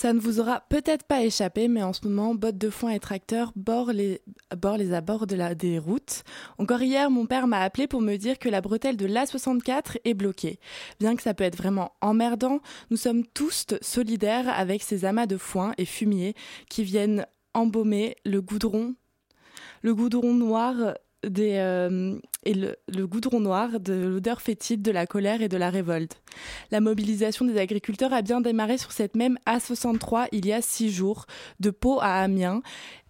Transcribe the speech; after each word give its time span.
Ça 0.00 0.14
ne 0.14 0.18
vous 0.18 0.40
aura 0.40 0.62
peut-être 0.70 1.04
pas 1.04 1.24
échappé, 1.24 1.68
mais 1.68 1.82
en 1.82 1.92
ce 1.92 2.08
moment, 2.08 2.34
bottes 2.34 2.56
de 2.56 2.70
foin 2.70 2.92
et 2.92 2.98
tracteurs 2.98 3.52
bordent 3.54 3.92
les, 3.92 4.22
abords 4.94 5.26
des 5.26 5.78
routes. 5.78 6.24
Encore 6.56 6.80
hier, 6.80 7.10
mon 7.10 7.26
père 7.26 7.46
m'a 7.46 7.60
appelé 7.60 7.86
pour 7.86 8.00
me 8.00 8.16
dire 8.16 8.38
que 8.38 8.48
la 8.48 8.62
bretelle 8.62 8.96
de 8.96 9.06
l'A64 9.06 9.98
est 10.06 10.14
bloquée. 10.14 10.58
Bien 11.00 11.16
que 11.16 11.22
ça 11.22 11.34
peut 11.34 11.44
être 11.44 11.58
vraiment 11.58 11.92
emmerdant, 12.00 12.60
nous 12.90 12.96
sommes 12.96 13.26
tous 13.26 13.66
solidaires 13.82 14.48
avec 14.48 14.82
ces 14.82 15.04
amas 15.04 15.26
de 15.26 15.36
foin 15.36 15.74
et 15.76 15.84
fumier 15.84 16.32
qui 16.70 16.82
viennent 16.82 17.26
embaumer 17.52 18.16
le 18.24 18.40
goudron, 18.40 18.94
euh, 19.84 19.92
le, 22.46 23.04
goudron 23.04 23.40
noir 23.40 23.80
de 23.80 23.92
l'odeur 23.92 24.40
fétide 24.40 24.80
de 24.80 24.92
la 24.92 25.06
colère 25.06 25.42
et 25.42 25.48
de 25.48 25.58
la 25.58 25.68
révolte. 25.68 26.22
La 26.70 26.80
mobilisation 26.80 27.44
des 27.44 27.58
agriculteurs 27.58 28.12
a 28.12 28.22
bien 28.22 28.40
démarré 28.40 28.78
sur 28.78 28.92
cette 28.92 29.16
même 29.16 29.38
A63 29.46 30.28
il 30.32 30.46
y 30.46 30.52
a 30.52 30.62
six 30.62 30.90
jours, 30.90 31.26
de 31.60 31.70
Pau 31.70 31.98
à 32.00 32.20
Amiens 32.20 32.62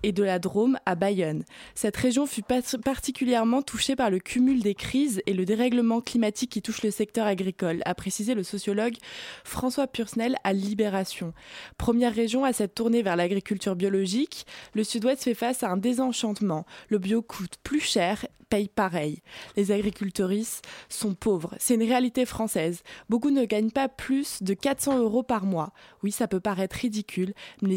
et 0.03 0.13
de 0.13 0.23
la 0.23 0.39
Drôme 0.39 0.79
à 0.87 0.95
Bayonne. 0.95 1.45
Cette 1.75 1.97
région 1.97 2.27
fut 2.27 2.43
particulièrement 2.43 3.63
touchée 3.63 3.97
par 3.97 4.11
le 4.11 4.19
cumul 4.19 4.63
des 4.63 4.75
crises 4.75 5.23
et 5.27 5.35
le 5.35 5.45
dérèglement 5.45 6.01
climatique 6.01 6.51
qui 6.51 6.63
touche 6.63 6.83
le 6.83 6.91
secteur 6.91 7.27
agricole, 7.27 7.83
a 7.85 7.95
précisé 7.95 8.35
le 8.35 8.43
sociologue 8.43 8.97
François 9.45 9.87
Pursnel 9.87 10.37
à 10.45 10.53
Libération. 10.53 11.35
Première 11.77 12.15
région 12.15 12.45
à 12.45 12.53
s'être 12.53 12.75
tournée 12.75 13.03
vers 13.03 13.17
l'agriculture 13.17 13.77
biologique, 13.77 14.47
le 14.75 14.85
Sud-Ouest 14.85 15.23
fait 15.23 15.35
face 15.35 15.63
à 15.63 15.69
un 15.69 15.77
désenchantement. 15.77 16.65
Le 16.89 16.99
bio 16.99 17.23
coûte 17.23 17.57
plus 17.63 17.81
cher 17.81 18.27
payent 18.51 18.69
pareil. 18.69 19.23
Les 19.57 19.73
agricultrices 19.73 20.61
sont 20.89 21.15
pauvres. 21.15 21.55
C'est 21.59 21.75
une 21.75 21.83
réalité 21.83 22.27
française. 22.27 22.83
Beaucoup 23.09 23.31
ne 23.31 23.45
gagnent 23.45 23.71
pas 23.71 23.89
plus 23.89 24.43
de 24.43 24.53
400 24.53 24.99
euros 24.99 25.23
par 25.23 25.47
mois. 25.47 25.73
Oui, 26.03 26.13
ça 26.13 26.29
peut 26.29 26.41
paraître 26.41 26.77
ridicule, 26.77 27.33
mais 27.63 27.69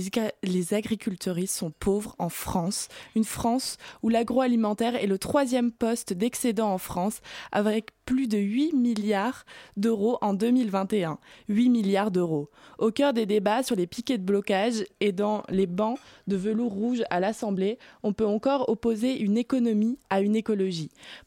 les, 0.44 0.74
les 0.74 1.48
sont 1.48 1.72
pauvres 1.72 2.16
en 2.20 2.30
France. 2.30 2.88
Une 3.16 3.24
France 3.24 3.78
où 4.02 4.10
l'agroalimentaire 4.10 4.96
est 4.96 5.08
le 5.08 5.18
troisième 5.18 5.72
poste 5.72 6.14
d'excédent 6.14 6.72
en 6.72 6.78
France, 6.78 7.22
avec 7.52 7.92
plus 8.06 8.28
de 8.28 8.38
8 8.38 8.74
milliards 8.74 9.46
d'euros 9.78 10.18
en 10.22 10.34
2021. 10.34 11.20
8 11.48 11.70
milliards 11.70 12.12
d'euros. 12.12 12.50
Au 12.80 12.92
cœur 12.92 13.14
des 13.14 13.26
débats 13.26 13.64
sur 13.64 13.76
les 13.76 13.88
piquets 13.88 14.18
de 14.18 14.24
blocage 14.24 14.84
et 15.00 15.12
dans 15.12 15.44
les 15.50 15.68
bancs 15.68 16.00
de 16.28 16.36
velours 16.36 16.74
rouge 16.74 17.04
à 17.10 17.20
l'Assemblée, 17.20 17.78
on 18.02 18.14
peut 18.14 18.26
encore 18.26 18.68
opposer 18.70 19.20
une 19.20 19.38
économie 19.38 20.00
à 20.10 20.22
une 20.22 20.36
écologie. 20.36 20.63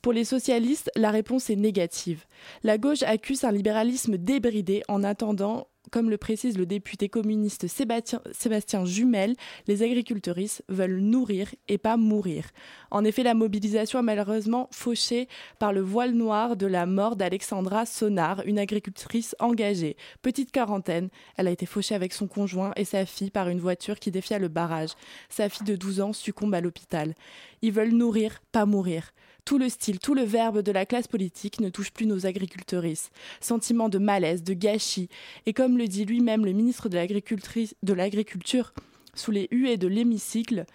Pour 0.02 0.12
les 0.12 0.24
socialistes, 0.24 0.90
la 0.96 1.10
réponse 1.10 1.50
est 1.50 1.56
négative. 1.56 2.24
La 2.62 2.78
gauche 2.78 3.02
accuse 3.02 3.44
un 3.44 3.52
libéralisme 3.52 4.16
débridé 4.16 4.82
en 4.88 5.04
attendant 5.04 5.68
comme 5.90 6.10
le 6.10 6.18
précise 6.18 6.58
le 6.58 6.66
député 6.66 7.08
communiste 7.08 7.66
Sébastien, 7.68 8.84
Jumel, 8.84 9.34
les 9.66 9.82
agricultrices 9.82 10.62
veulent 10.68 10.98
nourrir 10.98 11.54
et 11.68 11.78
pas 11.78 11.96
mourir. 11.96 12.50
En 12.90 13.04
effet, 13.04 13.22
la 13.22 13.34
mobilisation 13.34 13.98
a 13.98 14.02
malheureusement 14.02 14.68
fauché 14.72 15.28
par 15.58 15.72
le 15.72 15.80
voile 15.80 16.12
noir 16.12 16.56
de 16.56 16.66
la 16.66 16.86
mort 16.86 17.16
d'Alexandra 17.16 17.86
Sonar, 17.86 18.42
une 18.46 18.58
agricultrice 18.58 19.36
engagée. 19.38 19.96
Petite 20.22 20.52
quarantaine, 20.52 21.08
elle 21.36 21.48
a 21.48 21.52
été 21.52 21.66
fauchée 21.66 21.94
avec 21.94 22.12
son 22.12 22.26
conjoint 22.26 22.72
et 22.76 22.84
sa 22.84 23.06
fille 23.06 23.30
par 23.30 23.48
une 23.48 23.60
voiture 23.60 23.98
qui 23.98 24.10
défia 24.10 24.38
le 24.38 24.48
barrage. 24.48 24.90
Sa 25.28 25.48
fille 25.48 25.66
de 25.66 25.76
12 25.76 26.00
ans 26.00 26.12
succombe 26.12 26.54
à 26.54 26.60
l'hôpital. 26.60 27.14
Ils 27.62 27.72
veulent 27.72 27.92
nourrir, 27.92 28.40
pas 28.52 28.66
mourir. 28.66 29.12
Tout 29.46 29.58
le 29.58 29.68
style, 29.68 30.00
tout 30.00 30.14
le 30.14 30.24
verbe 30.24 30.60
de 30.60 30.72
la 30.72 30.86
classe 30.86 31.06
politique 31.06 31.60
ne 31.60 31.68
touche 31.68 31.92
plus 31.92 32.06
nos 32.06 32.26
agricultrices. 32.26 33.10
Sentiment 33.40 33.88
de 33.88 33.98
malaise, 33.98 34.42
de 34.42 34.54
gâchis. 34.54 35.08
Et 35.46 35.52
comme 35.52 35.78
le 35.78 35.86
dit 35.86 36.04
lui-même 36.04 36.44
le 36.44 36.50
ministre 36.50 36.88
de 36.88 37.94
l'Agriculture 37.94 38.74
sous 39.14 39.30
les 39.30 39.46
huées 39.52 39.76
de 39.76 39.86
l'hémicycle, 39.86 40.66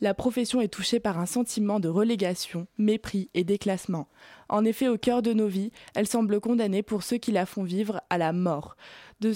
la 0.00 0.14
profession 0.14 0.60
est 0.60 0.68
touchée 0.68 1.00
par 1.00 1.18
un 1.18 1.26
sentiment 1.26 1.80
de 1.80 1.88
relégation, 1.88 2.68
mépris 2.78 3.30
et 3.34 3.42
déclassement. 3.42 4.06
En 4.48 4.64
effet, 4.64 4.86
au 4.86 4.96
cœur 4.96 5.20
de 5.20 5.32
nos 5.32 5.48
vies, 5.48 5.72
elle 5.96 6.06
semble 6.06 6.38
condamnée 6.38 6.84
pour 6.84 7.02
ceux 7.02 7.16
qui 7.16 7.32
la 7.32 7.46
font 7.46 7.64
vivre 7.64 8.00
à 8.10 8.18
la 8.18 8.32
mort 8.32 8.76
de 9.24 9.32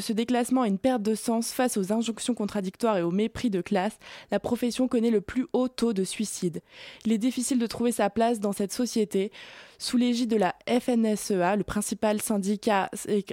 ce, 0.00 0.12
déclassement 0.12 0.62
à 0.62 0.68
une 0.68 0.78
perte 0.78 1.02
de 1.02 1.14
sens 1.14 1.52
face 1.52 1.76
aux 1.76 1.92
injonctions 1.92 2.34
contradictoires 2.34 2.98
et 2.98 3.02
au 3.02 3.10
mépris 3.10 3.48
de 3.48 3.62
classe, 3.62 3.98
la 4.30 4.38
profession 4.38 4.86
connaît 4.86 5.10
le 5.10 5.22
plus 5.22 5.46
haut 5.52 5.68
taux 5.68 5.94
de 5.94 6.04
suicide. 6.04 6.60
Il 7.06 7.12
est 7.12 7.18
difficile 7.18 7.58
de 7.58 7.66
trouver 7.66 7.92
sa 7.92 8.10
place 8.10 8.38
dans 8.38 8.52
cette 8.52 8.72
société 8.72 9.32
sous 9.78 9.96
l'égide 9.96 10.30
de 10.30 10.36
la 10.36 10.54
FNSEA, 10.68 11.56
le 11.56 11.64
principal 11.64 12.20
syndicat 12.20 12.90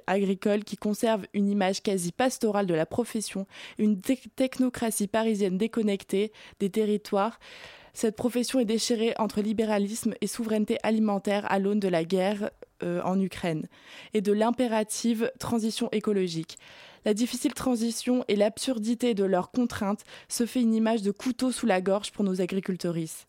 agricole 0.07 0.63
qui 0.63 0.77
conserve 0.77 1.25
une 1.33 1.49
image 1.49 1.81
quasi 1.81 2.11
pastorale 2.11 2.67
de 2.67 2.73
la 2.73 2.85
profession, 2.85 3.47
une 3.77 3.99
technocratie 3.99 5.07
parisienne 5.07 5.57
déconnectée 5.57 6.31
des 6.59 6.69
territoires. 6.69 7.39
Cette 7.95 8.17
profession 8.17 8.59
est 8.59 8.65
déchirée 8.65 9.13
entre 9.17 9.39
libéralisme 9.39 10.15
et 10.19 10.27
souveraineté 10.27 10.77
alimentaire 10.83 11.49
à 11.49 11.59
l'aune 11.59 11.79
de 11.79 11.87
la 11.87 12.03
guerre 12.03 12.51
euh, 12.83 13.01
en 13.03 13.17
Ukraine 13.21 13.69
et 14.13 14.19
de 14.19 14.33
l'impérative 14.33 15.31
transition 15.39 15.87
écologique. 15.93 16.57
La 17.05 17.13
difficile 17.13 17.53
transition 17.53 18.25
et 18.27 18.35
l'absurdité 18.35 19.13
de 19.13 19.23
leurs 19.23 19.49
contraintes 19.49 20.03
se 20.27 20.45
fait 20.45 20.61
une 20.61 20.73
image 20.73 21.03
de 21.03 21.11
couteau 21.11 21.53
sous 21.53 21.67
la 21.67 21.79
gorge 21.79 22.11
pour 22.11 22.25
nos 22.25 22.41
agricultrices. 22.41 23.25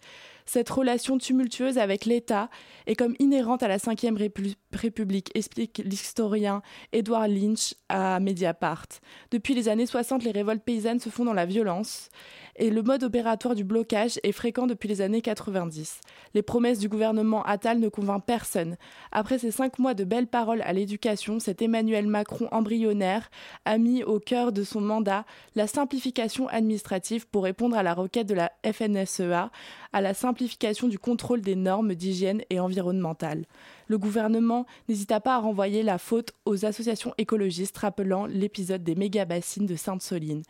Cette 0.47 0.71
relation 0.71 1.19
tumultueuse 1.19 1.77
avec 1.77 2.04
l'État 2.04 2.48
est 2.87 2.94
comme 2.94 3.16
inhérente 3.19 3.62
à 3.62 3.69
la 3.69 3.77
Ve 3.77 4.31
République, 4.72 5.31
explique 5.34 5.83
l'historien 5.84 6.62
Edward 6.93 7.31
Lynch 7.31 7.75
à 7.88 8.21
Mediapart. 8.21 8.87
Depuis 9.33 9.54
les 9.54 9.69
années 9.69 9.87
60, 9.87 10.22
les 10.22 10.31
révoltes 10.31 10.62
paysannes 10.62 11.00
se 11.00 11.10
font 11.10 11.25
dans 11.25 11.34
la 11.34 11.47
violence 11.47 12.09
et 12.58 12.70
le 12.70 12.82
mode 12.82 13.04
opératoire 13.04 13.54
du 13.54 13.64
blocage 13.64 14.18
est 14.22 14.32
fréquent 14.32 14.66
depuis 14.66 14.88
les 14.88 15.00
années 15.00 15.22
90. 15.22 16.00
Les 16.34 16.42
promesses 16.42 16.78
du 16.78 16.88
gouvernement 16.88 17.42
Attal 17.42 17.78
ne 17.78 17.88
convainquent 17.88 18.24
personne. 18.24 18.76
Après 19.12 19.38
ces 19.38 19.50
cinq 19.50 19.78
mois 19.78 19.94
de 19.94 20.04
belles 20.04 20.26
paroles 20.26 20.62
à 20.62 20.72
l'éducation, 20.72 21.38
cet 21.38 21.62
Emmanuel 21.62 22.06
Macron 22.06 22.48
embryonnaire 22.52 23.30
a 23.64 23.78
mis 23.78 24.02
au 24.02 24.20
cœur 24.20 24.52
de 24.52 24.64
son 24.64 24.80
mandat 24.80 25.24
la 25.54 25.66
simplification 25.66 26.48
administrative 26.48 27.26
pour 27.28 27.44
répondre 27.44 27.76
à 27.76 27.82
la 27.82 27.94
requête 27.94 28.26
de 28.26 28.34
la 28.34 28.52
FNSEA, 28.64 29.50
à 29.92 30.00
la 30.00 30.14
simplification 30.14 30.88
du 30.88 30.98
contrôle 30.98 31.42
des 31.42 31.56
normes 31.56 31.94
d'hygiène 31.94 32.42
et 32.50 32.60
environnementales. 32.60 33.44
Le 33.88 33.98
gouvernement 33.98 34.66
n'hésita 34.88 35.20
pas 35.20 35.36
à 35.36 35.38
renvoyer 35.38 35.82
la 35.82 35.98
faute 35.98 36.32
aux 36.44 36.64
associations 36.64 37.14
écologistes 37.18 37.76
rappelant 37.78 38.26
l'épisode 38.26 38.82
des 38.82 38.94
méga-bassines 38.94 39.66
de 39.66 39.76
Sainte-Soline. 39.76 40.42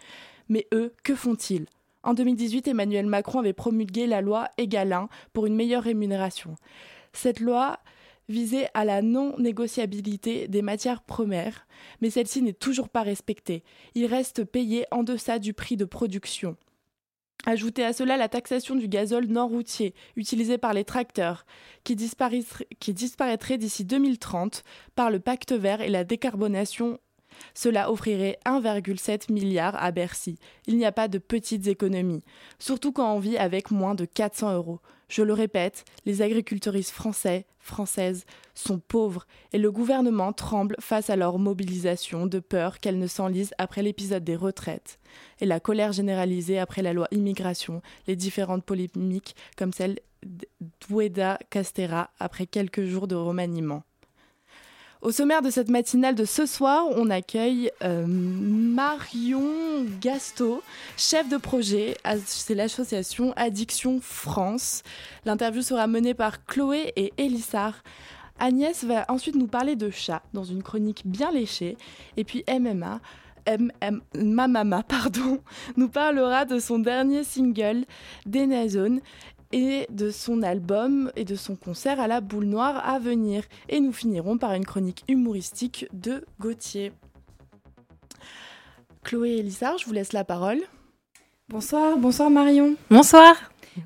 Mais 0.48 0.66
eux, 0.72 0.94
que 1.02 1.14
font-ils? 1.14 1.66
En 2.06 2.14
2018, 2.14 2.68
Emmanuel 2.68 3.06
Macron 3.06 3.40
avait 3.40 3.52
promulgué 3.52 4.06
la 4.06 4.20
loi 4.20 4.48
Egalin 4.58 5.08
pour 5.32 5.46
une 5.46 5.56
meilleure 5.56 5.82
rémunération. 5.82 6.54
Cette 7.12 7.40
loi 7.40 7.80
visait 8.28 8.68
à 8.74 8.84
la 8.84 9.02
non-négociabilité 9.02 10.46
des 10.46 10.62
matières 10.62 11.02
premières, 11.02 11.66
mais 12.00 12.10
celle-ci 12.10 12.42
n'est 12.42 12.52
toujours 12.52 12.88
pas 12.90 13.02
respectée. 13.02 13.64
Il 13.96 14.06
reste 14.06 14.44
payé 14.44 14.86
en 14.92 15.02
deçà 15.02 15.40
du 15.40 15.52
prix 15.52 15.76
de 15.76 15.84
production. 15.84 16.56
Ajoutez 17.44 17.84
à 17.84 17.92
cela 17.92 18.16
la 18.16 18.28
taxation 18.28 18.76
du 18.76 18.86
gazole 18.86 19.26
non 19.26 19.48
routier 19.48 19.92
utilisé 20.14 20.58
par 20.58 20.74
les 20.74 20.84
tracteurs, 20.84 21.44
qui, 21.82 21.96
qui 22.78 22.94
disparaîtrait 22.94 23.58
d'ici 23.58 23.84
2030 23.84 24.62
par 24.94 25.10
le 25.10 25.18
pacte 25.18 25.52
vert 25.52 25.80
et 25.80 25.90
la 25.90 26.04
décarbonation 26.04 27.00
cela 27.54 27.90
offrirait 27.90 28.38
1,7 28.46 29.32
milliard 29.32 29.76
à 29.76 29.90
Bercy. 29.90 30.38
Il 30.66 30.76
n'y 30.76 30.86
a 30.86 30.92
pas 30.92 31.08
de 31.08 31.18
petites 31.18 31.66
économies, 31.66 32.24
surtout 32.58 32.92
quand 32.92 33.12
on 33.14 33.18
vit 33.18 33.36
avec 33.36 33.70
moins 33.70 33.94
de 33.94 34.04
400 34.04 34.54
euros. 34.54 34.80
Je 35.08 35.22
le 35.22 35.32
répète, 35.32 35.84
les 36.04 36.20
agricultrices 36.20 36.90
français, 36.90 37.46
françaises 37.60 38.24
sont 38.54 38.80
pauvres 38.80 39.26
et 39.52 39.58
le 39.58 39.70
gouvernement 39.70 40.32
tremble 40.32 40.74
face 40.80 41.10
à 41.10 41.16
leur 41.16 41.38
mobilisation 41.38 42.26
de 42.26 42.40
peur 42.40 42.80
qu'elles 42.80 42.98
ne 42.98 43.06
s'enlisent 43.06 43.54
après 43.58 43.82
l'épisode 43.82 44.24
des 44.24 44.34
retraites 44.34 44.98
et 45.40 45.46
la 45.46 45.60
colère 45.60 45.92
généralisée 45.92 46.58
après 46.58 46.82
la 46.82 46.92
loi 46.92 47.06
immigration, 47.12 47.82
les 48.08 48.16
différentes 48.16 48.64
polémiques 48.64 49.36
comme 49.56 49.72
celle 49.72 50.00
d'Oueda 50.88 51.38
Castera 51.50 52.10
après 52.18 52.46
quelques 52.46 52.84
jours 52.84 53.06
de 53.06 53.14
remaniement. 53.14 53.84
Au 55.02 55.10
sommaire 55.10 55.42
de 55.42 55.50
cette 55.50 55.68
matinale 55.68 56.14
de 56.14 56.24
ce 56.24 56.46
soir, 56.46 56.86
on 56.96 57.10
accueille 57.10 57.70
euh, 57.84 58.06
Marion 58.06 59.84
Gasto, 60.00 60.62
chef 60.96 61.28
de 61.28 61.36
projet, 61.36 61.96
c'est 62.24 62.54
l'association 62.54 63.34
Addiction 63.36 64.00
France. 64.00 64.82
L'interview 65.26 65.60
sera 65.60 65.86
menée 65.86 66.14
par 66.14 66.46
Chloé 66.46 66.92
et 66.96 67.12
Elissard. 67.18 67.82
Agnès 68.38 68.84
va 68.84 69.04
ensuite 69.08 69.36
nous 69.36 69.46
parler 69.46 69.76
de 69.76 69.90
chat 69.90 70.22
dans 70.32 70.44
une 70.44 70.62
chronique 70.62 71.02
bien 71.04 71.30
léchée. 71.30 71.76
Et 72.16 72.24
puis 72.24 72.42
MMA, 72.48 73.00
Mamama, 74.14 74.82
pardon, 74.82 75.40
nous 75.76 75.88
parlera 75.88 76.46
de 76.46 76.58
son 76.58 76.78
dernier 76.78 77.22
single, 77.22 77.84
Denazone, 78.24 79.00
et 79.52 79.86
de 79.90 80.10
son 80.10 80.42
album 80.42 81.10
et 81.16 81.24
de 81.24 81.34
son 81.34 81.56
concert 81.56 82.00
à 82.00 82.06
la 82.06 82.20
boule 82.20 82.46
noire 82.46 82.88
à 82.88 82.98
venir. 82.98 83.44
Et 83.68 83.80
nous 83.80 83.92
finirons 83.92 84.38
par 84.38 84.54
une 84.54 84.64
chronique 84.64 85.04
humoristique 85.08 85.86
de 85.92 86.24
Gauthier. 86.40 86.92
Chloé 89.04 89.30
et 89.30 89.38
Elissard, 89.38 89.78
je 89.78 89.86
vous 89.86 89.92
laisse 89.92 90.12
la 90.12 90.24
parole. 90.24 90.60
Bonsoir, 91.48 91.96
bonsoir 91.96 92.28
Marion. 92.28 92.74
Bonsoir. 92.90 93.36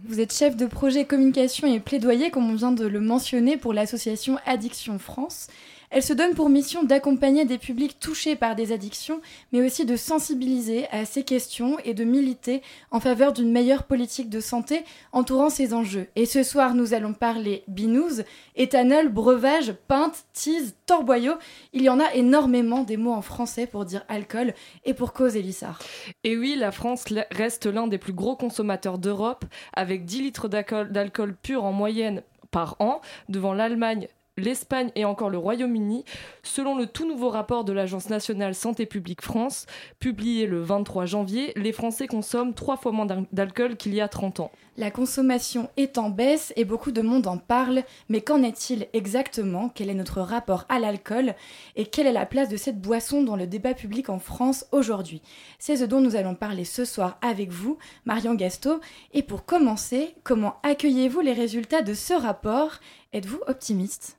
Vous 0.05 0.21
êtes 0.21 0.33
chef 0.33 0.57
de 0.57 0.67
projet 0.67 1.05
communication 1.05 1.67
et 1.67 1.81
plaidoyer, 1.81 2.31
comme 2.31 2.49
on 2.49 2.55
vient 2.55 2.73
de 2.73 2.87
le 2.87 3.01
mentionner, 3.01 3.57
pour 3.57 3.75
l'association 3.75 4.39
Addiction 4.47 4.99
France. 4.99 5.49
Elle 5.92 6.04
se 6.04 6.12
donne 6.12 6.34
pour 6.34 6.48
mission 6.48 6.84
d'accompagner 6.84 7.44
des 7.44 7.58
publics 7.58 7.98
touchés 7.98 8.37
par 8.37 8.54
des 8.54 8.70
addictions, 8.70 9.20
mais 9.50 9.60
aussi 9.60 9.84
de 9.84 9.96
sensibiliser 9.96 10.87
à 10.92 11.04
ces 11.04 11.25
questions 11.25 11.78
et 11.84 11.94
de 11.94 12.04
militer 12.04 12.62
en 12.92 13.00
faveur 13.00 13.32
d'une 13.32 13.50
meilleure 13.50 13.82
politique 13.82 14.31
de 14.31 14.38
santé 14.38 14.84
entourant 15.10 15.50
ces 15.50 15.75
enjeux. 15.75 16.06
Et 16.14 16.26
ce 16.26 16.44
soir, 16.44 16.75
nous 16.75 16.94
allons 16.94 17.12
parler 17.12 17.64
binouze, 17.66 18.22
éthanol, 18.54 19.08
breuvage, 19.08 19.75
pinte, 19.88 20.26
tease, 20.32 20.76
torboyau. 20.87 21.34
Il 21.72 21.82
y 21.82 21.88
en 21.88 21.98
a 21.98 22.14
énormément 22.14 22.84
des 22.84 22.96
mots 22.96 23.12
en 23.12 23.22
français 23.22 23.66
pour 23.66 23.84
dire 23.84 24.04
alcool 24.08 24.54
et 24.84 24.94
pour 24.94 25.12
cause 25.12 25.34
Elissard. 25.34 25.81
Et 26.22 26.37
oui, 26.37 26.54
la 26.56 26.70
France 26.70 27.06
reste 27.32 27.66
l'un 27.66 27.88
des 27.88 27.98
plus 27.98 28.12
gros 28.12 28.37
consommateurs 28.37 28.98
d'Europe, 28.98 29.44
avec 29.72 30.04
10 30.04 30.22
litres 30.22 30.48
d'alcool 30.48 31.34
pur 31.34 31.64
en 31.64 31.72
moyenne 31.72 32.22
par 32.52 32.76
an, 32.78 33.00
devant 33.28 33.54
l'Allemagne 33.54 34.06
l'Espagne 34.40 34.90
et 34.96 35.04
encore 35.04 35.31
le 35.31 35.38
Royaume-Uni, 35.38 36.04
selon 36.42 36.76
le 36.76 36.87
tout 36.87 37.06
nouveau 37.06 37.28
rapport 37.28 37.64
de 37.64 37.72
l'Agence 37.72 38.10
nationale 38.10 38.54
santé 38.54 38.87
publique 38.87 39.22
France, 39.22 39.66
publié 39.98 40.46
le 40.46 40.60
23 40.60 41.06
janvier, 41.06 41.52
les 41.56 41.72
Français 41.72 42.06
consomment 42.06 42.54
trois 42.54 42.76
fois 42.76 42.92
moins 42.92 43.06
d'alcool 43.32 43.76
qu'il 43.76 43.94
y 43.94 44.00
a 44.00 44.08
30 44.08 44.40
ans. 44.40 44.50
La 44.76 44.90
consommation 44.90 45.69
est 45.76 45.98
en 45.98 46.08
baisse 46.08 46.54
et 46.56 46.64
beaucoup 46.64 46.90
de 46.90 47.02
monde 47.02 47.26
en 47.26 47.37
parle, 47.37 47.82
mais 48.08 48.22
qu'en 48.22 48.42
est-il 48.42 48.87
exactement? 48.94 49.69
Quel 49.69 49.90
est 49.90 49.94
notre 49.94 50.22
rapport 50.22 50.64
à 50.70 50.78
l'alcool? 50.78 51.34
Et 51.76 51.84
quelle 51.84 52.06
est 52.06 52.12
la 52.12 52.25
place 52.25 52.48
de 52.48 52.56
cette 52.56 52.81
boisson 52.81 53.22
dans 53.22 53.37
le 53.37 53.46
débat 53.46 53.75
public 53.75 54.08
en 54.08 54.19
France 54.19 54.64
aujourd'hui? 54.72 55.20
C'est 55.58 55.76
ce 55.76 55.84
dont 55.84 56.00
nous 56.00 56.16
allons 56.16 56.34
parler 56.34 56.64
ce 56.64 56.87
soir 56.87 57.19
avec 57.20 57.50
vous, 57.50 57.76
Marion 58.06 58.34
Gasto. 58.34 58.81
Et 59.12 59.22
pour 59.22 59.44
commencer, 59.44 60.14
comment 60.25 60.56
accueillez-vous 60.62 61.20
les 61.20 61.34
résultats 61.34 61.82
de 61.82 61.92
ce 61.92 62.14
rapport? 62.14 62.78
Êtes-vous 63.12 63.40
optimiste? 63.48 64.16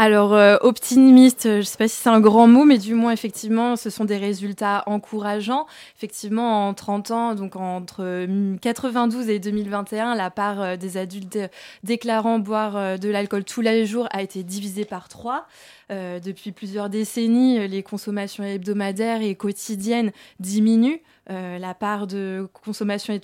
Alors, 0.00 0.32
euh, 0.32 0.58
optimiste, 0.60 1.42
je 1.42 1.56
ne 1.56 1.62
sais 1.62 1.76
pas 1.76 1.88
si 1.88 1.96
c'est 1.96 2.08
un 2.08 2.20
grand 2.20 2.46
mot, 2.46 2.64
mais 2.64 2.78
du 2.78 2.94
moins, 2.94 3.10
effectivement, 3.10 3.74
ce 3.74 3.90
sont 3.90 4.04
des 4.04 4.16
résultats 4.16 4.84
encourageants. 4.86 5.66
Effectivement, 5.96 6.68
en 6.68 6.72
30 6.72 7.10
ans, 7.10 7.34
donc 7.34 7.56
entre 7.56 8.28
92 8.60 9.28
et 9.28 9.40
2021, 9.40 10.14
la 10.14 10.30
part 10.30 10.62
euh, 10.62 10.76
des 10.76 10.98
adultes 10.98 11.40
déclarant 11.82 12.38
boire 12.38 12.76
euh, 12.76 12.96
de 12.96 13.08
l'alcool 13.08 13.42
tous 13.42 13.60
les 13.60 13.86
jours 13.86 14.06
a 14.12 14.22
été 14.22 14.44
divisée 14.44 14.84
par 14.84 15.08
3. 15.08 15.48
Depuis 15.90 16.52
plusieurs 16.52 16.90
décennies, 16.90 17.66
les 17.68 17.82
consommations 17.82 18.44
hebdomadaires 18.44 19.22
et 19.22 19.34
quotidiennes 19.34 20.12
diminuent. 20.40 21.00
Euh, 21.30 21.58
la 21.58 21.74
part 21.74 22.06
de 22.06 22.48
consommation 22.64 23.18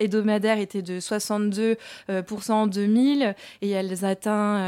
hebdomadaire 0.00 0.58
était 0.58 0.80
de 0.80 1.00
62% 1.00 1.76
euh, 2.10 2.22
en 2.48 2.66
2000 2.66 3.34
et 3.60 3.70
elle 3.70 4.04
atteint 4.04 4.58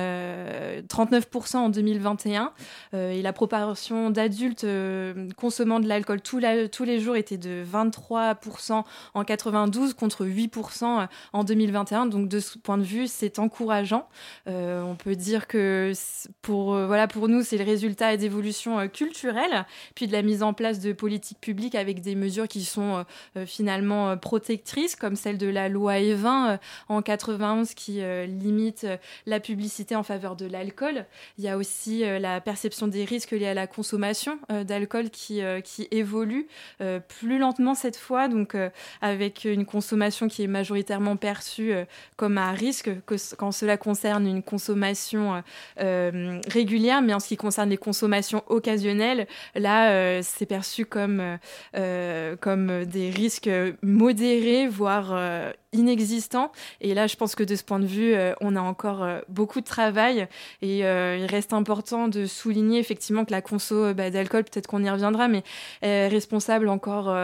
39% 0.83 1.57
euh, 1.57 1.59
en 1.59 1.69
2021. 1.71 2.53
et 2.93 3.23
la 3.23 3.33
proportion 3.33 4.11
d'adultes 4.11 4.67
consommant 5.37 5.81
de 5.81 5.89
l'alcool 5.89 6.21
tous, 6.21 6.39
les 6.39 7.01
jours 7.01 7.17
était 7.17 7.39
de 7.39 7.65
23% 7.65 8.85
en 9.15 9.25
92 9.25 9.95
contre 9.95 10.27
8% 10.27 11.09
en 11.33 11.45
2021. 11.45 12.07
Donc 12.07 12.29
de 12.29 12.41
ce 12.41 12.59
point 12.59 12.79
de 12.79 12.83
vue, 12.83 13.07
c'est 13.07 13.39
encourageant. 13.39 14.09
on 14.47 14.97
peut 15.03 15.17
dire 15.17 15.47
que 15.47 15.93
pour 16.43 17.29
nous, 17.29 17.34
c'est 17.43 17.59
le 17.59 17.65
résultat 17.65 18.17
d'évolutions 18.17 18.89
culturelles, 18.89 19.65
puis 19.95 20.07
de 20.07 20.13
la 20.13 20.23
mise 20.23 20.43
en 20.43 20.53
place 20.53 20.81
de 20.81 20.93
politiques 20.93 21.41
publiques 21.41 21.75
avec 21.75 22.01
des 22.01 22.15
mesures 22.15 22.49
qui 22.49 22.65
sont 22.65 22.99
euh, 22.99 23.03
euh, 23.37 23.47
finalement 23.47 24.11
euh, 24.11 24.17
protectrices, 24.17 24.97
comme 24.97 25.17
celle 25.17 25.39
de 25.39 25.47
la 25.47 25.69
loi 25.69 25.95
E20 25.95 26.59
en 26.89 27.03
91 27.03 27.75
qui 27.75 28.01
limite 28.27 28.87
la 29.27 29.41
publicité 29.41 29.97
en 29.97 30.03
faveur 30.03 30.37
de 30.37 30.47
l'alcool. 30.47 31.07
Il 31.39 31.45
y 31.45 31.49
a 31.49 31.57
aussi 31.57 32.01
la 32.01 32.41
perception 32.41 32.89
des 32.89 33.05
risques 33.05 33.33
liés 33.33 33.47
à 33.47 33.55
la 33.55 33.67
consommation 33.67 34.39
d'alcool 34.49 35.11
qui, 35.11 35.41
qui 35.63 35.89
évolue 35.91 36.47
plus 37.09 37.39
lentement 37.39 37.75
cette 37.75 37.97
fois, 37.97 38.29
donc 38.29 38.57
avec 39.01 39.45
une 39.45 39.65
consommation 39.65 40.29
qui 40.29 40.43
est 40.43 40.49
majoritairement 40.49 41.17
perçue 41.17 41.75
comme 42.17 42.39
à 42.39 42.53
risque 42.53 42.91
que, 43.07 43.15
quand 43.37 43.53
cela 43.53 43.77
concerne 43.77 44.27
une 44.27 44.43
consommation 44.43 45.43
régulière, 45.77 47.03
mais 47.03 47.15
ce 47.25 47.29
qui 47.29 47.37
concerne 47.37 47.71
les 47.71 47.77
consommations 47.77 48.43
occasionnelles, 48.49 49.27
là, 49.55 50.23
c'est 50.23 50.47
perçu 50.47 50.87
comme, 50.87 51.39
comme 52.41 52.71
euh, 52.75 52.85
des 52.85 53.11
risques 53.11 53.51
modérés, 53.83 54.69
voire 54.69 55.11
euh, 55.13 55.53
inexistant. 55.75 56.51
Et 56.81 56.95
là, 56.95 57.07
je 57.07 57.17
pense 57.17 57.35
que 57.35 57.43
de 57.43 57.55
ce 57.57 57.63
point 57.63 57.79
de 57.79 57.87
vue, 57.87 58.15
euh, 58.15 58.33
on 58.41 58.57
a 58.57 58.61
encore 58.61 59.03
euh, 59.03 59.21
beaucoup 59.29 59.61
de 59.61 59.67
travail. 59.67 60.27
Et 60.63 60.85
euh, 60.85 61.19
il 61.19 61.27
reste 61.27 61.53
important 61.53 62.09
de 62.09 62.27
souligner 62.27 62.79
effectivement 62.79 63.25
que 63.25 63.33
la 63.33 63.43
conso 63.43 63.93
bah, 63.95 64.11
d'alcool, 64.11 64.45
peut-être 64.45 64.67
qu'on 64.67 64.83
y 64.83 64.91
reviendra, 64.91 65.29
mais 65.29 65.43
est 65.83 66.09
responsable 66.09 66.69
encore 66.69 67.15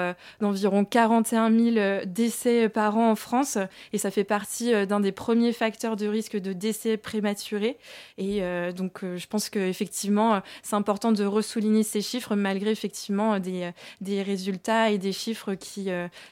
d'environ 0.40 0.84
41 0.84 1.50
000 1.50 2.04
décès 2.06 2.68
par 2.68 2.96
an 2.96 3.10
en 3.10 3.14
France. 3.14 3.58
Et 3.92 3.98
ça 3.98 4.10
fait 4.10 4.24
partie 4.24 4.72
d'un 4.86 5.00
des 5.00 5.12
premiers 5.12 5.52
facteurs 5.52 5.96
de 5.96 6.06
risque 6.06 6.36
de 6.36 6.52
décès 6.52 6.96
prématurés. 6.96 7.78
Et 8.18 8.42
donc, 8.74 9.00
je 9.02 9.26
pense 9.26 9.48
qu'effectivement, 9.48 10.42
c'est 10.62 10.76
important 10.76 11.12
de 11.12 11.24
ressouligner 11.24 11.82
ces 11.82 12.00
chiffres 12.00 12.34
malgré 12.34 12.70
effectivement 12.70 13.38
des, 13.38 13.70
des 14.00 14.22
résultats 14.22 14.90
et 14.90 14.98
des 14.98 15.12
chiffres 15.12 15.54
qui, 15.54 15.88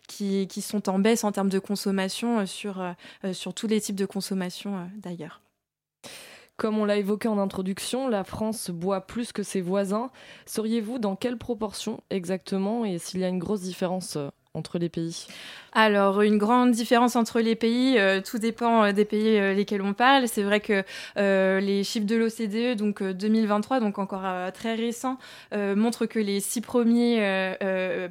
qui, 0.06 0.46
qui 0.48 0.62
sont 0.62 0.88
en 0.88 0.98
baisse 0.98 1.24
en 1.24 1.32
termes 1.32 1.50
de 1.50 1.58
consommation 1.58 2.07
euh, 2.24 2.46
sur, 2.46 2.80
euh, 2.80 2.92
euh, 3.24 3.32
sur 3.32 3.54
tous 3.54 3.66
les 3.66 3.80
types 3.80 3.96
de 3.96 4.06
consommation 4.06 4.88
d'ailleurs. 4.96 5.42
Comme 6.56 6.78
on 6.78 6.84
l'a 6.84 6.96
évoqué 6.96 7.28
en 7.28 7.38
introduction, 7.38 8.08
la 8.08 8.24
France 8.24 8.70
boit 8.70 9.06
plus 9.06 9.32
que 9.32 9.44
ses 9.44 9.60
voisins. 9.60 10.10
Seriez-vous 10.46 10.98
dans 10.98 11.14
quelle 11.14 11.38
proportion 11.38 12.02
exactement 12.10 12.84
et 12.84 12.98
s'il 12.98 13.20
y 13.20 13.24
a 13.24 13.28
une 13.28 13.38
grosse 13.38 13.60
différence 13.60 14.18
entre 14.54 14.78
les 14.78 14.88
pays 14.88 15.26
alors, 15.72 16.22
une 16.22 16.38
grande 16.38 16.70
différence 16.70 17.14
entre 17.14 17.40
les 17.40 17.54
pays, 17.54 17.98
euh, 17.98 18.20
tout 18.20 18.38
dépend 18.38 18.84
euh, 18.84 18.92
des 18.92 19.04
pays 19.04 19.38
euh, 19.38 19.52
lesquels 19.52 19.82
on 19.82 19.92
parle. 19.92 20.26
C'est 20.26 20.42
vrai 20.42 20.60
que 20.60 20.82
les 21.16 21.84
chiffres 21.84 22.06
de 22.06 22.16
l'OCDE, 22.16 22.76
donc 22.76 23.02
2023, 23.02 23.80
donc 23.80 23.98
encore 23.98 24.24
très 24.52 24.74
récent, 24.74 25.18
montrent 25.52 26.06
que 26.06 26.18
les 26.18 26.40
six 26.40 26.60
premiers 26.60 27.56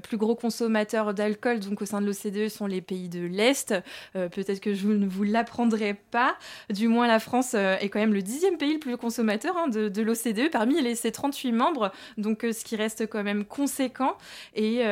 plus 0.04 0.18
gros 0.18 0.36
consommateurs 0.36 1.14
d'alcool, 1.14 1.60
donc 1.60 1.82
au 1.82 1.86
sein 1.86 2.02
de 2.02 2.06
l'OCDE, 2.06 2.50
sont 2.50 2.68
les 2.68 2.82
pays 2.82 3.10
de 3.10 3.26
l'Est. 3.26 3.74
Peut-être 4.14 4.60
que 4.60 4.74
je 4.74 4.88
ne 4.88 5.08
vous 5.08 5.24
l'apprendrai 5.24 5.94
pas. 5.94 6.36
Du 6.70 6.88
moins, 6.88 7.08
la 7.08 7.20
France 7.20 7.54
est 7.54 7.90
quand 7.90 8.00
même 8.00 8.14
le 8.14 8.22
dixième 8.22 8.58
pays 8.58 8.74
le 8.74 8.80
plus 8.80 8.98
consommateur 8.98 9.56
hein, 9.58 9.68
de, 9.68 10.02
l'OCDE 10.02 10.52
parmi 10.52 10.82
les, 10.82 10.96
ses 10.96 11.12
38 11.12 11.52
membres, 11.52 11.92
donc 12.18 12.42
ce 12.42 12.64
qui 12.64 12.76
reste 12.76 13.08
quand 13.08 13.24
même 13.24 13.46
conséquent. 13.46 14.18
Et, 14.56 14.84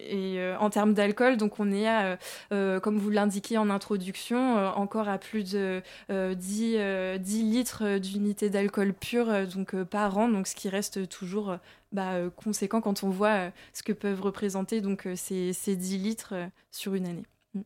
et 0.00 0.40
en 0.58 0.70
termes 0.70 0.94
d'alcool, 0.94 1.36
donc 1.36 1.60
on 1.60 1.70
est 1.72 1.86
à, 1.86 2.18
euh, 2.52 2.80
comme 2.80 2.98
vous 2.98 3.10
l'indiquiez 3.10 3.58
en 3.58 3.70
introduction, 3.70 4.58
euh, 4.58 4.70
encore 4.70 5.08
à 5.08 5.18
plus 5.18 5.52
de 5.52 5.82
10, 6.08 6.76
euh, 6.78 7.18
10, 7.18 7.42
litres 7.42 7.98
d'unité 7.98 8.50
d'alcool 8.50 8.92
pur 8.92 9.46
donc, 9.46 9.74
par 9.84 10.18
an, 10.18 10.28
donc 10.28 10.46
ce 10.46 10.54
qui 10.54 10.68
reste 10.68 11.08
toujours 11.08 11.56
bah, 11.92 12.16
conséquent 12.36 12.80
quand 12.80 13.02
on 13.02 13.10
voit 13.10 13.50
ce 13.72 13.82
que 13.82 13.92
peuvent 13.92 14.20
représenter 14.20 14.80
donc, 14.80 15.08
ces, 15.14 15.52
ces 15.52 15.76
10 15.76 15.98
litres 15.98 16.34
sur 16.70 16.94
une 16.94 17.06
année. 17.06 17.26
Mm. 17.54 17.60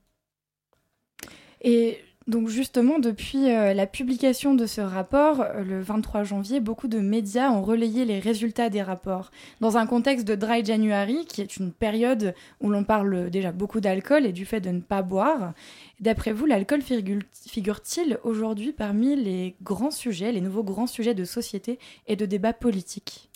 Et 1.63 2.05
Donc 2.33 2.49
justement, 2.49 2.99
depuis 2.99 3.51
euh, 3.51 3.75
la 3.75 3.87
publication 3.87 4.55
de 4.55 4.65
ce 4.65 4.81
rapport, 4.81 5.43
euh, 5.43 5.63
le 5.63 5.83
23 5.83 6.25
janvier, 6.25 6.61
beaucoup 6.61 6.89
de 6.89 6.99
médias 6.99 7.51
ont 7.51 7.61
relayé 7.61 8.07
les 8.07 8.21
résultats 8.21 8.71
des 8.71 8.81
rapports. 8.81 9.31
Dans 9.61 9.77
un 9.77 9.87
contexte 9.87 10.27
de 10.27 10.35
Dry 10.35 10.65
January, 10.65 11.27
qui 11.29 11.43
est 11.43 11.59
une 11.59 11.73
période 11.73 12.35
où 12.63 12.71
l'on 12.71 12.85
parle 12.85 13.29
déjà 13.29 13.53
beaucoup 13.53 13.81
d'alcool 13.81 14.25
et 14.25 14.33
du 14.33 14.47
fait 14.47 14.63
de 14.63 14.71
ne 14.71 14.81
pas 14.81 15.03
boire, 15.03 15.53
d'après 16.01 16.33
vous, 16.33 16.47
l'alcool 16.47 16.81
figure-t-il 16.81 18.19
aujourd'hui 18.25 18.73
parmi 18.73 19.15
les 19.15 19.55
grands 19.63 19.91
sujets, 19.91 20.33
les 20.33 20.41
nouveaux 20.41 20.65
grands 20.65 20.87
sujets 20.87 21.15
de 21.15 21.25
société 21.25 21.79
et 22.07 22.17
de 22.17 22.25
débat 22.25 22.55
politique? 22.55 23.29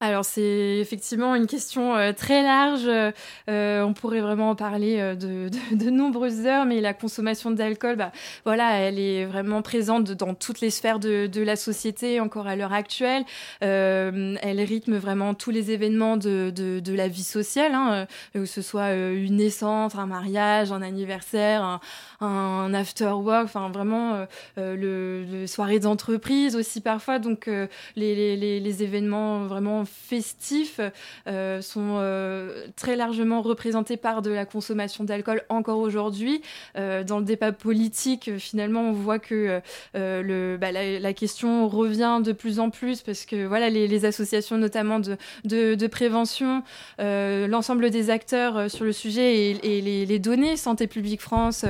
Alors 0.00 0.24
c'est 0.24 0.78
effectivement 0.80 1.34
une 1.34 1.46
question 1.46 1.96
euh, 1.96 2.12
très 2.12 2.42
large. 2.42 2.86
Euh, 2.86 3.82
on 3.82 3.94
pourrait 3.94 4.20
vraiment 4.20 4.50
en 4.50 4.54
parler 4.54 4.96
euh, 4.98 5.14
de, 5.72 5.90
nombreuses 5.90 6.46
heures, 6.46 6.66
mais 6.66 6.80
la 6.80 6.92
consommation 6.92 7.50
d'alcool, 7.50 7.96
bah, 7.96 8.12
voilà, 8.44 8.72
elle 8.80 8.98
est 8.98 9.24
vraiment 9.24 9.62
présente 9.62 10.10
dans 10.10 10.34
toutes 10.34 10.60
les 10.60 10.70
sphères 10.70 10.98
de, 10.98 11.30
la 11.44 11.56
société 11.56 12.20
encore 12.20 12.46
à 12.46 12.56
l'heure 12.56 12.72
actuelle. 12.72 13.24
elle 13.60 14.60
rythme 14.60 14.96
vraiment 14.96 15.34
tous 15.34 15.50
les 15.50 15.70
événements 15.70 16.16
de, 16.16 16.82
la 16.94 17.08
vie 17.08 17.22
sociale, 17.22 17.72
hein, 17.74 18.06
que 18.32 18.46
ce 18.46 18.62
soit 18.62 18.92
une 18.94 19.36
naissance, 19.36 19.94
un 19.94 20.06
mariage, 20.06 20.72
un 20.72 20.82
anniversaire, 20.82 21.80
un 22.24 22.74
after 22.74 23.12
work, 23.12 23.44
enfin 23.44 23.70
vraiment 23.70 24.26
le, 24.56 25.24
le 25.24 25.46
soirée 25.46 25.78
d'entreprise 25.78 26.56
aussi 26.56 26.80
parfois. 26.80 27.18
Donc 27.18 27.48
les, 27.96 28.36
les, 28.36 28.82
événements 28.82 29.46
vraiment 29.46 29.84
festifs 29.84 30.80
euh, 31.26 31.60
sont 31.62 31.96
euh, 31.98 32.66
très 32.76 32.96
largement 32.96 33.42
représentés 33.42 33.96
par 33.96 34.22
de 34.22 34.30
la 34.30 34.44
consommation 34.44 35.04
d'alcool 35.04 35.42
encore 35.48 35.78
aujourd'hui. 35.78 36.42
Euh, 36.76 37.04
dans 37.04 37.18
le 37.18 37.24
débat 37.24 37.52
politique, 37.52 38.30
finalement, 38.38 38.82
on 38.82 38.92
voit 38.92 39.18
que 39.18 39.60
bah, 39.94 40.72
la, 40.72 41.12
question 41.12 41.68
revient 41.68 42.20
de 42.24 42.32
plus 42.32 42.58
en 42.58 42.70
plus 42.70 43.02
parce 43.02 43.24
que 43.24 43.46
voilà, 43.46 43.70
les, 43.70 44.04
associations 44.04 44.58
notamment 44.58 45.00
de, 45.00 45.86
prévention, 45.86 46.62
l'ensemble 46.98 47.90
des 47.90 48.10
acteurs 48.10 48.70
sur 48.70 48.84
le 48.84 48.92
sujet 48.92 49.50
et, 49.62 49.80
les, 50.06 50.18
données, 50.18 50.56
Santé 50.56 50.86
publique 50.86 51.20
France, 51.20 51.64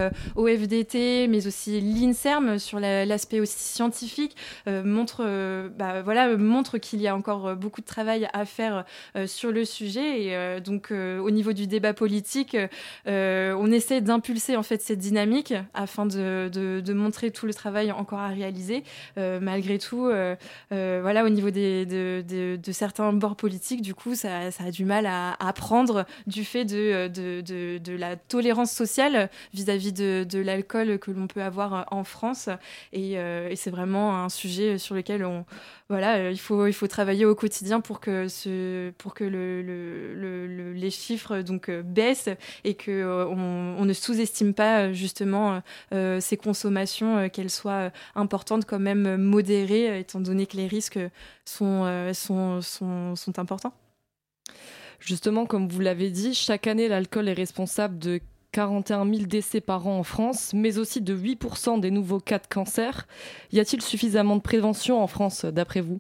OFDT, 0.45 1.29
mais 1.29 1.47
aussi 1.47 1.81
l'INSERM 1.81 2.59
sur 2.59 2.81
l'aspect 2.81 3.41
aussi 3.41 3.59
scientifique, 3.59 4.37
montre, 4.67 5.25
bah, 5.77 6.03
voilà, 6.03 6.37
montre 6.37 6.79
qu'il 6.79 7.01
y 7.01 7.09
a 7.09 7.17
encore 7.17 7.57
beaucoup 7.57 7.81
de 7.81 7.87
travail 7.87 8.29
à 8.33 8.45
faire 8.45 8.85
euh, 9.17 9.27
sur 9.27 9.53
le 9.53 9.65
sujet. 9.65 10.23
Et 10.23 10.37
euh, 10.37 10.61
donc, 10.61 10.91
euh, 10.91 11.19
au 11.19 11.31
niveau 11.31 11.53
du 11.53 11.67
débat 11.67 11.95
politique, 11.95 12.57
on 13.07 13.73
essaie 13.73 14.01
d'impulser 14.01 14.57
en 14.57 14.63
fait 14.63 14.83
cette 14.83 14.99
dynamique 14.99 15.55
afin 15.73 16.07
de, 16.07 16.93
montrer 16.95 17.31
tout 17.31 17.47
le 17.47 17.55
travail 17.55 17.91
encore 17.93 18.21
à 18.21 18.29
réaliser. 18.29 18.85
malgré 19.17 19.79
tout, 19.79 20.11
voilà, 20.71 21.25
au 21.25 21.29
niveau 21.29 21.51
de, 21.51 22.59
certains 22.73 23.13
bords 23.13 23.37
politiques, 23.37 23.83
du 23.83 23.95
coup, 23.95 24.15
ça, 24.15 24.49
a 24.59 24.71
du 24.71 24.85
mal 24.85 25.07
à, 25.07 25.37
apprendre 25.41 26.05
du 26.27 26.45
fait 26.45 26.65
de, 26.65 27.97
la 27.97 28.17
tolérance 28.17 28.73
sociale 28.73 29.31
vis-à-vis 29.53 29.93
de, 29.93 30.24
de 30.25 30.39
l'alcool 30.39 30.99
que 30.99 31.11
l'on 31.11 31.27
peut 31.27 31.43
avoir 31.43 31.87
en 31.91 32.05
France. 32.05 32.49
Et, 32.93 33.13
et 33.15 33.57
c'est 33.57 33.71
vraiment 33.71 34.25
un 34.25 34.29
sujet 34.29 34.79
sur 34.79 34.95
lequel 34.95 35.25
on, 35.25 35.45
voilà, 35.91 36.31
il, 36.31 36.41
faut, 36.41 36.67
il 36.67 36.73
faut 36.73 36.87
travailler 36.87 37.27
au 37.27 37.35
quotidien 37.35 37.81
pour 37.81 38.01
que, 38.01 38.27
ce, 38.29 38.91
pour 38.93 39.13
que 39.13 39.25
le, 39.25 39.63
le, 39.63 40.73
les 40.73 40.91
chiffres 40.91 41.43
donc, 41.43 41.69
euh, 41.69 41.83
baissent 41.83 42.31
et 42.65 42.75
qu'on 42.75 42.85
euh, 42.89 43.25
on 43.27 43.85
ne 43.85 43.93
sous-estime 43.93 44.55
pas 44.55 44.93
justement 44.93 45.61
euh, 45.93 46.21
ces 46.21 46.37
consommations, 46.37 47.29
qu'elles 47.29 47.51
soient 47.51 47.91
importantes 48.15 48.65
quand 48.65 48.79
même 48.79 49.17
modérées, 49.17 50.01
étant 50.01 50.21
donné 50.21 50.47
que 50.47 50.57
les 50.57 50.67
risques 50.67 50.99
sont, 51.45 52.13
sont, 52.15 52.61
sont 52.63 53.39
importants. 53.39 53.75
Justement, 55.01 55.45
comme 55.45 55.69
vous 55.69 55.81
l'avez 55.81 56.11
dit, 56.11 56.33
chaque 56.35 56.67
année, 56.67 56.89
l'alcool 56.89 57.29
est 57.29 57.35
responsable 57.35 57.99
de 57.99 58.21
41 58.55 59.05
000 59.05 59.27
décès 59.27 59.61
par 59.61 59.89
an 59.89 59.99
en 59.99 60.05
France, 60.05 60.53
mais 60.55 60.79
aussi 60.79 61.01
de 61.01 61.17
8% 61.17 61.81
des 61.81 61.91
nouveaux 61.91 62.21
cas 62.21 62.39
de 62.39 62.47
cancer. 62.47 63.09
Y 63.51 63.59
a-t-il 63.59 63.83
suffisamment 63.83 64.37
de 64.37 64.43
prévention 64.43 65.03
en 65.03 65.09
France, 65.09 65.45
d'après 65.45 65.81
vous? 65.81 65.99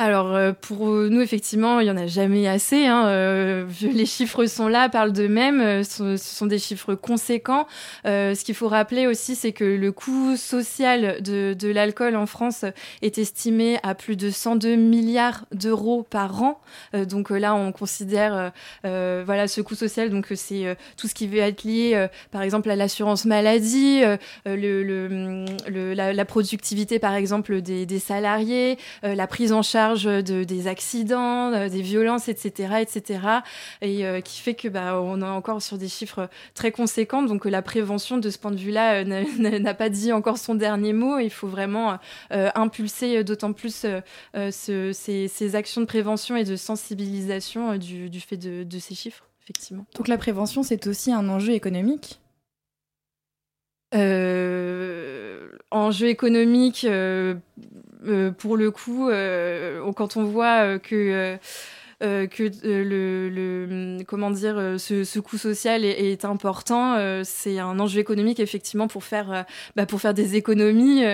Alors 0.00 0.34
euh, 0.34 0.52
pour 0.58 0.86
nous 0.86 1.20
effectivement 1.20 1.78
il 1.80 1.86
y 1.86 1.90
en 1.90 1.96
a 1.98 2.06
jamais 2.06 2.48
assez. 2.48 2.86
Hein. 2.86 3.06
Euh, 3.08 3.66
les 3.82 4.06
chiffres 4.06 4.46
sont 4.46 4.66
là, 4.66 4.88
parlent 4.88 5.12
d'eux-mêmes. 5.12 5.60
Euh, 5.60 5.82
ce, 5.84 6.16
sont 6.16 6.46
des 6.46 6.58
chiffres 6.58 6.94
conséquents. 6.94 7.66
ce 8.04 8.42
qu'il 8.42 8.54
faut 8.54 8.68
rappeler 8.68 9.06
aussi, 9.06 9.36
c'est 9.36 9.52
que 9.52 9.64
le 9.64 9.92
coût 9.92 10.36
social 10.36 11.20
de, 11.20 11.54
l'alcool 11.70 12.16
en 12.16 12.24
France 12.24 12.64
est 13.02 13.18
estimé 13.18 13.78
à 13.82 13.94
plus 13.94 14.16
de 14.16 14.30
102 14.30 14.76
milliards 14.76 15.44
d'euros 15.52 16.02
par 16.02 16.42
an. 16.42 16.58
donc 16.94 17.28
là 17.28 17.54
on 17.54 17.70
considère 17.72 18.52
voilà 18.82 19.48
ce 19.48 19.60
coût 19.60 19.74
social. 19.74 20.08
Donc 20.08 20.28
c'est 20.34 20.76
tout 20.96 21.08
ce 21.08 21.14
qui 21.14 21.26
va 21.26 21.48
être 21.48 21.64
lié 21.64 22.06
par 22.30 22.40
exemple 22.40 22.70
à 22.70 22.76
l'assurance 22.76 23.26
maladie, 23.26 24.00
la, 24.46 26.24
productivité 26.24 26.98
par 26.98 27.14
exemple 27.14 27.60
des 27.60 27.98
salariés, 27.98 28.78
la 29.02 29.26
prise 29.26 29.52
en 29.52 29.60
charge 29.62 29.89
de, 29.94 30.44
des 30.44 30.66
accidents, 30.66 31.52
euh, 31.52 31.68
des 31.68 31.82
violences, 31.82 32.28
etc., 32.28 32.74
etc., 32.80 33.20
et 33.82 34.06
euh, 34.06 34.20
qui 34.20 34.40
fait 34.40 34.54
que 34.54 34.68
bah, 34.68 35.00
on 35.00 35.20
est 35.20 35.24
encore 35.24 35.62
sur 35.62 35.78
des 35.78 35.88
chiffres 35.88 36.28
très 36.54 36.72
conséquents. 36.72 37.22
Donc 37.22 37.44
la 37.44 37.62
prévention, 37.62 38.18
de 38.18 38.30
ce 38.30 38.38
point 38.38 38.50
de 38.50 38.56
vue-là, 38.56 39.04
euh, 39.04 39.24
n'a 39.58 39.74
pas 39.74 39.88
dit 39.88 40.12
encore 40.12 40.38
son 40.38 40.54
dernier 40.54 40.92
mot. 40.92 41.18
Il 41.18 41.30
faut 41.30 41.48
vraiment 41.48 41.98
impulser 42.30 43.24
d'autant 43.24 43.52
plus 43.52 43.86
ce, 44.34 44.92
ces, 44.92 45.56
actions 45.56 45.80
de 45.80 45.86
prévention 45.86 46.36
et 46.36 46.44
de 46.44 46.56
sensibilisation 46.56 47.76
du, 47.76 48.10
du 48.10 48.20
fait 48.20 48.36
de, 48.36 48.62
de 48.64 48.78
ces 48.78 48.94
chiffres, 48.94 49.28
effectivement. 49.42 49.86
Donc 49.94 50.08
la 50.08 50.18
prévention, 50.18 50.62
c'est 50.62 50.86
aussi 50.86 51.12
un 51.12 51.28
enjeu 51.28 51.52
économique? 51.52 52.20
Euh, 53.94 55.50
enjeu 55.72 56.08
économique, 56.08 56.84
euh, 56.84 57.34
pour 58.38 58.56
le 58.56 58.70
coup, 58.70 59.08
euh, 59.08 59.92
quand 59.92 60.16
on 60.16 60.24
voit 60.24 60.78
que 60.78 61.36
euh, 62.02 62.26
que 62.26 62.44
euh, 62.44 62.82
le, 62.82 63.28
le, 63.28 64.04
comment 64.04 64.30
dire 64.30 64.56
euh, 64.56 64.78
ce, 64.78 65.04
ce 65.04 65.18
coût 65.18 65.36
social 65.36 65.84
est, 65.84 66.12
est 66.12 66.24
important. 66.24 66.96
c'est 67.24 67.58
un 67.58 67.78
enjeu 67.78 68.00
économique 68.00 68.40
effectivement 68.40 68.88
pour 68.88 69.04
faire 69.04 69.44
bah, 69.76 69.84
pour 69.84 70.00
faire 70.00 70.14
des 70.14 70.36
économies, 70.36 71.04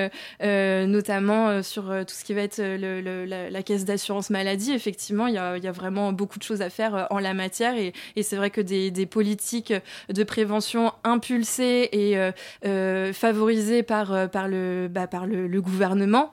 notamment 0.41 1.63
sur 1.63 1.85
tout 2.07 2.15
ce 2.15 2.25
qui 2.25 2.35
va 2.35 2.43
être 2.43 2.59
le, 2.59 3.25
la, 3.25 3.51
la, 3.51 3.63
caisse 3.63 3.85
d'assurance 3.85 4.31
maladie. 4.31 4.73
Effectivement, 4.73 5.27
il 5.27 5.35
y 5.35 5.39
a, 5.39 5.59
y 5.59 5.67
a, 5.67 5.73
vraiment 5.73 6.13
beaucoup 6.13 6.39
de 6.39 6.45
choses 6.45 6.63
à 6.63 6.71
faire 6.71 7.07
en 7.11 7.19
la 7.19 7.35
matière 7.35 7.77
et, 7.77 7.93
et 8.15 8.23
c'est 8.23 8.37
vrai 8.37 8.51
que 8.51 8.61
des, 8.61 8.91
des, 8.91 9.07
politiques 9.07 9.73
de 10.09 10.25
prévention 10.25 10.93
impulsées 11.05 11.89
et 11.93 13.13
favorisées 13.13 13.83
par 13.83 14.31
par 14.31 14.49
le 14.49 14.89
bah, 14.89 15.07
par 15.07 15.27
le, 15.27 15.47
le 15.47 15.61
gouvernement 15.61 16.33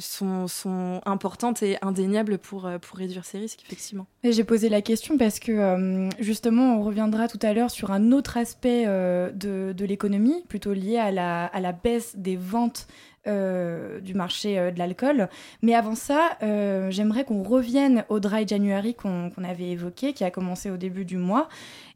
sont, 0.00 0.48
sont 0.48 1.00
importantes 1.04 1.62
et 1.62 1.76
indéniables 1.82 2.38
pour 2.38 2.66
euh, 2.71 2.71
pour 2.78 2.98
réduire 2.98 3.24
ces 3.24 3.38
risques, 3.38 3.62
effectivement. 3.64 4.06
J'ai 4.24 4.44
posé 4.44 4.68
la 4.68 4.82
question 4.82 5.18
parce 5.18 5.38
que 5.38 5.52
euh, 5.52 6.08
justement, 6.18 6.76
on 6.78 6.82
reviendra 6.82 7.28
tout 7.28 7.38
à 7.42 7.52
l'heure 7.52 7.70
sur 7.70 7.90
un 7.90 8.12
autre 8.12 8.36
aspect 8.36 8.84
euh, 8.86 9.30
de, 9.32 9.84
l'économie, 9.84 10.44
plutôt 10.48 10.72
lié 10.72 10.98
à 10.98 11.10
la, 11.10 11.72
baisse 11.72 12.16
des 12.16 12.36
ventes 12.36 12.86
du 13.24 14.14
marché 14.14 14.72
de 14.72 14.78
l'alcool. 14.78 15.28
Mais 15.62 15.74
avant 15.74 15.94
ça, 15.94 16.36
j'aimerais 16.40 17.24
qu'on 17.24 17.44
revienne 17.44 18.04
au 18.08 18.18
Dry 18.18 18.46
January 18.48 18.94
qu'on 18.94 19.30
avait 19.44 19.70
évoqué, 19.70 20.12
qui 20.12 20.24
a 20.24 20.30
commencé 20.32 20.70
au 20.70 20.76
début 20.76 21.04
du 21.04 21.18
mois. 21.18 21.48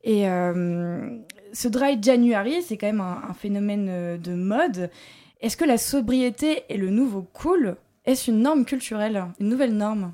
Et 0.04 0.22
ce 0.24 1.68
Dry 1.68 1.98
January, 2.00 2.62
c'est 2.62 2.76
quand 2.76 2.86
même 2.86 3.00
un, 3.00 3.22
un 3.28 3.34
phénomène 3.34 4.18
de 4.18 4.34
mode. 4.34 4.88
Est-ce 5.40 5.56
que 5.56 5.64
la 5.64 5.78
sobriété 5.78 6.64
est 6.68 6.78
le 6.78 6.90
nouveau 6.90 7.22
cool 7.22 7.76
Est-ce 8.06 8.30
une 8.30 8.40
norme 8.40 8.64
culturelle, 8.64 9.26
une 9.38 9.48
nouvelle 9.48 9.76
norme? 9.76 10.12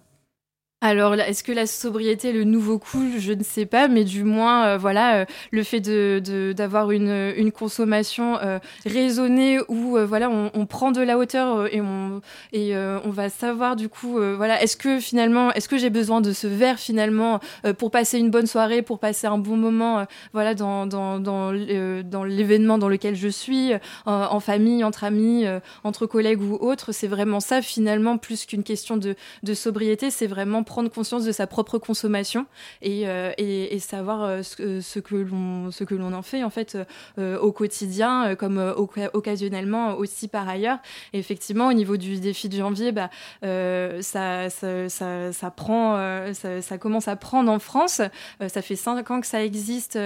Alors, 0.85 1.15
est-ce 1.15 1.45
que 1.45 1.53
la 1.53 1.69
sobriété 1.69 2.31
est 2.31 2.33
le 2.33 2.43
nouveau 2.43 2.81
cool 2.81 3.13
Je 3.17 3.33
ne 3.33 3.45
sais 3.45 3.67
pas, 3.67 3.87
mais 3.87 4.03
du 4.03 4.25
moins, 4.25 4.67
euh, 4.67 4.79
voilà, 4.79 5.19
euh, 5.19 5.25
le 5.53 5.63
fait 5.63 5.79
de 5.79 6.53
d'avoir 6.57 6.91
une, 6.91 7.33
une 7.37 7.53
consommation 7.53 8.37
euh, 8.39 8.59
raisonnée 8.85 9.61
où 9.69 9.97
voilà, 10.05 10.29
on, 10.29 10.51
on, 10.55 10.67
prend 10.67 10.91
de 10.91 11.01
la 11.01 11.19
hauteur 11.19 11.73
et 11.73 11.81
on 11.81 12.21
et 12.53 12.75
on 12.77 13.11
va 13.11 13.29
savoir 13.29 13.77
du 13.77 13.89
coup, 13.89 14.19
voilà, 14.37 14.61
est-ce 14.61 14.77
que 14.77 14.99
finalement, 14.99 15.53
est-ce 15.53 15.69
que 15.69 15.77
j'ai 15.77 15.91
besoin 15.91 16.21
de 16.21 16.33
ce 16.33 16.49
verre 16.49 16.81
finalement 16.81 17.39
pour 17.79 17.93
passer 17.93 18.19
une 18.19 18.31
bonne 18.31 18.47
soirée, 18.47 18.83
pour 18.83 18.99
passer 18.99 19.29
un 19.29 19.39
bon 19.39 19.57
moment, 19.57 20.05
voilà, 20.33 20.55
dans 20.55 20.87
dans 20.87 21.21
dans, 21.21 21.53
dans 21.53 22.25
l'événement 22.25 22.79
dans 22.79 22.89
lequel 22.89 23.15
je 23.15 23.29
suis, 23.29 23.73
en, 24.07 24.41
famille, 24.41 24.83
entre 24.83 25.05
amis, 25.05 25.45
entre 25.85 26.07
collègues 26.07 26.43
ou 26.43 26.55
autres, 26.55 26.91
c'est 26.91 27.07
vraiment 27.07 27.39
ça 27.39 27.63
finalement 27.63 28.19
plus 28.19 28.47
qu'une 28.47 28.65
question 28.65 28.97
de 28.97 29.15
de 29.45 29.55
sobriété, 29.55 30.11
c'est 30.11 30.27
vraiment 30.27 30.65
prendre 30.73 30.91
conscience 30.91 31.27
de 31.27 31.33
sa 31.33 31.47
propre 31.47 31.77
consommation 31.77 32.47
et, 32.81 33.03
et, 33.37 33.79
savoir 33.79 34.43
ce, 34.43 34.81
ce, 34.81 35.01
que 35.01 35.17
l'on 35.17 35.71
ce 35.71 35.85
que 35.85 35.95
l'on 35.95 36.15
en 36.15 36.23
fait 36.23 36.43
en 36.43 36.49
fait 36.49 36.79
au 37.19 37.53
quotidien 37.53 38.35
comme 38.37 38.75
occasionnellement 39.13 39.97
aussi 39.97 40.29
par 40.29 40.49
ailleurs. 40.49 40.79
Et 41.13 41.19
effectivement, 41.19 41.67
au 41.67 41.75
niveau 41.75 41.99
du 41.99 42.21
défi 42.21 42.49
de 42.49 42.57
janvier, 42.57 42.91
bah, 42.91 43.11
ça, 43.43 44.49
ça, 44.49 44.89
ça, 44.89 45.51
prend, 45.51 46.33
ça, 46.33 46.79
commence 46.79 47.07
à 47.07 47.17
prendre 47.17 47.53
en 47.53 47.59
France. 47.59 48.01
ça 48.41 48.63
fait 48.63 48.77
cinq 48.77 49.11
ans 49.11 49.21
que 49.21 49.27
ça 49.27 49.45
existe 49.45 49.99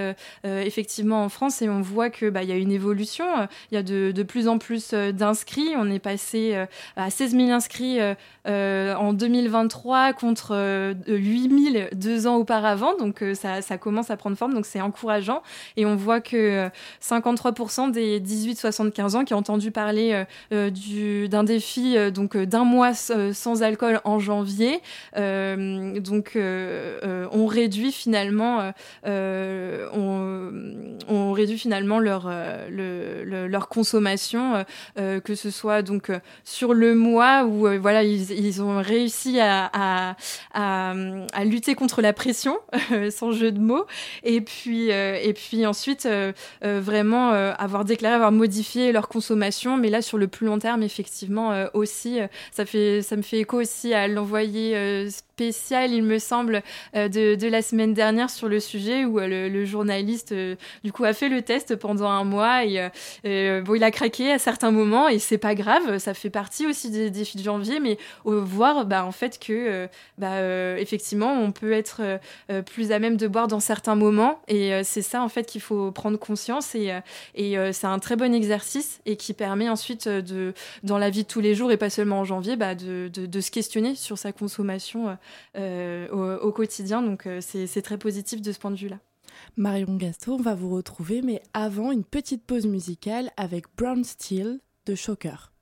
effectivement 0.42 1.22
en 1.22 1.28
France 1.28 1.62
et 1.62 1.68
on 1.68 1.80
voit 1.80 2.10
que 2.10 2.28
bah, 2.28 2.42
y 2.42 2.52
a 2.52 2.56
une 2.56 2.72
évolution. 2.72 3.26
Il 3.70 3.76
y 3.76 3.78
a 3.78 3.84
de, 3.84 4.10
de 4.10 4.22
plus 4.24 4.48
en 4.48 4.58
plus 4.58 4.92
d'inscrits. 4.92 5.74
On 5.76 5.88
est 5.90 6.00
passé 6.00 6.66
à 6.96 7.10
16 7.10 7.36
000 7.36 7.50
inscrits 7.50 8.00
euh, 8.46 8.94
en 8.94 9.12
2023 9.12 10.12
contre 10.12 10.52
8 11.06 11.72
000 11.72 11.84
deux 11.92 12.26
ans 12.26 12.36
auparavant. 12.36 12.96
Donc 12.98 13.22
euh, 13.22 13.34
ça, 13.34 13.78
commence 13.78 14.10
à 14.10 14.16
prendre 14.16 14.36
forme, 14.36 14.54
donc 14.54 14.66
c'est 14.66 14.80
encourageant. 14.80 15.42
Et 15.76 15.86
on 15.86 15.96
voit 15.96 16.20
que 16.20 16.68
53% 17.02 17.90
des 17.90 18.20
18-75 18.20 19.16
ans 19.16 19.24
qui 19.24 19.34
ont 19.34 19.38
entendu 19.38 19.70
parler 19.70 20.24
euh, 20.52 20.70
d'un 21.28 21.44
défi 21.44 21.96
donc 22.10 22.36
d'un 22.36 22.64
mois 22.64 22.94
sans 22.94 23.62
alcool 23.62 24.00
en 24.04 24.18
janvier, 24.18 24.80
donc 25.14 26.36
on 26.36 27.46
réduit 27.46 27.92
finalement, 27.92 28.72
on, 29.04 31.32
réduit 31.32 31.58
finalement 31.58 31.98
leur, 31.98 32.30
le, 32.70 33.46
leur 33.46 33.68
consommation, 33.68 34.64
que 34.96 35.34
ce 35.34 35.50
soit 35.50 35.82
donc 35.82 36.10
sur 36.44 36.74
le 36.74 36.94
mois 36.94 37.44
où 37.44 37.68
voilà 37.80 38.02
ils, 38.02 38.62
ont 38.62 38.80
réussi 38.80 39.38
à, 39.40 40.16
lutter 40.54 41.74
contre 41.74 42.02
la 42.02 42.12
pression, 42.12 42.58
sans 43.10 43.32
jeu 43.32 43.52
de 43.52 43.60
mots. 43.60 43.86
Et 44.22 44.40
puis, 44.40 44.92
euh, 44.92 45.18
et 45.22 45.32
puis 45.32 45.66
ensuite, 45.66 46.06
euh, 46.06 46.32
euh, 46.64 46.80
vraiment 46.80 47.30
avoir 47.30 47.84
déclaré 47.84 48.14
avoir 48.14 48.32
modifié 48.32 48.92
leur 48.92 49.08
consommation. 49.08 49.76
Mais 49.76 49.90
là, 49.90 50.02
sur 50.02 50.18
le 50.18 50.28
plus 50.28 50.46
long 50.46 50.58
terme, 50.58 50.82
effectivement, 50.82 51.66
aussi, 51.74 52.18
ça, 52.52 52.64
fait, 52.66 53.02
ça 53.02 53.16
me 53.16 53.22
fait 53.22 53.40
écho 53.40 53.60
aussi 53.60 53.94
à 53.94 54.08
l'envoyé 54.08 55.08
spécial, 55.36 55.92
il 55.92 56.02
me 56.02 56.18
semble, 56.18 56.62
de, 56.94 57.34
de, 57.34 57.48
la 57.48 57.60
semaine 57.60 57.92
dernière 57.92 58.30
sur 58.30 58.48
le 58.48 58.58
sujet 58.58 59.04
où 59.04 59.18
le, 59.18 59.64
journaliste, 59.64 60.34
du 60.82 60.92
coup, 60.92 61.04
a 61.04 61.12
fait 61.12 61.28
le 61.28 61.42
test 61.42 61.76
pendant 61.76 62.08
un 62.08 62.24
mois. 62.24 62.64
Et, 62.64 62.80
bon, 63.60 63.74
il 63.74 63.84
a 63.84 63.90
craqué 63.90 64.32
à 64.32 64.38
certains 64.38 64.70
moments 64.70 65.08
et 65.08 65.18
c'est 65.18 65.38
pas 65.38 65.54
grave. 65.54 65.98
Ça 65.98 66.14
fait 66.14 66.30
partie 66.30 66.66
aussi 66.66 66.90
des 66.90 67.10
défis 67.10 67.36
de 67.36 67.42
janvier. 67.42 67.80
Mais 67.80 67.98
voir 68.24 68.86
bah, 68.86 69.04
en 69.04 69.12
fait 69.12 69.38
que 69.38 69.52
euh, 69.52 69.86
bah, 70.18 70.34
euh, 70.34 70.76
effectivement 70.76 71.32
on 71.32 71.52
peut 71.52 71.72
être 71.72 72.00
euh, 72.50 72.62
plus 72.62 72.92
à 72.92 72.98
même 72.98 73.16
de 73.16 73.26
boire 73.26 73.48
dans 73.48 73.60
certains 73.60 73.94
moments 73.94 74.40
et 74.48 74.82
c'est 74.84 75.02
ça 75.02 75.22
en 75.22 75.28
fait 75.28 75.44
qu'il 75.44 75.60
faut 75.60 75.90
prendre 75.90 76.18
conscience 76.18 76.74
et, 76.74 76.92
et 77.34 77.56
c'est 77.72 77.86
un 77.86 77.98
très 77.98 78.16
bon 78.16 78.34
exercice 78.34 79.00
et 79.06 79.16
qui 79.16 79.32
permet 79.32 79.68
ensuite 79.68 80.08
de 80.08 80.54
dans 80.82 80.98
la 80.98 81.10
vie 81.10 81.22
de 81.22 81.28
tous 81.28 81.40
les 81.40 81.54
jours 81.54 81.72
et 81.72 81.76
pas 81.76 81.90
seulement 81.90 82.20
en 82.20 82.24
janvier 82.24 82.56
bah, 82.56 82.74
de, 82.74 83.08
de, 83.12 83.40
se 83.40 83.50
questionner 83.50 83.94
sur 83.94 84.18
sa 84.18 84.32
consommation 84.32 85.16
au, 85.56 86.52
quotidien 86.52 87.02
donc 87.02 87.28
c'est 87.40 87.82
très 87.82 87.98
positif 87.98 88.40
de 88.40 88.52
ce 88.52 88.58
point 88.58 88.70
de 88.70 88.76
vue 88.76 88.88
là. 88.88 88.98
Marion 89.56 89.96
Gasto, 89.96 90.34
on 90.34 90.42
va 90.42 90.54
vous 90.54 90.70
retrouver, 90.70 91.22
mais 91.22 91.42
avant 91.52 91.92
une 91.92 92.04
petite 92.04 92.44
pause 92.44 92.66
musicale 92.66 93.30
avec 93.36 93.66
Brown 93.76 94.02
Steel 94.04 94.60
de 94.86 94.94
Shocker. 94.94 95.52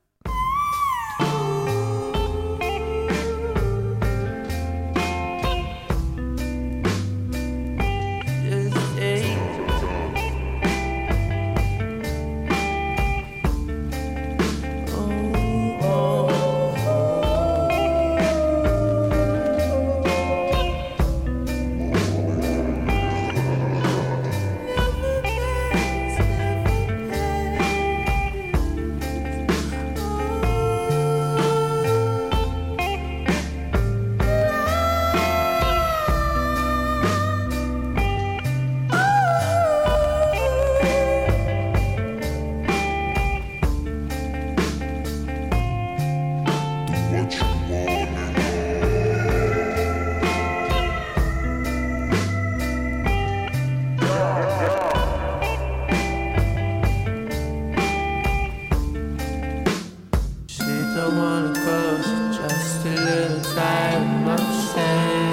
close, 61.55 62.37
just 62.37 62.85
a 62.87 62.91
little 62.91 63.41
time 63.55 64.29
of 64.29 64.41
sand. 64.41 65.24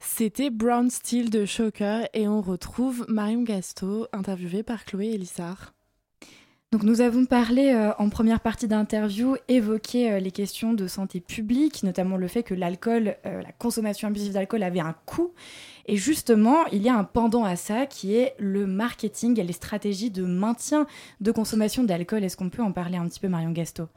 C'était 0.00 0.50
Brown 0.50 0.90
Steel 0.90 1.30
de 1.30 1.44
Shocker 1.44 2.08
et 2.12 2.28
on 2.28 2.40
retrouve 2.40 3.04
Marion 3.08 3.42
Gasto 3.42 4.06
interviewée 4.12 4.62
par 4.62 4.84
Chloé 4.84 5.14
Elissard. 5.14 5.73
Nous 6.82 7.00
avons 7.00 7.24
parlé 7.24 7.72
euh, 7.72 7.92
en 7.98 8.08
première 8.08 8.40
partie 8.40 8.66
d'interview, 8.66 9.36
évoqué 9.48 10.10
euh, 10.10 10.18
les 10.18 10.32
questions 10.32 10.72
de 10.72 10.88
santé 10.88 11.20
publique, 11.20 11.82
notamment 11.84 12.16
le 12.16 12.26
fait 12.26 12.42
que 12.42 12.54
l'alcool, 12.54 13.16
euh, 13.26 13.42
la 13.42 13.52
consommation 13.52 14.08
abusive 14.08 14.32
d'alcool 14.32 14.62
avait 14.62 14.80
un 14.80 14.94
coût. 15.06 15.32
Et 15.86 15.96
justement, 15.96 16.64
il 16.72 16.82
y 16.82 16.88
a 16.88 16.96
un 16.96 17.04
pendant 17.04 17.44
à 17.44 17.56
ça 17.56 17.86
qui 17.86 18.16
est 18.16 18.34
le 18.38 18.66
marketing 18.66 19.38
et 19.38 19.44
les 19.44 19.52
stratégies 19.52 20.10
de 20.10 20.24
maintien 20.24 20.86
de 21.20 21.30
consommation 21.30 21.84
d'alcool. 21.84 22.24
Est-ce 22.24 22.36
qu'on 22.36 22.50
peut 22.50 22.62
en 22.62 22.72
parler 22.72 22.96
un 22.96 23.06
petit 23.06 23.20
peu, 23.20 23.28
Marion 23.28 23.52
Gasto? 23.52 23.88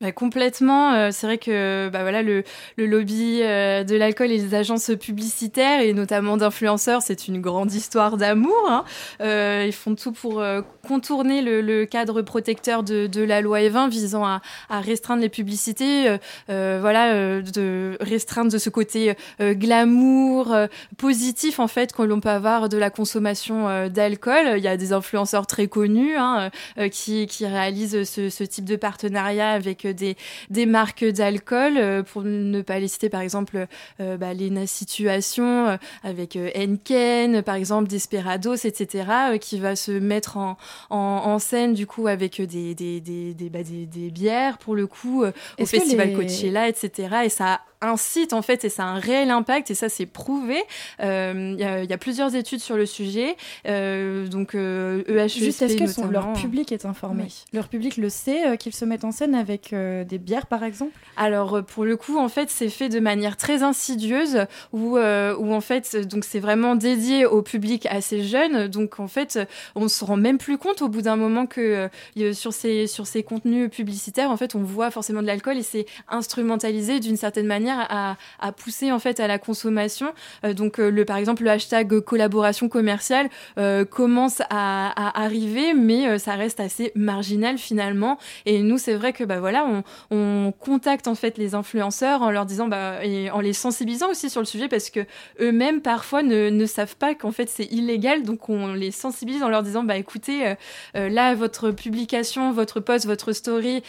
Bah, 0.00 0.12
complètement. 0.12 0.94
Euh, 0.94 1.10
c'est 1.12 1.26
vrai 1.26 1.36
que 1.36 1.90
bah, 1.92 2.00
voilà, 2.00 2.22
le, 2.22 2.42
le 2.78 2.86
lobby 2.86 3.40
euh, 3.42 3.84
de 3.84 3.96
l'alcool 3.96 4.30
et 4.30 4.38
les 4.38 4.54
agences 4.54 4.90
publicitaires, 4.98 5.82
et 5.82 5.92
notamment 5.92 6.38
d'influenceurs, 6.38 7.02
c'est 7.02 7.28
une 7.28 7.42
grande 7.42 7.70
histoire 7.74 8.16
d'amour. 8.16 8.66
Hein. 8.66 8.84
Euh, 9.20 9.64
ils 9.66 9.74
font 9.74 9.94
tout 9.94 10.12
pour 10.12 10.42
contourner 10.86 11.42
le, 11.42 11.60
le, 11.60 11.84
cadre 11.84 12.22
protecteur 12.22 12.82
de, 12.82 13.06
de 13.08 13.22
la 13.22 13.42
loi 13.42 13.60
E20 13.60 13.90
visant 13.90 14.24
à, 14.24 14.40
à 14.70 14.80
restreindre 14.80 15.20
les 15.20 15.28
publicités, 15.28 16.16
voilà, 16.48 17.40
de 17.42 17.96
restreindre 18.00 18.50
de 18.50 18.58
ce 18.58 18.70
côté 18.70 19.14
glamour, 19.40 20.56
positif 20.96 21.58
en 21.58 21.68
fait 21.68 21.92
que 21.92 22.02
l'on 22.02 22.20
peut 22.20 22.28
avoir 22.30 22.68
de 22.68 22.76
la 22.78 22.90
consommation 22.90 23.88
d'alcool. 23.88 24.54
Il 24.56 24.62
y 24.62 24.68
a 24.68 24.76
des 24.76 24.92
influenceurs 24.92 25.46
très 25.46 25.66
connus 25.66 26.16
hein, 26.16 26.50
qui, 26.90 27.26
qui 27.26 27.46
réalisent 27.46 28.04
ce, 28.04 28.30
ce 28.30 28.44
type 28.44 28.64
de 28.64 28.76
partenariat 28.76 29.50
avec 29.50 29.86
des, 29.92 30.16
des 30.50 30.66
marques 30.66 31.04
d'alcool, 31.04 31.74
euh, 31.76 32.02
pour 32.02 32.22
ne 32.22 32.62
pas 32.62 32.78
les 32.78 32.88
citer 32.88 33.08
par 33.08 33.20
exemple 33.20 33.66
euh, 34.00 34.16
bah, 34.16 34.34
Lena 34.34 34.66
Situation 34.66 35.68
euh, 35.68 35.76
avec 36.02 36.38
Henken, 36.56 37.42
par 37.42 37.54
exemple 37.54 37.88
Desperados, 37.88 38.54
etc., 38.54 39.38
qui 39.40 39.58
va 39.58 39.76
se 39.76 39.92
mettre 39.92 40.36
en, 40.36 40.56
en, 40.90 41.38
scène 41.38 41.74
du 41.74 41.86
coup 41.86 42.06
avec 42.06 42.40
des, 42.40 42.74
des, 42.74 43.00
des, 43.00 43.34
des, 43.34 43.50
bah, 43.50 43.62
des, 43.62 43.86
des 43.86 44.10
bières 44.10 44.58
pour 44.58 44.74
le 44.74 44.86
coup 44.86 45.24
au 45.24 45.66
festival 45.66 46.14
Coachella, 46.14 46.68
etc. 46.68 47.08
Et 47.24 47.28
ça 47.28 47.60
incite 47.82 48.32
en 48.32 48.42
fait 48.42 48.64
et 48.64 48.68
ça 48.68 48.84
a 48.84 48.86
un 48.86 48.98
réel 48.98 49.30
impact 49.30 49.70
et 49.70 49.74
ça 49.74 49.88
c'est 49.88 50.06
prouvé. 50.06 50.62
Il 50.98 51.06
euh, 51.06 51.82
y, 51.84 51.88
y, 51.88 51.92
a 51.92 51.98
plusieurs 51.98 52.34
études 52.34 52.60
sur 52.60 52.76
le 52.76 52.86
sujet. 52.86 53.36
Euh, 53.66 54.26
donc 54.26 54.54
euh, 54.54 55.02
EHESP 55.08 55.38
Juste 55.38 55.62
est-ce 55.62 55.76
que 55.76 56.06
leur 56.08 56.32
public 56.34 56.72
est 56.72 56.84
informé 56.84 57.28
Leur 57.52 57.68
public 57.68 57.96
le 57.96 58.08
sait 58.08 58.46
euh, 58.46 58.56
qu'ils 58.56 58.74
se 58.74 58.84
mettent 58.84 59.04
en 59.04 59.12
scène 59.12 59.34
avec 59.34 59.72
des 59.72 60.18
bières 60.18 60.46
par 60.46 60.62
exemple? 60.64 60.92
Alors 61.16 61.62
pour 61.64 61.84
le 61.84 61.96
coup 61.96 62.18
en 62.18 62.28
fait 62.28 62.50
c'est 62.50 62.68
fait 62.68 62.88
de 62.88 63.00
manière 63.00 63.36
très 63.36 63.62
insidieuse 63.62 64.46
où, 64.72 64.98
où 64.98 65.52
en 65.52 65.60
fait 65.60 65.96
donc 65.96 66.24
c'est 66.24 66.40
vraiment 66.40 66.74
dédié 66.74 67.26
au 67.26 67.42
public 67.42 67.86
assez 67.86 68.22
jeune 68.22 68.68
donc 68.68 69.00
en 69.00 69.08
fait 69.08 69.38
on 69.74 69.88
se 69.88 70.04
rend 70.04 70.16
même 70.16 70.38
plus 70.38 70.58
compte 70.58 70.82
au 70.82 70.88
bout 70.88 71.02
d'un 71.02 71.16
moment 71.16 71.46
que 71.46 71.88
sur 72.32 72.52
ces 72.52 72.86
sur 72.86 73.06
ces 73.06 73.22
contenus 73.22 73.70
publicitaires 73.70 74.30
en 74.30 74.36
fait 74.36 74.54
on 74.54 74.62
voit 74.62 74.90
forcément 74.90 75.22
de 75.22 75.26
l'alcool 75.26 75.56
et 75.58 75.62
c'est 75.62 75.86
instrumentalisé 76.08 77.00
d'une 77.00 77.16
certaine 77.16 77.46
manière 77.46 77.69
à, 77.78 78.16
à, 78.38 78.52
pousser 78.52 78.92
en 78.92 78.98
fait 78.98 79.20
à 79.20 79.26
la 79.26 79.38
consommation. 79.38 80.12
Euh, 80.44 80.54
donc 80.54 80.78
euh, 80.78 80.90
le 80.90 81.04
par 81.04 81.16
exemple 81.16 81.42
le 81.44 81.50
hashtag 81.50 82.00
collaboration 82.00 82.68
commerciale 82.68 83.28
euh, 83.58 83.84
commence 83.84 84.40
à, 84.50 84.90
à, 84.90 85.22
arriver, 85.22 85.74
mais 85.74 86.18
ça 86.18 86.34
reste 86.34 86.60
assez 86.60 86.92
marginal 86.94 87.58
finalement. 87.58 88.18
Et 88.46 88.62
nous 88.62 88.78
c'est 88.78 88.94
vrai 88.94 89.12
que 89.12 89.24
bah 89.24 89.40
voilà 89.40 89.64
on, 89.66 89.82
on, 90.10 90.52
contacte 90.52 91.08
en 91.08 91.14
fait 91.14 91.38
les 91.38 91.54
influenceurs 91.54 92.22
en 92.22 92.30
leur 92.30 92.46
disant 92.46 92.68
bah 92.68 93.04
et 93.04 93.30
en 93.30 93.40
les 93.40 93.52
sensibilisant 93.52 94.10
aussi 94.10 94.30
sur 94.30 94.40
le 94.40 94.46
sujet 94.46 94.68
parce 94.68 94.90
que 94.90 95.00
eux-mêmes 95.40 95.80
parfois 95.80 96.22
ne, 96.22 96.50
ne 96.50 96.66
savent 96.66 96.96
pas 96.96 97.14
qu'en 97.14 97.32
fait 97.32 97.48
c'est 97.48 97.64
illégal, 97.66 98.22
donc 98.22 98.48
on 98.48 98.74
les 98.74 98.90
sensibilise 98.90 99.42
en 99.42 99.48
leur 99.48 99.62
disant 99.62 99.84
bah 99.84 99.96
écoutez 99.96 100.54
là 100.94 101.34
votre 101.34 101.70
publication, 101.70 102.52
votre 102.52 102.80
post, 102.80 103.06
votre 103.06 103.32
story 103.32 103.82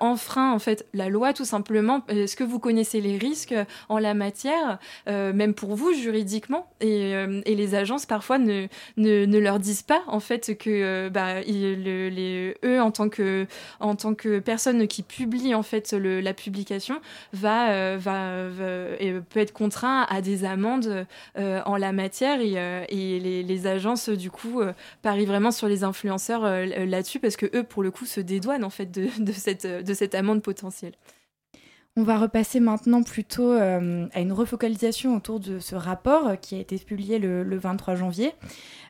enfreint 0.00 0.52
en 0.52 0.58
fait 0.58 0.86
la 0.94 1.08
loi 1.08 1.32
tout 1.32 1.44
simplement. 1.44 2.02
Est-ce 2.08 2.36
que 2.36 2.44
vous 2.44 2.58
connaissez 2.58 3.00
les 3.00 3.18
risques 3.24 3.54
en 3.88 3.98
la 3.98 4.14
matière, 4.14 4.78
euh, 5.08 5.32
même 5.32 5.54
pour 5.54 5.74
vous 5.74 5.92
juridiquement. 5.92 6.68
Et, 6.80 7.14
euh, 7.14 7.40
les 7.46 7.74
agences 7.74 8.04
parfois 8.04 8.38
ne, 8.38 8.68
leur 8.96 9.58
disent 9.58 9.82
pas 9.82 10.02
en 10.06 10.20
fait 10.20 10.58
que 10.58 10.70
euh, 10.70 11.10
bah, 11.10 11.40
le, 11.46 12.08
les, 12.08 12.56
eux 12.64 12.80
en 12.80 12.90
tant 12.90 13.08
que 13.08 14.38
personne 14.40 14.86
qui 14.88 15.02
publie 15.02 15.54
en 15.54 15.62
fait 15.62 15.92
la 15.92 16.34
publication 16.34 17.00
va, 17.32 17.96
peut 17.98 19.40
être 19.40 19.52
contraint 19.52 20.06
à 20.08 20.20
des 20.20 20.44
amendes 20.44 21.06
en 21.36 21.76
la 21.76 21.92
matière 21.92 22.40
et, 22.40 23.44
les, 23.44 23.66
agences 23.66 24.08
du 24.08 24.30
coup 24.30 24.60
parient 25.00 25.26
vraiment 25.26 25.52
sur 25.52 25.68
les 25.68 25.84
influenceurs 25.84 26.42
là-dessus 26.42 27.20
parce 27.20 27.36
que 27.36 27.46
eux 27.56 27.62
pour 27.62 27.82
le 27.82 27.90
coup 27.90 28.04
se 28.04 28.20
dédouanent 28.20 28.64
en 28.64 28.70
fait 28.70 28.90
de 28.90 29.32
cette 29.94 30.14
amende 30.14 30.42
potentielle. 30.42 30.94
On 31.96 32.02
va 32.02 32.18
repasser 32.18 32.58
maintenant 32.58 33.04
plutôt 33.04 33.52
euh, 33.52 34.08
à 34.12 34.20
une 34.20 34.32
refocalisation 34.32 35.14
autour 35.14 35.38
de 35.38 35.60
ce 35.60 35.76
rapport 35.76 36.26
euh, 36.26 36.34
qui 36.34 36.56
a 36.56 36.58
été 36.58 36.76
publié 36.76 37.20
le, 37.20 37.44
le 37.44 37.56
23 37.56 37.94
janvier 37.94 38.32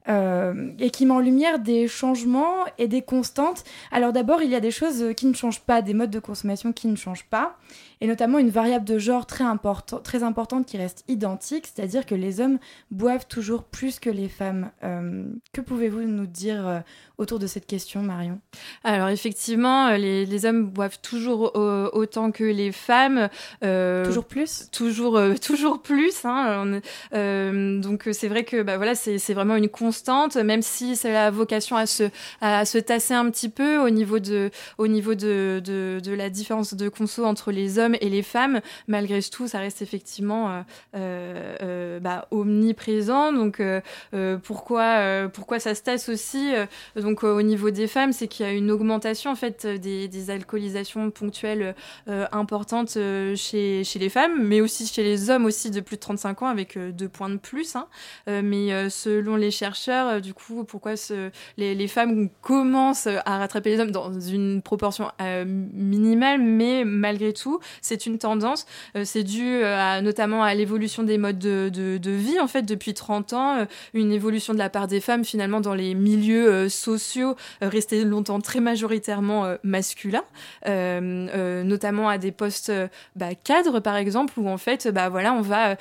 euh, 0.09 0.71
et 0.79 0.90
qui 0.90 1.07
met 1.07 1.12
en 1.12 1.21
lumière 1.21 1.59
des 1.59 1.88
changements 1.88 2.64
et 2.79 2.88
des 2.88 3.03
constantes. 3.03 3.64
Alors 3.90 4.12
d'abord, 4.12 4.43
il 4.43 4.51
y 4.51 4.55
a 4.55 4.61
des 4.61 4.71
choses 4.71 5.14
qui 5.17 5.27
ne 5.27 5.35
changent 5.35 5.61
pas, 5.61 5.83
des 5.83 5.95
modes 5.95 6.11
de 6.11 6.19
consommation 6.19 6.73
qui 6.73 6.88
ne 6.88 6.97
changent 6.97 7.27
pas, 7.27 7.57
et 8.01 8.07
notamment 8.07 8.38
une 8.38 8.51
variable 8.51 8.85
de 8.85 8.99
genre 8.99 9.27
très, 9.27 9.45
important, 9.45 9.99
très 9.99 10.23
importante 10.23 10.67
qui 10.67 10.77
reste 10.77 11.05
identique, 11.09 11.67
c'est-à-dire 11.67 12.07
que 12.07 12.14
les 12.14 12.40
hommes 12.40 12.59
boivent 12.90 13.27
toujours 13.27 13.64
plus 13.64 13.99
que 13.99 14.11
les 14.11 14.29
femmes. 14.29 14.71
Euh, 14.83 15.25
que 15.53 15.61
pouvez-vous 15.61 16.03
nous 16.03 16.27
dire 16.27 16.67
euh, 16.67 16.81
autour 17.19 17.38
de 17.38 17.47
cette 17.47 17.67
question, 17.67 18.03
Marion? 18.03 18.40
Alors 18.83 19.09
effectivement, 19.09 19.87
euh, 19.87 19.97
les, 19.97 20.27
les, 20.27 20.47
hommes 20.47 20.67
boivent 20.67 21.01
toujours 21.01 21.53
euh, 21.57 21.88
autant 21.93 22.31
que 22.31 22.45
les 22.45 22.73
femmes. 22.73 23.29
Euh, 23.62 24.05
toujours 24.05 24.27
plus? 24.27 24.69
Toujours, 24.73 25.17
euh, 25.17 25.35
toujours 25.43 25.83
plus. 25.83 26.25
Hein, 26.25 26.81
donc 27.12 28.09
c'est 28.12 28.29
vrai 28.29 28.45
que 28.45 28.62
bah, 28.62 28.77
voilà, 28.77 28.95
c'est 28.95 29.35
vraiment 29.35 29.57
une 29.57 29.69
constante, 29.69 29.93
même 30.42 30.62
si 30.62 30.96
c'est 30.96 31.12
la 31.12 31.30
vocation 31.30 31.76
à 31.76 31.87
se, 31.87 32.04
à 32.40 32.64
se 32.64 32.78
tasser 32.78 33.14
un 33.14 33.30
petit 33.30 33.48
peu 33.48 33.78
au 33.78 33.90
niveau 33.90 34.18
de, 34.18 34.50
au 34.78 34.87
niveau 34.87 35.14
de, 35.14 35.62
de, 35.64 36.14
la 36.14 36.30
différence 36.30 36.74
de 36.74 36.88
conso 36.88 37.24
entre 37.24 37.52
les 37.52 37.78
hommes 37.78 37.96
et 38.00 38.09
les 38.09 38.22
femmes. 38.22 38.61
Malgré 38.88 39.22
tout, 39.22 39.48
ça 39.48 39.59
reste 39.59 39.83
effectivement 39.83 40.64
bah, 40.92 42.28
omniprésent. 42.30 43.33
Donc 43.33 43.62
pourquoi, 44.42 45.28
pourquoi 45.33 45.59
ça 45.59 45.74
se 45.74 45.83
tasse 45.83 46.09
aussi 46.09 46.52
donc 47.04 47.22
euh, 47.22 47.37
au 47.37 47.42
niveau 47.42 47.70
des 47.70 47.87
femmes, 47.87 48.12
c'est 48.12 48.28
qu'il 48.28 48.46
y 48.46 48.48
a 48.48 48.52
une 48.52 48.70
augmentation 48.70 49.30
en 49.30 49.37
fait 49.37 49.66
des, 49.66 50.30
alcoolisations 50.30 51.11
ponctuelles 51.11 51.74
euh, 52.09 52.26
importantes 52.33 52.96
euh, 52.96 53.37
chez, 53.37 53.85
chez 53.85 53.98
les 53.98 54.09
femmes, 54.09 54.42
mais 54.42 54.61
aussi 54.61 54.87
chez 54.87 55.02
les 55.02 55.28
hommes 55.30 55.44
aussi 55.44 55.70
de 55.70 55.80
plus 55.80 55.96
de 55.96 56.00
35 56.00 56.42
ans 56.42 56.46
avec 56.46 56.76
euh, 56.76 56.92
deux 56.92 57.09
points 57.09 57.28
de 57.28 57.37
plus. 57.37 57.76
Hein. 57.76 57.87
Euh, 58.28 58.40
mais 58.42 58.72
euh, 58.72 58.88
selon 58.88 59.37
les 59.37 59.50
chercheurs, 59.50 59.84
du 60.20 60.35
coup, 60.35 60.64
pourquoi 60.64 60.94
les, 61.57 61.88
femmes 61.88 62.29
commencent 62.40 63.07
à 63.07 63.38
rattraper 63.38 63.70
les 63.70 63.81
hommes 63.81 63.90
dans 63.90 64.18
une 64.18 64.62
proportion 64.62 65.11
minimale, 65.44 66.40
mais 66.40 66.85
malgré 66.85 67.33
tout, 67.33 67.61
c'est 67.83 68.07
une 68.07 68.18
tendance. 68.18 68.66
c'est 69.05 69.23
dû 69.23 69.61
notamment 70.03 70.42
à 70.42 70.55
l'évolution 70.55 71.03
des 71.03 71.18
modes 71.18 71.38
de, 71.38 72.11
vie 72.11 72.40
en 72.40 72.47
fait 72.47 72.62
depuis 72.62 72.94
30 72.94 73.33
ans, 73.33 73.66
une 73.92 74.12
évolution 74.12 74.53
de 74.55 74.59
la 74.59 74.70
part 74.70 74.87
des 74.87 75.01
femmes 75.01 75.25
finalement 75.25 75.61
dans 75.61 75.75
les 75.75 75.94
milieux 75.94 76.68
sociaux 76.68 77.37
euh, 77.62 77.68
restaient 77.68 78.05
longtemps 78.05 78.40
très 78.40 78.61
majoritairement 78.61 79.44
euh, 79.44 79.57
masculins, 79.62 80.25
euh, 80.66 81.62
notamment 81.62 82.09
à 82.09 82.18
des 82.18 82.33
postes 82.33 82.73
bah, 83.16 83.35
cadres 83.35 83.81
par 83.81 83.97
exemple, 83.97 84.35
où 84.37 84.49
en 84.49 84.59
fait, 84.59 84.88
bah, 84.88 85.09
voilà, 85.09 85.33
on 85.35 85.40
va 85.40 85.77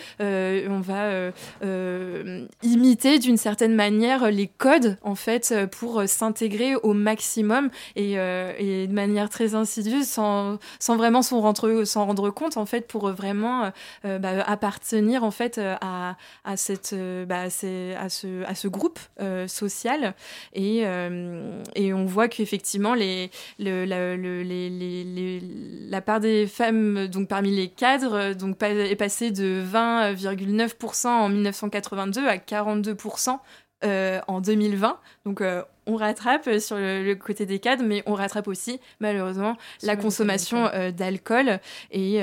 imiter 2.63 3.19
d'une 3.19 3.37
certaine 3.37 3.75
manière 3.75 3.92
les 4.29 4.47
codes 4.47 4.97
en 5.01 5.15
fait 5.15 5.53
pour 5.71 6.03
s'intégrer 6.07 6.75
au 6.75 6.93
maximum 6.93 7.69
et, 7.95 8.15
de 8.15 8.93
manière 8.93 9.29
très 9.29 9.55
insidieuse 9.55 10.07
sans, 10.07 10.57
vraiment 10.87 11.21
s'en 11.21 11.41
rendre, 11.41 11.83
rendre 11.95 12.29
compte 12.29 12.57
en 12.57 12.65
fait 12.65 12.87
pour 12.87 13.09
vraiment 13.09 13.71
bah, 14.03 14.43
appartenir 14.45 15.23
en 15.23 15.31
fait 15.31 15.59
à, 15.59 16.15
à, 16.43 16.57
cette, 16.57 16.95
bah, 17.27 17.41
à, 17.41 17.49
ce, 17.49 18.43
à 18.43 18.55
ce 18.55 18.67
groupe 18.67 18.99
social. 19.47 20.13
Et, 20.53 20.83
euh, 20.85 21.61
et 21.75 21.93
on 21.93 22.05
voit 22.05 22.27
qu'effectivement, 22.27 22.93
les, 22.93 23.31
le, 23.59 23.85
la, 23.85 24.15
le, 24.15 24.41
les, 24.43 25.41
la 25.89 26.01
part 26.01 26.19
des 26.19 26.47
femmes 26.47 27.07
donc 27.07 27.27
parmi 27.27 27.55
les 27.55 27.69
cadres 27.69 28.33
donc, 28.33 28.61
est 28.61 28.95
passée 28.95 29.31
de 29.31 29.63
20,9% 29.63 31.07
en 31.07 31.29
1982 31.29 32.27
à 32.27 32.37
42% 32.37 33.39
euh, 33.82 33.82
en 34.27 34.41
2020. 34.41 34.99
Donc, 35.25 35.41
euh, 35.41 35.63
on 35.85 35.95
rattrape 35.95 36.59
sur 36.59 36.77
le, 36.77 37.13
côté 37.15 37.45
des 37.45 37.59
cadres, 37.59 37.83
mais 37.83 38.03
on 38.05 38.13
rattrape 38.13 38.47
aussi 38.47 38.79
malheureusement 38.99 39.57
la 39.81 39.95
consommation 39.95 40.69
d'alcool. 40.95 41.59
Et, 41.91 42.21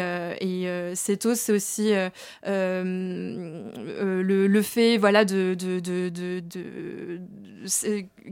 hausse, 1.25 1.39
c'est 1.41 1.53
aussi 1.53 1.93
le, 2.45 3.71
fait 4.63 4.97
voilà, 4.97 5.25
de, 5.25 5.55
de, 5.55 5.81
de, 5.81 6.09
de 6.09 7.21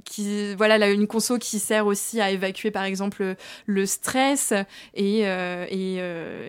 qui, 0.04 0.54
voilà, 0.54 0.78
là, 0.78 0.90
une 0.90 1.06
conso 1.06 1.38
qui 1.38 1.58
sert 1.58 1.86
aussi 1.86 2.20
à 2.20 2.30
évacuer 2.30 2.70
par 2.70 2.84
exemple 2.84 3.34
le 3.66 3.86
stress 3.86 4.52
et, 4.94 5.20
et, 5.20 5.96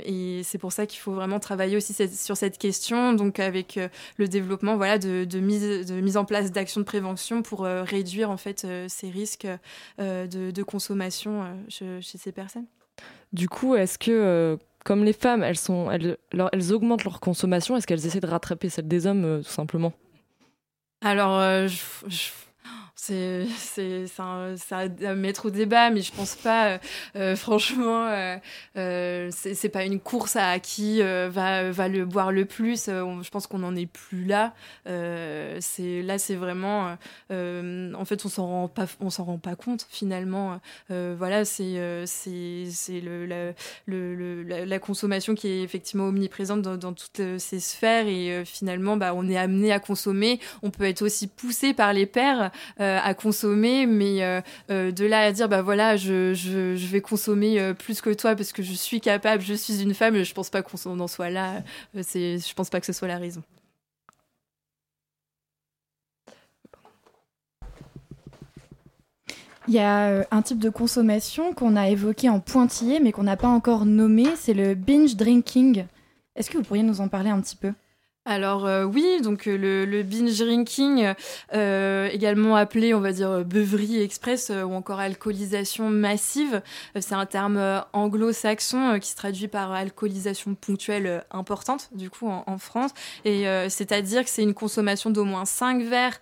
et 0.06 0.44
c'est 0.44 0.58
pour 0.58 0.72
ça 0.72 0.86
qu'il 0.86 1.00
faut 1.00 1.14
vraiment 1.14 1.40
travailler 1.40 1.78
aussi 1.78 1.94
sur 2.16 2.38
cette 2.38 2.58
question, 2.58 3.14
donc 3.14 3.40
avec 3.40 3.80
le 4.18 4.28
développement 4.28 4.78
voilà, 4.78 4.98
de, 4.98 5.40
mise, 5.40 5.86
de 5.86 6.02
mise 6.02 6.18
en 6.18 6.26
place 6.26 6.52
d'actions 6.52 6.82
de 6.82 6.86
prévention 6.86 7.42
pour 7.42 7.62
réduire 7.62 8.30
en 8.30 8.38
fait 8.38 8.66
ces 8.88 9.10
risques 9.10 9.48
de, 9.98 10.52
de, 10.52 10.64
consommation 10.64 11.44
chez, 11.68 12.02
chez 12.02 12.18
ces 12.18 12.32
personnes. 12.32 12.66
Du 13.32 13.48
coup, 13.48 13.76
est-ce 13.76 13.98
que 13.98 14.58
comme 14.86 15.04
les 15.04 15.14
femmes, 15.14 15.44
elles, 15.44 15.58
sont, 15.58 15.92
elles, 15.92 16.18
elles 16.52 16.74
augmentent 16.74 17.04
leur 17.04 17.20
consommation, 17.20 17.76
est-ce 17.78 17.86
qu'elles 17.86 18.06
essaient 18.06 18.20
de 18.20 18.28
rattraper 18.28 18.70
celle 18.70 18.88
des 18.88 19.06
hommes, 19.06 19.26
euh, 19.26 19.38
tout 19.40 19.50
simplement? 19.50 19.94
Alors, 21.02 21.40
euh, 21.40 21.68
je 21.68 22.32
c'est 23.02 24.08
ça 24.08 24.50
à 24.76 25.16
mettre 25.16 25.48
au 25.48 25.50
débat 25.50 25.90
mais 25.90 26.02
je 26.02 26.12
pense 26.12 26.36
pas 26.36 26.68
euh, 26.68 26.78
euh 27.16 27.36
franchement 27.36 28.08
euh, 28.08 28.38
euh 28.76 29.30
c'est 29.32 29.70
pas 29.70 29.86
une 29.86 30.00
course 30.00 30.36
à 30.36 30.60
qui 30.60 31.02
euh, 31.02 31.30
va 31.32 31.72
va 31.72 31.88
le 31.88 32.06
boire 32.06 32.32
le 32.32 32.46
plus. 32.46 32.88
Je 32.88 33.30
pense 33.30 33.48
qu'on 33.48 33.64
en 33.64 33.76
est 33.76 33.86
plus 33.86 34.26
là. 34.26 34.54
C'est 34.86 36.02
là 36.02 36.18
c'est 36.18 36.36
vraiment 36.36 36.98
en 37.30 38.06
fait 38.06 38.26
on 38.26 38.30
s'en 38.30 38.48
rend 38.48 38.68
pas 38.68 38.86
on 39.00 39.10
s'en 39.10 39.24
rend 39.24 39.38
pas 39.38 39.56
compte 39.56 39.88
finalement. 39.90 40.60
Voilà 40.90 41.46
c'est 41.46 42.04
c'est 42.06 42.66
c'est 42.70 43.00
le 43.00 43.26
la, 43.26 43.54
le, 43.86 44.44
la, 44.44 44.66
la, 44.66 44.80
consommation 44.80 45.36
qui 45.36 45.48
est 45.48 45.62
effectivement 45.62 46.06
omniprésente 46.06 46.62
dans, 46.62 46.78
dans 46.78 46.94
toutes 46.94 47.22
ces 47.38 47.60
sphères. 47.60 48.08
Et 48.08 48.44
finalement 48.46 48.98
bah 48.98 49.14
on 49.16 49.30
est 49.30 49.38
amené 49.38 49.72
à 49.72 49.80
consommer. 49.80 50.40
On 50.64 50.70
peut 50.70 50.86
être 50.86 51.02
aussi 51.02 51.28
poussé 51.28 51.74
par 51.74 51.94
les 51.94 52.06
pères 52.06 52.52
à 52.98 53.14
consommer, 53.14 53.86
mais 53.86 54.24
euh, 54.24 54.42
euh, 54.72 54.92
de 54.92 55.06
là 55.06 55.22
à 55.22 55.32
dire 55.32 55.48
bah 55.48 55.62
voilà, 55.62 55.98
je, 55.98 56.34
je, 56.34 56.88
vais 56.88 57.02
consommer 57.02 57.60
euh, 57.60 57.74
plus 57.74 58.02
que 58.02 58.12
toi 58.14 58.36
parce 58.36 58.52
que 58.52 58.64
je 58.64 58.74
suis 58.74 59.02
capable, 59.02 59.44
je 59.44 59.54
suis 59.54 59.82
une 59.84 59.94
femme, 59.94 60.24
je 60.24 60.34
pense 60.34 60.50
pas 60.50 60.62
qu'on 60.62 61.00
en 61.00 61.08
soit 61.08 61.30
là. 61.30 61.64
je 61.94 62.54
pense 62.54 62.70
pas 62.70 62.80
que 62.80 62.86
ce 62.86 62.94
soit 62.94 63.08
la 63.08 63.18
raison. 63.18 63.44
Il 69.68 69.76
y 69.76 69.80
a 69.80 70.26
un 70.32 70.42
type 70.42 70.58
de 70.58 70.70
consommation 70.70 71.54
qu'on 71.54 71.76
a 71.76 71.90
évoqué 71.90 72.28
en 72.30 72.40
pointillé 72.40 73.00
mais 73.00 73.12
qu'on 73.12 73.24
n'a 73.24 73.38
pas 73.38 73.48
encore 73.48 73.86
nommé, 73.86 74.26
c'est 74.36 74.56
le 74.56 74.74
binge 74.74 75.16
drinking. 75.16 75.86
Est-ce 76.36 76.50
que 76.50 76.58
vous 76.58 76.64
pourriez 76.64 76.84
nous 76.84 77.02
en 77.02 77.08
parler 77.08 77.30
un 77.30 77.40
petit 77.40 77.56
peu? 77.56 77.74
Alors 78.30 78.68
euh, 78.68 78.84
oui, 78.84 79.22
donc 79.22 79.48
euh, 79.48 79.86
le, 79.86 80.04
binge 80.04 80.38
drinking, 80.38 81.14
euh, 81.56 82.08
également 82.12 82.56
appelé, 82.56 82.94
on 82.94 83.00
va 83.00 83.12
dire, 83.12 83.44
beuverie 83.44 84.02
express 84.04 84.52
ou 84.52 84.74
encore 84.74 85.00
alcoolisation 85.00 85.90
massive, 85.90 86.62
c'est 87.00 87.16
un 87.16 87.26
terme 87.26 87.84
anglo-saxon 87.92 89.00
qui 89.02 89.10
se 89.10 89.16
traduit 89.16 89.48
par 89.48 89.72
alcoolisation 89.72 90.54
ponctuelle 90.54 91.24
importante, 91.32 91.90
du 91.94 92.12
coup, 92.12 92.28
en, 92.28 92.44
en 92.46 92.58
France. 92.60 92.92
Et 93.26 93.46
c'est-à-dire 93.70 94.24
que 94.24 94.30
c'est 94.30 94.44
une 94.44 94.54
consommation 94.54 95.10
d'au 95.10 95.26
moins 95.26 95.46
5 95.46 95.82
verres 95.82 96.20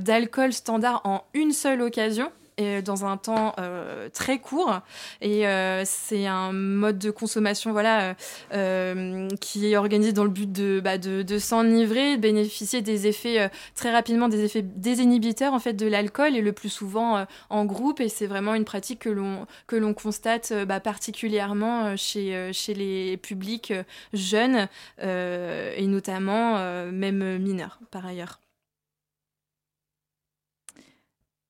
d'alcool 0.00 0.52
standard 0.52 1.02
en 1.04 1.24
une 1.34 1.52
seule 1.52 1.82
occasion 1.82 2.30
dans 2.58 3.04
un 3.04 3.16
temps 3.16 3.54
euh, 3.58 4.08
très 4.12 4.38
court. 4.38 4.80
Et 5.20 5.46
euh, 5.46 5.82
c'est 5.84 6.26
un 6.26 6.52
mode 6.52 6.98
de 6.98 7.10
consommation 7.10 7.72
voilà, 7.72 8.14
euh, 8.52 9.28
qui 9.40 9.70
est 9.72 9.76
organisé 9.76 10.12
dans 10.12 10.24
le 10.24 10.30
but 10.30 10.50
de, 10.50 10.80
bah, 10.82 10.96
s'enivrer, 11.38 12.16
de 12.16 12.20
bénéficier 12.20 12.82
des 12.82 13.06
effets 13.06 13.50
très 13.74 13.90
rapidement, 13.90 14.28
des 14.28 14.44
effets 14.44 14.62
désinhibiteurs 14.62 15.54
en 15.54 15.58
fait, 15.58 15.74
de 15.74 15.86
l'alcool 15.86 16.36
et 16.36 16.40
le 16.40 16.52
plus 16.52 16.68
souvent 16.68 17.26
en 17.50 17.64
groupe. 17.64 18.00
Et 18.00 18.08
c'est 18.08 18.26
vraiment 18.26 18.54
une 18.54 18.64
pratique 18.64 19.00
que 19.00 19.10
l'on, 19.10 19.46
que 19.66 19.76
l'on 19.76 19.94
constate 19.94 20.52
bah, 20.66 20.80
particulièrement 20.80 21.96
chez, 21.96 22.52
chez 22.52 22.74
les 22.74 23.16
publics 23.16 23.72
jeunes 24.12 24.68
et 25.00 25.86
notamment 25.86 26.58
même 26.90 27.38
mineurs 27.38 27.78
par 27.90 28.06
ailleurs. 28.06 28.42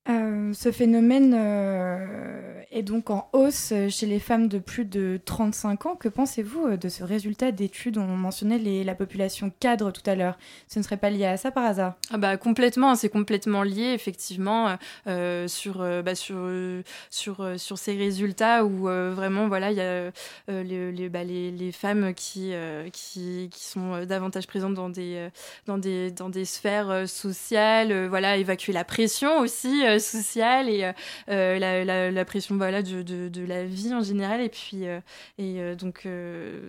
Euh, 0.08 0.52
ce 0.52 0.72
phénomène 0.72 1.32
euh, 1.36 2.60
est 2.72 2.82
donc 2.82 3.10
en 3.10 3.28
hausse 3.32 3.72
chez 3.88 4.06
les 4.06 4.18
femmes 4.18 4.48
de 4.48 4.58
plus 4.58 4.84
de 4.84 5.20
35 5.24 5.86
ans. 5.86 5.94
Que 5.94 6.08
pensez-vous 6.08 6.66
euh, 6.66 6.76
de 6.76 6.88
ce 6.88 7.04
résultat 7.04 7.52
d'études? 7.52 7.98
On 7.98 8.06
mentionnait 8.06 8.82
la 8.82 8.96
population 8.96 9.52
cadre 9.60 9.92
tout 9.92 10.02
à 10.06 10.16
l'heure. 10.16 10.38
Ce 10.66 10.80
ne 10.80 10.84
serait 10.84 10.96
pas 10.96 11.10
lié 11.10 11.26
à 11.26 11.36
ça 11.36 11.52
par 11.52 11.64
hasard? 11.64 11.94
Ah 12.10 12.18
bah, 12.18 12.36
Complètement, 12.36 12.96
c'est 12.96 13.10
complètement 13.10 13.62
lié 13.62 13.92
effectivement 13.94 14.76
sur, 15.46 15.78
bah, 15.78 16.14
sur, 16.14 17.52
sur 17.56 17.78
ces 17.78 17.96
résultats 17.96 18.64
où 18.64 18.84
vraiment 18.84 19.46
voilà, 19.48 19.70
il 19.70 19.76
y 19.76 19.80
a 19.80 20.10
les, 20.48 20.92
les, 20.92 21.08
bah, 21.08 21.22
les, 21.24 21.50
les, 21.50 21.72
femmes 21.72 22.12
qui, 22.14 22.52
qui, 22.92 23.48
qui, 23.52 23.64
sont 23.64 24.04
davantage 24.04 24.46
présentes 24.46 24.74
dans 24.74 24.88
des, 24.88 25.28
dans 25.66 25.78
des, 25.78 26.10
dans 26.10 26.28
des 26.28 26.44
sphères 26.44 27.08
sociales, 27.08 28.06
voilà, 28.08 28.36
évacuer 28.36 28.72
la 28.72 28.84
pression 28.84 29.38
aussi 29.38 29.82
euh, 29.92 29.98
sociale 29.98 30.68
et 30.68 30.84
euh, 30.84 30.92
euh, 31.30 32.10
la, 32.10 32.24
pression 32.24 32.56
voilà, 32.56 32.82
de, 32.82 33.02
de, 33.02 33.46
la 33.46 33.64
vie 33.64 33.94
en 33.94 34.02
général. 34.02 34.40
Et 34.40 34.48
puis, 34.48 34.84
et 35.38 35.74
donc, 35.76 36.06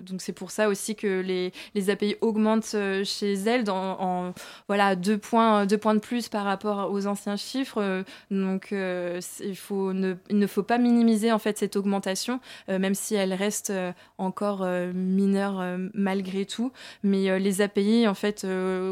donc 0.03 0.21
c'est 0.21 0.33
pour 0.33 0.51
ça 0.51 0.69
aussi 0.69 0.95
que 0.95 1.21
les, 1.21 1.51
les 1.75 1.89
API 1.89 2.15
augmentent 2.21 2.75
chez 3.03 3.33
elles 3.33 3.69
en 3.69 4.33
voilà, 4.67 4.95
deux, 4.95 5.17
points, 5.17 5.65
deux 5.65 5.77
points 5.77 5.95
de 5.95 5.99
plus 5.99 6.29
par 6.29 6.45
rapport 6.45 6.91
aux 6.91 7.07
anciens 7.07 7.35
chiffres. 7.35 8.03
Donc, 8.31 8.69
il, 8.71 9.55
faut 9.55 9.93
ne, 9.93 10.15
il 10.29 10.39
ne 10.39 10.47
faut 10.47 10.63
pas 10.63 10.77
minimiser 10.77 11.31
en 11.31 11.39
fait 11.39 11.57
cette 11.57 11.75
augmentation, 11.75 12.39
même 12.67 12.95
si 12.95 13.15
elle 13.15 13.33
reste 13.33 13.71
encore 14.17 14.65
mineure 14.93 15.63
malgré 15.93 16.45
tout. 16.45 16.71
Mais 17.03 17.39
les 17.39 17.61
API 17.61 18.07
en 18.07 18.15
fait 18.15 18.45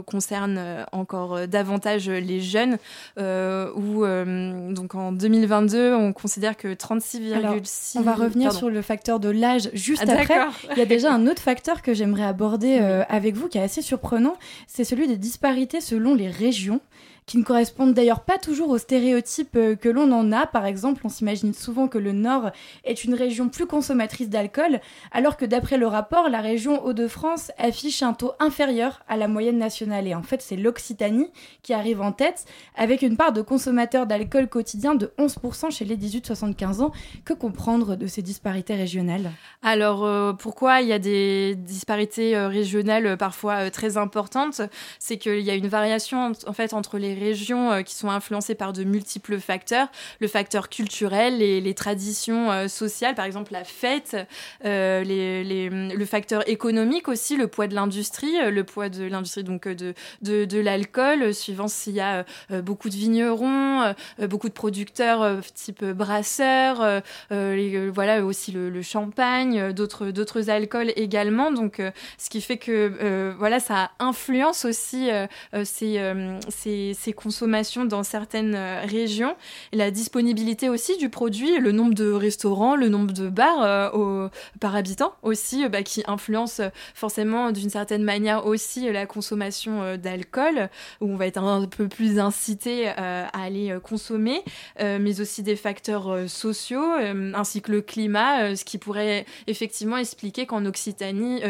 concernent 0.05 0.85
encore 0.91 1.47
davantage 1.47 2.09
les 2.09 2.41
jeunes 2.41 2.77
où 3.17 4.05
euh, 4.27 4.71
donc 4.71 4.95
en 4.95 5.11
2022, 5.11 5.93
on 5.93 6.13
considère 6.13 6.57
que 6.57 6.73
36,6. 6.73 7.97
On 7.97 8.01
va 8.01 8.13
revenir 8.13 8.51
sur 8.51 8.69
le 8.69 8.81
facteur 8.81 9.19
de 9.19 9.29
l'âge 9.29 9.69
juste 9.73 10.03
ah, 10.07 10.13
après. 10.13 10.39
Il 10.71 10.79
y 10.79 10.81
a 10.81 10.85
déjà 10.85 11.13
un 11.13 11.27
autre 11.27 11.41
facteur 11.41 11.81
que 11.81 11.93
j'aimerais 11.93 12.23
aborder 12.23 12.79
euh, 12.81 13.03
avec 13.09 13.35
vous 13.35 13.47
qui 13.47 13.57
est 13.57 13.63
assez 13.63 13.81
surprenant, 13.81 14.35
c'est 14.67 14.83
celui 14.83 15.07
des 15.07 15.17
disparités 15.17 15.81
selon 15.81 16.15
les 16.15 16.29
régions 16.29 16.81
qui 17.25 17.37
ne 17.37 17.43
correspondent 17.43 17.93
d'ailleurs 17.93 18.21
pas 18.21 18.37
toujours 18.37 18.69
aux 18.69 18.77
stéréotypes 18.77 19.55
euh, 19.55 19.75
que 19.75 19.89
l'on 19.89 20.11
en 20.11 20.31
a. 20.31 20.47
Par 20.47 20.65
exemple, 20.65 21.01
on 21.05 21.09
s'imagine 21.09 21.53
souvent 21.53 21.87
que 21.87 21.97
le 21.97 22.11
Nord 22.11 22.51
est 22.83 23.03
une 23.03 23.13
région 23.13 23.47
plus 23.47 23.67
consommatrice 23.67 24.29
d'alcool, 24.29 24.81
alors 25.11 25.37
que 25.37 25.45
d'après 25.45 25.77
le 25.77 25.87
rapport, 25.87 26.29
la 26.29 26.41
région 26.41 26.83
Hauts-de-France 26.83 27.51
affiche 27.57 28.03
un 28.03 28.13
taux 28.13 28.33
inférieur 28.39 29.03
à 29.07 29.17
la 29.17 29.27
moyenne 29.27 29.57
nationale. 29.57 30.07
Et 30.07 30.15
en 30.15 30.23
fait, 30.23 30.41
c'est 30.41 30.55
l'Occitanie 30.55 31.29
qui 31.61 31.73
arrive 31.73 32.01
en 32.01 32.11
tête, 32.11 32.45
avec 32.75 33.01
une 33.01 33.17
part 33.17 33.33
de 33.33 33.41
consommateurs 33.41 34.07
d'alcool 34.07 34.49
quotidien 34.49 34.95
de 34.95 35.13
11% 35.17 35.71
chez 35.71 35.85
les 35.85 35.97
18-75 35.97 36.81
ans. 36.81 36.91
Que 37.23 37.33
comprendre 37.33 37.95
de 37.95 38.07
ces 38.07 38.21
disparités 38.21 38.75
régionales? 38.75 39.31
Alors, 39.61 40.03
euh, 40.05 40.33
pourquoi 40.33 40.81
il 40.81 40.87
y 40.87 40.93
a 40.93 40.99
des 40.99 41.55
disparités 41.55 42.35
euh, 42.35 42.47
régionales 42.47 43.15
parfois 43.17 43.69
très 43.69 43.97
importantes? 43.97 44.61
C'est 44.99 45.17
qu'il 45.17 45.39
y 45.39 45.51
a 45.51 45.55
une 45.55 45.67
variation 45.67 46.31
en 46.47 46.53
fait 46.53 46.73
entre 46.73 46.97
les 46.97 47.10
régions 47.13 47.71
euh, 47.71 47.81
qui 47.81 47.95
sont 47.95 48.09
influencées 48.09 48.55
par 48.55 48.73
de 48.73 48.83
multiples 48.83 49.39
facteurs. 49.39 49.87
Le 50.19 50.27
facteur 50.27 50.69
culturel, 50.69 51.37
les, 51.37 51.61
les 51.61 51.73
traditions 51.73 52.51
euh, 52.51 52.67
sociales, 52.67 53.15
par 53.15 53.25
exemple 53.25 53.53
la 53.53 53.63
fête, 53.63 54.17
euh, 54.65 55.03
le 55.03 56.05
facteur 56.05 56.47
économique 56.47 57.07
aussi, 57.07 57.37
le 57.37 57.47
poids 57.47 57.67
de 57.67 57.75
l'industrie, 57.75 58.33
le 58.49 58.63
poids 58.63 58.89
de 58.89 59.03
l'industrie 59.03 59.43
donc 59.43 59.67
de, 59.67 59.93
de, 60.21 60.59
l'alcool, 60.59 61.33
suivant 61.33 61.67
s'il 61.67 61.93
y 61.93 61.99
a 61.99 62.25
beaucoup 62.61 62.89
de 62.89 62.95
vignerons, 62.95 63.93
beaucoup 64.21 64.47
de 64.47 64.53
producteurs 64.53 65.41
type 65.53 65.83
brasseurs, 65.83 67.01
voilà 67.29 68.23
aussi 68.23 68.51
le, 68.51 68.81
champagne, 68.81 69.71
d'autres 69.73 70.11
d'autres 70.11 70.49
alcools 70.49 70.91
également. 70.95 71.51
Donc 71.51 71.81
ce 72.17 72.29
qui 72.29 72.41
fait 72.41 72.57
que 72.57 73.33
voilà 73.37 73.59
ça 73.59 73.91
influence 73.99 74.65
aussi 74.65 75.09
ces 75.53 76.93
ses 77.01 77.13
consommations 77.13 77.85
dans 77.85 78.03
certaines 78.03 78.55
régions, 78.55 79.35
la 79.73 79.89
disponibilité 79.89 80.69
aussi 80.69 80.97
du 80.97 81.09
produit, 81.09 81.57
le 81.57 81.71
nombre 81.71 81.95
de 81.95 82.11
restaurants, 82.11 82.75
le 82.75 82.89
nombre 82.89 83.11
de 83.11 83.27
bars 83.27 83.95
au, 83.95 84.27
par 84.59 84.75
habitant 84.75 85.15
aussi, 85.23 85.67
bah, 85.67 85.81
qui 85.81 86.03
influence 86.05 86.61
forcément 86.93 87.51
d'une 87.51 87.71
certaine 87.71 88.03
manière 88.03 88.45
aussi 88.45 88.91
la 88.91 89.05
consommation 89.07 89.97
d'alcool, 89.97 90.69
où 90.99 91.11
on 91.11 91.15
va 91.15 91.25
être 91.25 91.39
un 91.39 91.65
peu 91.65 91.87
plus 91.87 92.19
incité 92.19 92.89
à 92.89 93.27
aller 93.29 93.75
consommer, 93.83 94.43
mais 94.79 95.21
aussi 95.21 95.41
des 95.41 95.55
facteurs 95.55 96.29
sociaux, 96.29 96.85
ainsi 97.33 97.61
que 97.61 97.71
le 97.71 97.81
climat, 97.81 98.55
ce 98.55 98.63
qui 98.63 98.77
pourrait 98.77 99.25
effectivement 99.47 99.97
expliquer 99.97 100.45
qu'en 100.45 100.65
Occitanie, 100.65 101.41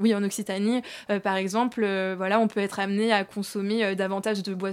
oui, 0.00 0.14
en 0.14 0.22
Occitanie, 0.22 0.82
par 1.24 1.36
exemple, 1.36 1.80
voilà, 2.16 2.38
on 2.38 2.46
peut 2.46 2.60
être 2.60 2.78
amené 2.78 3.12
à 3.12 3.24
consommer 3.24 3.96
davantage 3.96 4.42
de 4.42 4.54
boissons, 4.54 4.67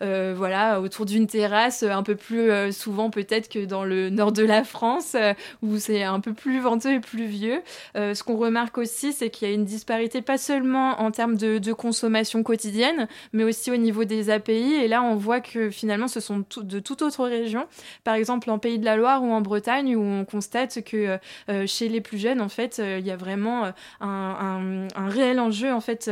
voilà, 0.00 0.80
autour 0.80 1.06
d'une 1.06 1.26
terrasse, 1.26 1.82
un 1.82 2.02
peu 2.02 2.16
plus 2.16 2.72
souvent 2.72 3.10
peut-être 3.10 3.48
que 3.48 3.64
dans 3.64 3.84
le 3.84 4.10
nord 4.10 4.32
de 4.32 4.44
la 4.44 4.64
France, 4.64 5.16
où 5.62 5.78
c'est 5.78 6.02
un 6.02 6.20
peu 6.20 6.32
plus 6.32 6.60
venteux 6.60 6.94
et 6.94 7.00
pluvieux. 7.00 7.62
ce 7.94 8.22
qu'on 8.22 8.36
remarque 8.36 8.78
aussi, 8.78 9.12
c'est 9.12 9.30
qu'il 9.30 9.48
y 9.48 9.50
a 9.50 9.54
une 9.54 9.64
disparité 9.64 10.22
pas 10.22 10.38
seulement 10.38 11.00
en 11.00 11.10
termes 11.10 11.36
de, 11.36 11.72
consommation 11.72 12.42
quotidienne, 12.42 13.08
mais 13.32 13.44
aussi 13.44 13.70
au 13.70 13.76
niveau 13.76 14.04
des 14.04 14.30
API. 14.30 14.74
Et 14.74 14.88
là, 14.88 15.02
on 15.02 15.14
voit 15.14 15.40
que 15.40 15.70
finalement, 15.70 16.08
ce 16.08 16.20
sont 16.20 16.44
de 16.56 16.80
toute 16.80 17.02
autre 17.02 17.24
région. 17.24 17.66
Par 18.04 18.14
exemple, 18.14 18.50
en 18.50 18.58
Pays 18.58 18.78
de 18.78 18.84
la 18.84 18.96
Loire 18.96 19.22
ou 19.22 19.30
en 19.30 19.40
Bretagne, 19.40 19.94
où 19.96 20.02
on 20.02 20.24
constate 20.24 20.82
que 20.82 21.18
chez 21.66 21.88
les 21.88 22.00
plus 22.00 22.18
jeunes, 22.18 22.40
en 22.40 22.48
fait, 22.48 22.78
il 22.78 23.06
y 23.06 23.10
a 23.10 23.16
vraiment 23.16 23.72
un, 24.00 24.88
un, 24.94 25.08
réel 25.08 25.40
enjeu, 25.40 25.72
en 25.72 25.80
fait. 25.80 26.10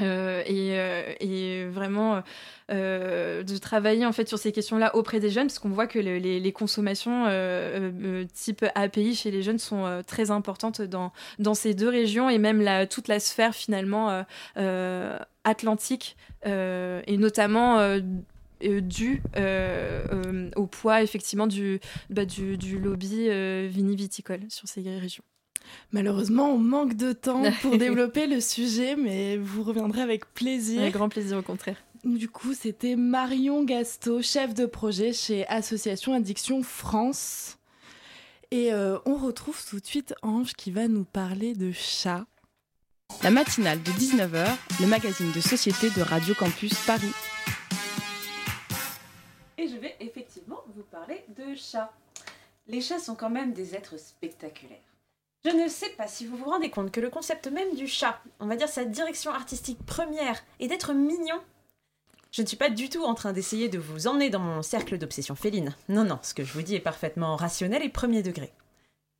Euh, 0.00 0.42
et, 0.46 0.78
euh, 0.78 1.12
et, 1.20 1.64
vraiment 1.66 2.22
euh, 2.70 3.44
de 3.44 3.56
travailler 3.58 4.04
en 4.04 4.12
fait 4.12 4.28
sur 4.28 4.38
ces 4.38 4.50
questions-là 4.50 4.96
auprès 4.96 5.20
des 5.20 5.30
jeunes 5.30 5.46
parce 5.46 5.60
qu'on 5.60 5.70
voit 5.70 5.86
que 5.86 5.98
les, 5.98 6.52
consommations 6.52 7.26
type 8.32 8.64
API 8.74 9.14
chez 9.14 9.30
les 9.30 9.42
jeunes 9.42 9.58
sont 9.58 10.02
très 10.06 10.30
importantes 10.30 10.82
dans, 10.82 11.12
ces 11.54 11.74
deux 11.74 11.88
régions 11.88 12.28
et 12.28 12.38
même 12.38 12.88
toute 12.88 13.08
la 13.08 13.20
sphère 13.20 13.54
finalement 13.54 14.24
atlantique 15.44 16.16
et 16.44 17.16
notamment 17.16 17.98
dû 18.60 19.22
au 20.56 20.66
poids 20.66 21.02
effectivement 21.02 21.46
du, 21.46 21.80
bah, 22.10 22.24
du 22.24 22.78
lobby 22.78 23.28
viniviticole 23.68 24.40
sur 24.48 24.68
ces 24.68 24.82
régions. 24.98 25.24
Malheureusement, 25.92 26.50
on 26.52 26.58
manque 26.58 26.94
de 26.94 27.12
temps 27.12 27.42
pour 27.62 27.78
développer 27.78 28.26
le 28.26 28.40
sujet, 28.40 28.96
mais 28.96 29.36
vous 29.36 29.62
reviendrez 29.62 30.02
avec 30.02 30.32
plaisir. 30.34 30.80
Avec 30.80 30.94
grand 30.94 31.08
plaisir, 31.08 31.38
au 31.38 31.42
contraire. 31.42 31.76
Du 32.04 32.28
coup, 32.28 32.52
c'était 32.52 32.96
Marion 32.96 33.64
Gasto, 33.64 34.20
chef 34.20 34.52
de 34.52 34.66
projet 34.66 35.12
chez 35.12 35.46
Association 35.46 36.12
Addiction 36.12 36.62
France. 36.62 37.56
Et 38.50 38.72
euh, 38.72 38.98
on 39.06 39.16
retrouve 39.16 39.64
tout 39.66 39.80
de 39.80 39.86
suite 39.86 40.14
Ange 40.22 40.52
qui 40.52 40.70
va 40.70 40.86
nous 40.86 41.04
parler 41.04 41.54
de 41.54 41.72
chat. 41.72 42.26
La 43.22 43.30
matinale 43.30 43.82
de 43.82 43.90
19h, 43.90 44.46
le 44.80 44.86
magazine 44.86 45.32
de 45.32 45.40
société 45.40 45.88
de 45.90 46.02
Radio 46.02 46.34
Campus 46.34 46.74
Paris. 46.86 47.12
Et 49.56 49.66
je 49.66 49.76
vais 49.76 49.96
effectivement 50.00 50.62
vous 50.74 50.82
parler 50.82 51.24
de 51.36 51.54
chats. 51.54 51.92
Les 52.66 52.80
chats 52.80 52.98
sont 52.98 53.14
quand 53.14 53.30
même 53.30 53.52
des 53.52 53.74
êtres 53.74 53.98
spectaculaires. 53.98 54.93
Je 55.44 55.50
ne 55.50 55.68
sais 55.68 55.90
pas 55.90 56.06
si 56.06 56.24
vous 56.24 56.38
vous 56.38 56.48
rendez 56.48 56.70
compte 56.70 56.90
que 56.90 57.00
le 57.00 57.10
concept 57.10 57.48
même 57.48 57.74
du 57.74 57.86
chat, 57.86 58.18
on 58.40 58.46
va 58.46 58.56
dire 58.56 58.68
sa 58.68 58.86
direction 58.86 59.30
artistique 59.30 59.84
première, 59.84 60.42
est 60.58 60.68
d'être 60.68 60.94
mignon. 60.94 61.38
Je 62.30 62.40
ne 62.40 62.46
suis 62.46 62.56
pas 62.56 62.70
du 62.70 62.88
tout 62.88 63.04
en 63.04 63.12
train 63.12 63.34
d'essayer 63.34 63.68
de 63.68 63.78
vous 63.78 64.06
emmener 64.06 64.30
dans 64.30 64.38
mon 64.40 64.62
cercle 64.62 64.96
d'obsession 64.96 65.34
féline. 65.34 65.76
Non, 65.90 66.02
non, 66.02 66.18
ce 66.22 66.32
que 66.32 66.44
je 66.44 66.52
vous 66.54 66.62
dis 66.62 66.76
est 66.76 66.80
parfaitement 66.80 67.36
rationnel 67.36 67.82
et 67.82 67.90
premier 67.90 68.22
degré. 68.22 68.54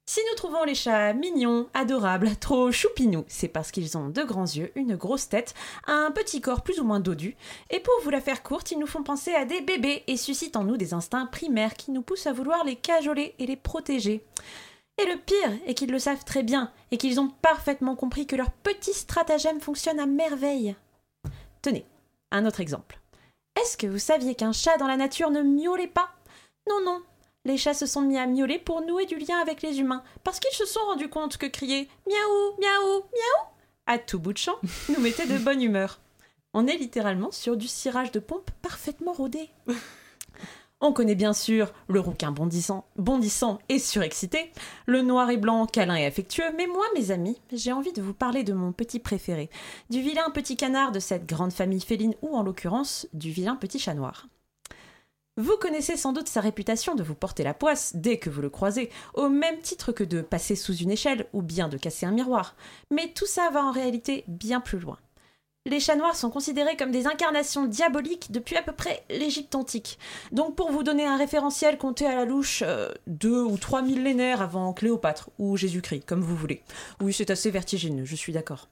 Si 0.06 0.20
nous 0.30 0.37
trouvons 0.37 0.64
les 0.64 0.74
chats 0.74 1.12
mignons, 1.12 1.68
adorables, 1.74 2.37
trop 2.37 2.72
choupinous, 2.72 3.24
c'est 3.28 3.48
parce 3.48 3.70
qu'ils 3.70 3.96
ont 3.98 4.08
de 4.08 4.22
grands 4.22 4.44
yeux, 4.44 4.72
une 4.76 4.96
grosse 4.96 5.28
tête, 5.28 5.54
un 5.87 6.10
petit 6.10 6.40
corps 6.40 6.62
plus 6.62 6.80
ou 6.80 6.84
moins 6.84 7.00
dodu, 7.00 7.37
et 7.70 7.80
pour 7.80 7.94
vous 8.02 8.10
la 8.10 8.20
faire 8.22 8.42
courte, 8.42 8.70
ils 8.70 8.78
nous 8.78 8.87
font 8.87 9.02
penser 9.02 9.34
à 9.34 9.44
des 9.44 9.60
bébés 9.60 10.04
et 10.06 10.16
suscitent 10.16 10.56
en 10.56 10.64
nous 10.64 10.78
des 10.78 10.94
instincts 10.94 11.26
primaires 11.26 11.74
qui 11.74 11.90
nous 11.90 12.02
poussent 12.02 12.26
à 12.26 12.32
vouloir 12.32 12.64
les 12.64 12.76
cajoler 12.76 13.34
et 13.38 13.46
les 13.46 13.56
protéger. 13.56 14.24
Et 15.02 15.07
le 15.07 15.18
pire 15.18 15.59
est 15.66 15.74
qu'ils 15.74 15.90
le 15.90 15.98
savent 15.98 16.24
très 16.24 16.42
bien 16.42 16.72
et 16.90 16.98
qu'ils 16.98 17.20
ont 17.20 17.28
parfaitement 17.28 17.96
compris 17.96 18.26
que 18.26 18.37
leur 18.37 18.50
petit 18.50 18.92
stratagème 18.92 19.61
fonctionne 19.61 19.98
à 19.98 20.07
merveille. 20.07 20.76
Tenez, 21.62 21.85
un 22.30 22.46
autre 22.46 22.61
exemple. 22.61 23.00
Est-ce 23.61 23.76
que 23.76 23.87
vous 23.87 23.98
saviez 23.98 24.35
qu'un 24.35 24.52
chat 24.52 24.76
dans 24.76 24.87
la 24.87 24.96
nature 24.96 25.30
ne 25.30 25.42
miaulait 25.42 25.87
pas? 25.87 26.11
Non, 26.68 26.80
non. 26.85 27.02
Les 27.44 27.57
chats 27.57 27.74
se 27.74 27.87
sont 27.87 28.02
mis 28.02 28.18
à 28.18 28.26
miauler 28.26 28.59
pour 28.59 28.80
nouer 28.80 29.07
du 29.07 29.18
lien 29.18 29.38
avec 29.38 29.62
les 29.62 29.80
humains, 29.80 30.02
parce 30.22 30.40
qu'ils 30.40 30.57
se 30.57 30.64
sont 30.64 30.80
rendus 30.80 31.11
compte 31.11 31.37
que 31.37 31.46
crier 31.46 31.88
miaou, 32.07 32.57
miaou, 32.59 33.02
miaou 33.12 33.54
à 33.87 33.98
tout 33.98 34.18
bout 34.18 34.33
de 34.33 34.38
champ 34.38 34.59
nous 34.88 35.00
mettait 35.00 35.26
de 35.26 35.38
bonne 35.38 35.62
humeur. 35.62 36.00
On 36.52 36.66
est 36.66 36.76
littéralement 36.76 37.30
sur 37.30 37.57
du 37.57 37.68
cirage 37.68 38.12
de 38.12 38.20
pompe 38.20 38.50
parfaitement 38.62 39.12
rodé. 39.12 39.50
On 40.87 40.92
connaît 40.92 41.14
bien 41.14 41.33
sûr 41.33 41.73
le 41.88 41.99
rouquin 41.99 42.31
bondissant, 42.31 42.85
bondissant 42.97 43.59
et 43.70 43.79
surexcité, 43.79 44.53
le 44.85 45.01
noir 45.01 45.31
et 45.31 45.38
blanc 45.38 45.64
câlin 45.64 45.94
et 45.94 46.05
affectueux, 46.05 46.53
mais 46.59 46.66
moi, 46.66 46.85
mes 46.94 47.11
amis, 47.11 47.40
j'ai 47.51 47.73
envie 47.73 47.94
de 47.94 48.03
vous 48.03 48.12
parler 48.12 48.44
de 48.44 48.53
mon 48.53 48.70
petit 48.70 48.99
préféré, 48.99 49.49
du 49.88 50.03
vilain 50.03 50.29
petit 50.29 50.59
canard 50.59 50.92
de 50.92 51.01
cette 51.01 51.25
grande 51.25 51.55
famille 51.55 51.81
féline, 51.81 52.14
ou 52.20 52.37
en 52.37 52.42
l'occurrence, 52.42 53.09
du 53.14 53.31
vilain 53.31 53.57
petit 53.57 53.79
chat 53.79 53.94
noir. 53.94 54.29
Vous 55.38 55.57
connaissez 55.59 55.97
sans 55.97 56.12
doute 56.12 56.29
sa 56.29 56.42
réputation 56.42 56.94
de 56.94 57.03
vous 57.03 57.14
porter 57.14 57.44
la 57.44 57.55
poisse 57.55 57.97
dès 57.97 58.18
que 58.18 58.29
vous 58.29 58.42
le 58.42 58.51
croisez, 58.51 58.90
au 59.14 59.31
même 59.31 59.61
titre 59.61 59.90
que 59.90 60.05
de 60.05 60.20
passer 60.20 60.55
sous 60.55 60.77
une 60.77 60.90
échelle 60.90 61.29
ou 61.33 61.40
bien 61.40 61.68
de 61.68 61.79
casser 61.79 62.05
un 62.05 62.12
miroir. 62.12 62.57
Mais 62.90 63.11
tout 63.14 63.25
ça 63.25 63.49
va 63.49 63.64
en 63.64 63.73
réalité 63.73 64.25
bien 64.29 64.61
plus 64.61 64.81
loin 64.81 64.99
les 65.66 65.81
chats 65.81 65.96
noirs 65.96 66.16
sont 66.16 66.31
considérés 66.31 66.77
comme 66.77 66.90
des 66.90 67.07
incarnations 67.07 67.64
diaboliques 67.64 68.31
depuis 68.31 68.57
à 68.57 68.62
peu 68.62 68.72
près 68.72 69.03
l'Égypte 69.09 69.55
antique. 69.55 69.98
Donc 70.31 70.57
pour 70.57 70.70
vous 70.70 70.83
donner 70.83 71.07
un 71.07 71.16
référentiel, 71.16 71.79
comptez 71.79 72.07
à 72.07 72.14
la 72.14 72.27
louche 72.27 72.62
euh, 72.66 72.90
deux 73.07 73.42
ou 73.42 73.57
trois 73.57 73.81
millénaires 73.81 74.42
avant 74.42 74.72
Cléopâtre 74.74 75.31
ou 75.38 75.57
Jésus-Christ, 75.57 76.05
comme 76.05 76.20
vous 76.20 76.37
voulez. 76.37 76.62
Oui, 77.00 77.14
c'est 77.14 77.31
assez 77.31 77.50
vertigineux, 77.50 78.05
je 78.05 78.16
suis 78.16 78.33
d'accord. 78.33 78.68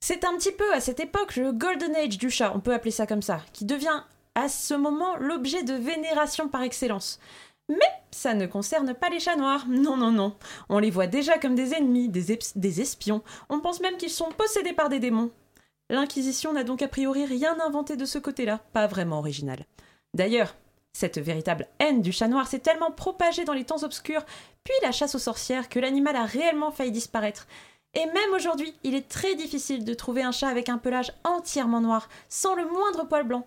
C'est 0.00 0.24
un 0.24 0.36
petit 0.36 0.52
peu 0.52 0.72
à 0.74 0.80
cette 0.80 1.00
époque 1.00 1.36
le 1.36 1.52
Golden 1.52 1.94
Age 1.96 2.18
du 2.18 2.30
chat, 2.30 2.52
on 2.54 2.60
peut 2.60 2.74
appeler 2.74 2.90
ça 2.90 3.06
comme 3.06 3.22
ça, 3.22 3.40
qui 3.52 3.64
devient 3.64 4.02
à 4.34 4.48
ce 4.48 4.74
moment 4.74 5.16
l'objet 5.16 5.62
de 5.62 5.74
vénération 5.74 6.48
par 6.48 6.62
excellence. 6.62 7.18
Mais 7.70 7.76
ça 8.10 8.34
ne 8.34 8.46
concerne 8.46 8.94
pas 8.94 9.08
les 9.10 9.20
chats 9.20 9.36
noirs. 9.36 9.64
Non, 9.68 9.96
non, 9.96 10.10
non. 10.10 10.34
On 10.68 10.80
les 10.80 10.90
voit 10.90 11.06
déjà 11.06 11.38
comme 11.38 11.54
des 11.54 11.72
ennemis, 11.72 12.08
des, 12.08 12.36
des 12.56 12.80
espions. 12.80 13.22
On 13.48 13.60
pense 13.60 13.80
même 13.80 13.96
qu'ils 13.96 14.10
sont 14.10 14.30
possédés 14.36 14.72
par 14.72 14.88
des 14.88 14.98
démons. 14.98 15.30
L'Inquisition 15.90 16.52
n'a 16.52 16.62
donc 16.62 16.82
a 16.82 16.88
priori 16.88 17.24
rien 17.24 17.58
inventé 17.58 17.96
de 17.96 18.04
ce 18.04 18.18
côté-là, 18.18 18.60
pas 18.72 18.86
vraiment 18.86 19.18
original. 19.18 19.66
D'ailleurs, 20.14 20.54
cette 20.92 21.18
véritable 21.18 21.66
haine 21.80 22.00
du 22.00 22.12
chat 22.12 22.28
noir 22.28 22.46
s'est 22.46 22.60
tellement 22.60 22.92
propagée 22.92 23.44
dans 23.44 23.54
les 23.54 23.64
temps 23.64 23.82
obscurs, 23.82 24.24
puis 24.62 24.74
la 24.82 24.92
chasse 24.92 25.16
aux 25.16 25.18
sorcières, 25.18 25.68
que 25.68 25.80
l'animal 25.80 26.14
a 26.14 26.26
réellement 26.26 26.70
failli 26.70 26.92
disparaître. 26.92 27.48
Et 27.94 28.06
même 28.06 28.32
aujourd'hui, 28.36 28.72
il 28.84 28.94
est 28.94 29.08
très 29.08 29.34
difficile 29.34 29.84
de 29.84 29.92
trouver 29.92 30.22
un 30.22 30.30
chat 30.30 30.46
avec 30.46 30.68
un 30.68 30.78
pelage 30.78 31.12
entièrement 31.24 31.80
noir, 31.80 32.08
sans 32.28 32.54
le 32.54 32.66
moindre 32.66 33.08
poil 33.08 33.24
blanc. 33.24 33.44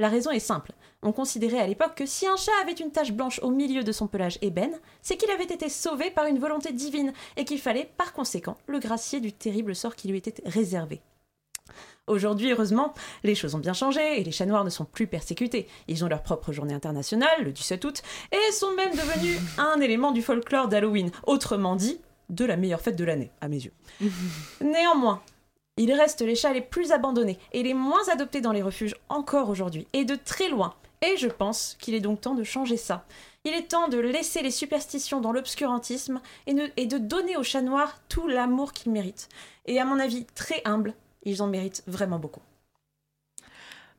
La 0.00 0.08
raison 0.08 0.32
est 0.32 0.40
simple. 0.40 0.72
On 1.04 1.12
considérait 1.12 1.60
à 1.60 1.68
l'époque 1.68 1.94
que 1.94 2.04
si 2.04 2.26
un 2.26 2.36
chat 2.36 2.50
avait 2.62 2.72
une 2.72 2.90
tache 2.90 3.12
blanche 3.12 3.38
au 3.44 3.50
milieu 3.50 3.84
de 3.84 3.92
son 3.92 4.08
pelage 4.08 4.38
ébène, 4.42 4.76
c'est 5.02 5.16
qu'il 5.16 5.30
avait 5.30 5.44
été 5.44 5.68
sauvé 5.68 6.10
par 6.10 6.26
une 6.26 6.40
volonté 6.40 6.72
divine 6.72 7.12
et 7.36 7.44
qu'il 7.44 7.60
fallait, 7.60 7.88
par 7.96 8.12
conséquent, 8.12 8.56
le 8.66 8.80
gracier 8.80 9.20
du 9.20 9.32
terrible 9.32 9.76
sort 9.76 9.94
qui 9.94 10.08
lui 10.08 10.18
était 10.18 10.42
réservé. 10.44 11.00
Aujourd'hui, 12.08 12.52
heureusement, 12.52 12.94
les 13.24 13.34
choses 13.34 13.56
ont 13.56 13.58
bien 13.58 13.72
changé 13.72 14.20
et 14.20 14.22
les 14.22 14.30
chats 14.30 14.46
noirs 14.46 14.64
ne 14.64 14.70
sont 14.70 14.84
plus 14.84 15.08
persécutés. 15.08 15.66
Ils 15.88 16.04
ont 16.04 16.08
leur 16.08 16.22
propre 16.22 16.52
journée 16.52 16.74
internationale, 16.74 17.42
le 17.42 17.50
17 17.50 17.84
août, 17.84 18.02
et 18.30 18.52
sont 18.52 18.72
même 18.74 18.92
devenus 18.92 19.40
un 19.58 19.80
élément 19.80 20.12
du 20.12 20.22
folklore 20.22 20.68
d'Halloween, 20.68 21.10
autrement 21.26 21.74
dit, 21.74 22.00
de 22.28 22.44
la 22.44 22.56
meilleure 22.56 22.80
fête 22.80 22.96
de 22.96 23.04
l'année, 23.04 23.32
à 23.40 23.48
mes 23.48 23.56
yeux. 23.56 23.72
Néanmoins, 24.60 25.20
il 25.76 25.92
reste 25.92 26.20
les 26.20 26.36
chats 26.36 26.52
les 26.52 26.60
plus 26.60 26.92
abandonnés 26.92 27.40
et 27.52 27.64
les 27.64 27.74
moins 27.74 28.08
adoptés 28.12 28.40
dans 28.40 28.52
les 28.52 28.62
refuges 28.62 28.94
encore 29.08 29.48
aujourd'hui, 29.48 29.88
et 29.92 30.04
de 30.04 30.14
très 30.14 30.48
loin. 30.48 30.74
Et 31.02 31.16
je 31.16 31.28
pense 31.28 31.76
qu'il 31.80 31.94
est 31.94 32.00
donc 32.00 32.20
temps 32.20 32.36
de 32.36 32.44
changer 32.44 32.76
ça. 32.76 33.04
Il 33.44 33.52
est 33.52 33.68
temps 33.68 33.88
de 33.88 33.98
laisser 33.98 34.42
les 34.42 34.50
superstitions 34.52 35.20
dans 35.20 35.32
l'obscurantisme 35.32 36.20
et, 36.46 36.54
et, 36.76 36.86
de 36.86 36.98
donner 36.98 37.36
aux 37.36 37.42
chats 37.42 37.62
noirs 37.62 38.00
tout 38.08 38.28
l'amour 38.28 38.72
qu'ils 38.72 38.92
méritent. 38.92 39.28
Et 39.66 39.78
à 39.78 39.84
mon 39.84 39.98
avis 39.98 40.24
très 40.34 40.62
humble, 40.64 40.94
ils 41.26 41.42
en 41.42 41.48
méritent 41.48 41.82
vraiment 41.86 42.18
beaucoup. 42.18 42.40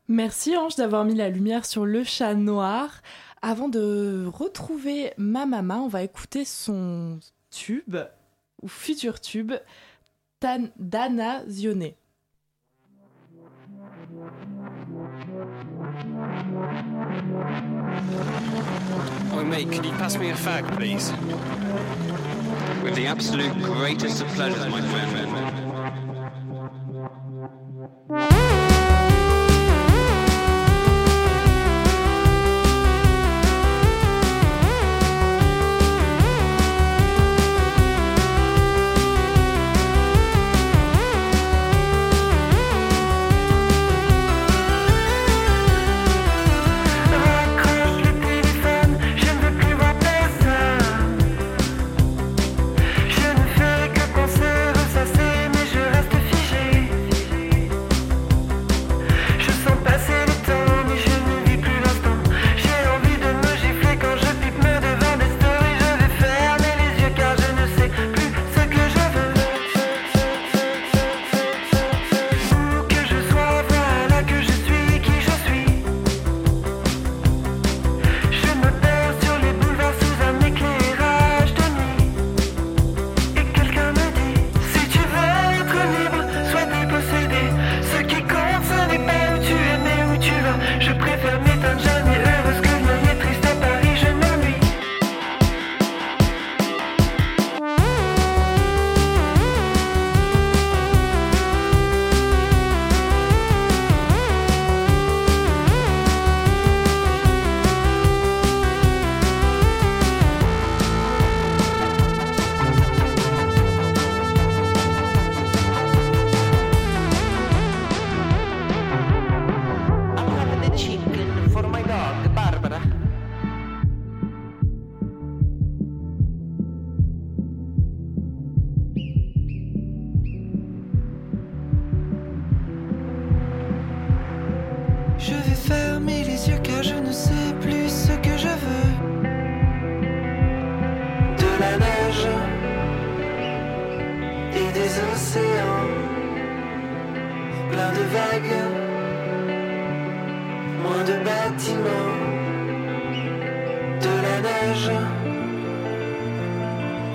Merci 0.08 0.56
Ange 0.56 0.76
d'avoir 0.76 1.04
mis 1.04 1.14
la 1.14 1.28
lumière 1.28 1.66
sur 1.66 1.84
le 1.84 2.02
chat 2.02 2.34
noir. 2.34 3.02
Avant 3.42 3.68
de 3.68 4.26
retrouver 4.26 5.12
ma 5.18 5.46
maman, 5.46 5.84
on 5.84 5.88
va 5.88 6.02
écouter 6.02 6.44
son 6.44 7.20
tube, 7.50 7.96
ou 8.62 8.68
futur 8.68 9.20
tube, 9.20 9.52
Tan 10.40 10.68
Dana 10.78 11.42
Zioné. 11.46 11.94
Oh, 19.32 19.44
mate, 19.44 19.70
can 19.70 19.84
you 19.84 19.92
pass 19.98 20.18
me 20.18 20.30
a 20.30 20.34
fag, 20.34 20.64
please? 20.76 21.12
With 22.82 22.94
the 22.94 23.06
absolute 23.06 23.52
greatest 23.62 24.22
of 24.22 24.28
pleasures, 24.28 24.66
my 24.68 24.80
friend. 24.80 25.57
Bye. 28.08 28.67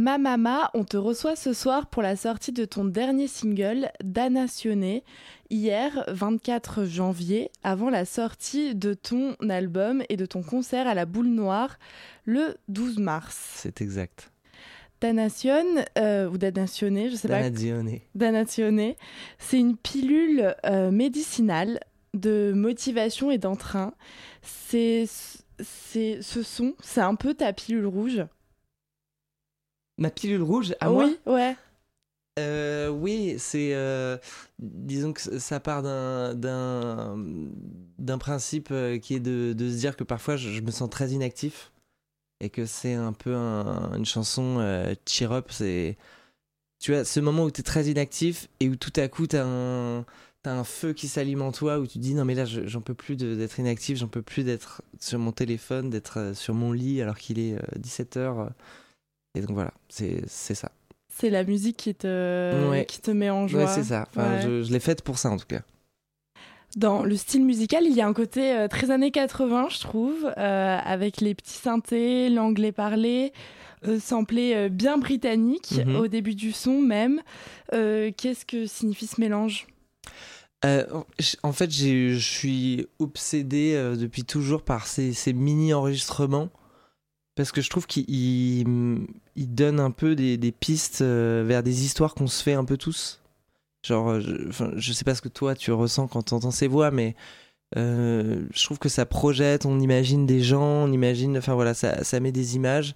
Ma 0.00 0.16
Mama, 0.16 0.70
on 0.72 0.82
te 0.82 0.96
reçoit 0.96 1.36
ce 1.36 1.52
soir 1.52 1.86
pour 1.86 2.00
la 2.00 2.16
sortie 2.16 2.52
de 2.52 2.64
ton 2.64 2.86
dernier 2.86 3.28
single, 3.28 3.90
Danationné, 4.02 5.04
hier 5.50 6.06
24 6.08 6.86
janvier, 6.86 7.50
avant 7.62 7.90
la 7.90 8.06
sortie 8.06 8.74
de 8.74 8.94
ton 8.94 9.34
album 9.50 10.02
et 10.08 10.16
de 10.16 10.24
ton 10.24 10.42
concert 10.42 10.86
à 10.86 10.94
la 10.94 11.04
Boule 11.04 11.28
Noire 11.28 11.78
le 12.24 12.56
12 12.68 12.98
mars. 12.98 13.38
C'est 13.56 13.82
exact. 13.82 14.32
Danation, 15.02 15.66
euh, 15.98 16.30
ou 16.30 16.38
Danationné, 16.38 17.10
je 17.10 17.16
sais 17.16 17.28
pas. 17.28 17.42
Danationné. 18.14 18.96
c'est 19.38 19.58
une 19.58 19.76
pilule 19.76 20.54
euh, 20.64 20.90
médicinale 20.90 21.78
de 22.14 22.54
motivation 22.54 23.30
et 23.30 23.36
d'entrain. 23.36 23.92
C'est 24.40 25.04
c'est 25.62 26.22
ce 26.22 26.42
son, 26.42 26.72
c'est 26.82 27.02
un 27.02 27.16
peu 27.16 27.34
ta 27.34 27.52
pilule 27.52 27.84
rouge. 27.84 28.24
Ma 30.00 30.10
pilule 30.10 30.42
rouge 30.42 30.74
à 30.80 30.90
oui, 30.90 31.18
ouais. 31.26 31.54
Euh, 32.38 32.88
oui, 32.88 33.34
c'est. 33.38 33.74
Euh, 33.74 34.16
disons 34.58 35.12
que 35.12 35.20
ça 35.38 35.60
part 35.60 35.82
d'un, 35.82 36.34
d'un, 37.98 38.18
principe 38.18 38.68
euh, 38.70 38.98
qui 38.98 39.14
est 39.14 39.20
de, 39.20 39.52
de, 39.52 39.70
se 39.70 39.76
dire 39.76 39.96
que 39.96 40.04
parfois 40.04 40.36
je, 40.36 40.60
me 40.60 40.70
sens 40.70 40.88
très 40.90 41.10
inactif 41.10 41.72
et 42.40 42.48
que 42.48 42.66
c'est 42.66 42.94
un 42.94 43.12
peu 43.12 43.34
une 43.34 44.06
chanson 44.06 44.58
cheer 45.06 45.32
up. 45.32 45.48
C'est. 45.50 45.96
Tu 46.78 46.92
vois, 46.92 47.04
ce 47.04 47.20
moment 47.20 47.44
où 47.44 47.50
tu 47.50 47.60
es 47.60 47.64
très 47.64 47.86
inactif 47.86 48.48
et 48.60 48.68
où 48.68 48.76
tout 48.76 48.92
à 48.96 49.08
coup 49.08 49.26
tu 49.26 49.36
as 49.36 49.44
un 49.46 50.06
t'as 50.42 50.52
un 50.52 50.64
feu 50.64 50.94
qui 50.94 51.06
s'allume 51.06 51.42
en 51.42 51.52
toi 51.52 51.78
où 51.78 51.86
tu 51.86 51.98
dis 51.98 52.14
non 52.14 52.24
mais 52.24 52.34
là 52.34 52.46
j'en 52.46 52.80
peux 52.80 52.94
plus 52.94 53.16
d'être 53.16 53.58
inactif, 53.60 53.98
j'en 53.98 54.08
peux 54.08 54.22
plus 54.22 54.42
d'être 54.42 54.80
sur 54.98 55.18
mon 55.18 55.32
téléphone, 55.32 55.90
d'être 55.90 56.34
sur 56.34 56.54
mon 56.54 56.72
lit 56.72 57.02
alors 57.02 57.18
qu'il 57.18 57.38
est 57.38 57.56
17h. 57.78 58.48
Euh, 59.36 59.38
et 59.38 59.42
donc 59.42 59.54
voilà, 59.54 59.72
c'est 59.88 60.26
ça. 60.28 60.70
C'est 61.08 61.30
la 61.30 61.44
musique 61.44 61.76
qui 61.76 61.94
te, 61.94 62.82
qui 62.84 63.00
te 63.00 63.10
met 63.10 63.30
en 63.30 63.48
joie. 63.48 63.64
Ouais, 63.64 63.66
c'est 63.66 63.84
ça. 63.84 64.06
Enfin, 64.10 64.40
Je, 64.40 64.62
je 64.62 64.72
l'ai 64.72 64.80
faite 64.80 65.02
pour 65.02 65.18
ça 65.18 65.30
en 65.30 65.36
tout 65.36 65.46
cas. 65.46 65.62
Dans 66.76 67.02
le 67.02 67.16
style 67.16 67.44
musical, 67.44 67.84
il 67.84 67.92
y 67.92 68.00
a 68.00 68.06
un 68.06 68.12
côté 68.12 68.52
euh, 68.52 68.68
très 68.68 68.92
années 68.92 69.10
80, 69.10 69.68
je 69.70 69.80
trouve, 69.80 70.26
avec 70.36 71.20
les 71.20 71.34
petits 71.34 71.58
synthés, 71.58 72.28
l'anglais 72.30 72.72
parlé, 72.72 73.32
samplé 73.98 74.68
bien 74.68 74.98
britannique 74.98 75.80
mhm. 75.84 75.96
au 75.96 76.06
début 76.06 76.34
du 76.34 76.52
son 76.52 76.80
même. 76.80 77.20
Qu'est-ce 77.72 78.44
que 78.44 78.66
signifie 78.66 79.08
ce 79.08 79.20
mélange? 79.20 79.66
Euh, 80.64 80.84
en 81.42 81.52
fait, 81.52 81.70
je 81.70 82.18
suis 82.18 82.86
obsédé 82.98 83.72
euh, 83.74 83.96
depuis 83.96 84.24
toujours 84.24 84.62
par 84.62 84.86
ces, 84.86 85.14
mini-enregistrements 85.32 86.50
parce 87.40 87.52
que 87.52 87.60
je 87.60 87.70
trouve 87.70 87.86
qu'ils 87.86 88.64
donnent 89.36 89.80
un 89.80 89.90
peu 89.90 90.14
des, 90.14 90.52
pistes 90.52 91.00
euh, 91.02 91.44
vers 91.46 91.62
des 91.62 91.84
histoires 91.84 92.14
qu'on 92.14 92.26
se 92.26 92.42
fait 92.42 92.54
un 92.54 92.64
peu 92.64 92.76
tous. 92.76 93.20
Genre, 93.86 94.20
je, 94.20 94.50
je 94.76 94.92
sais 94.92 95.04
pas 95.04 95.14
ce 95.14 95.22
que 95.22 95.28
toi 95.28 95.54
tu 95.54 95.72
ressens 95.72 96.08
quand 96.08 96.22
tu 96.22 96.34
entends 96.34 96.50
ces 96.50 96.68
voix, 96.68 96.90
mais 96.90 97.16
je 97.76 98.64
trouve 98.64 98.78
que 98.78 98.88
ça 98.88 99.06
projette, 99.06 99.64
on 99.64 99.80
imagine 99.80 100.26
des 100.26 100.40
gens, 100.40 100.84
on 100.84 100.92
imagine, 100.92 101.38
enfin 101.38 101.54
voilà, 101.54 101.74
ça, 101.74 102.20
met 102.20 102.32
des 102.32 102.56
images. 102.56 102.94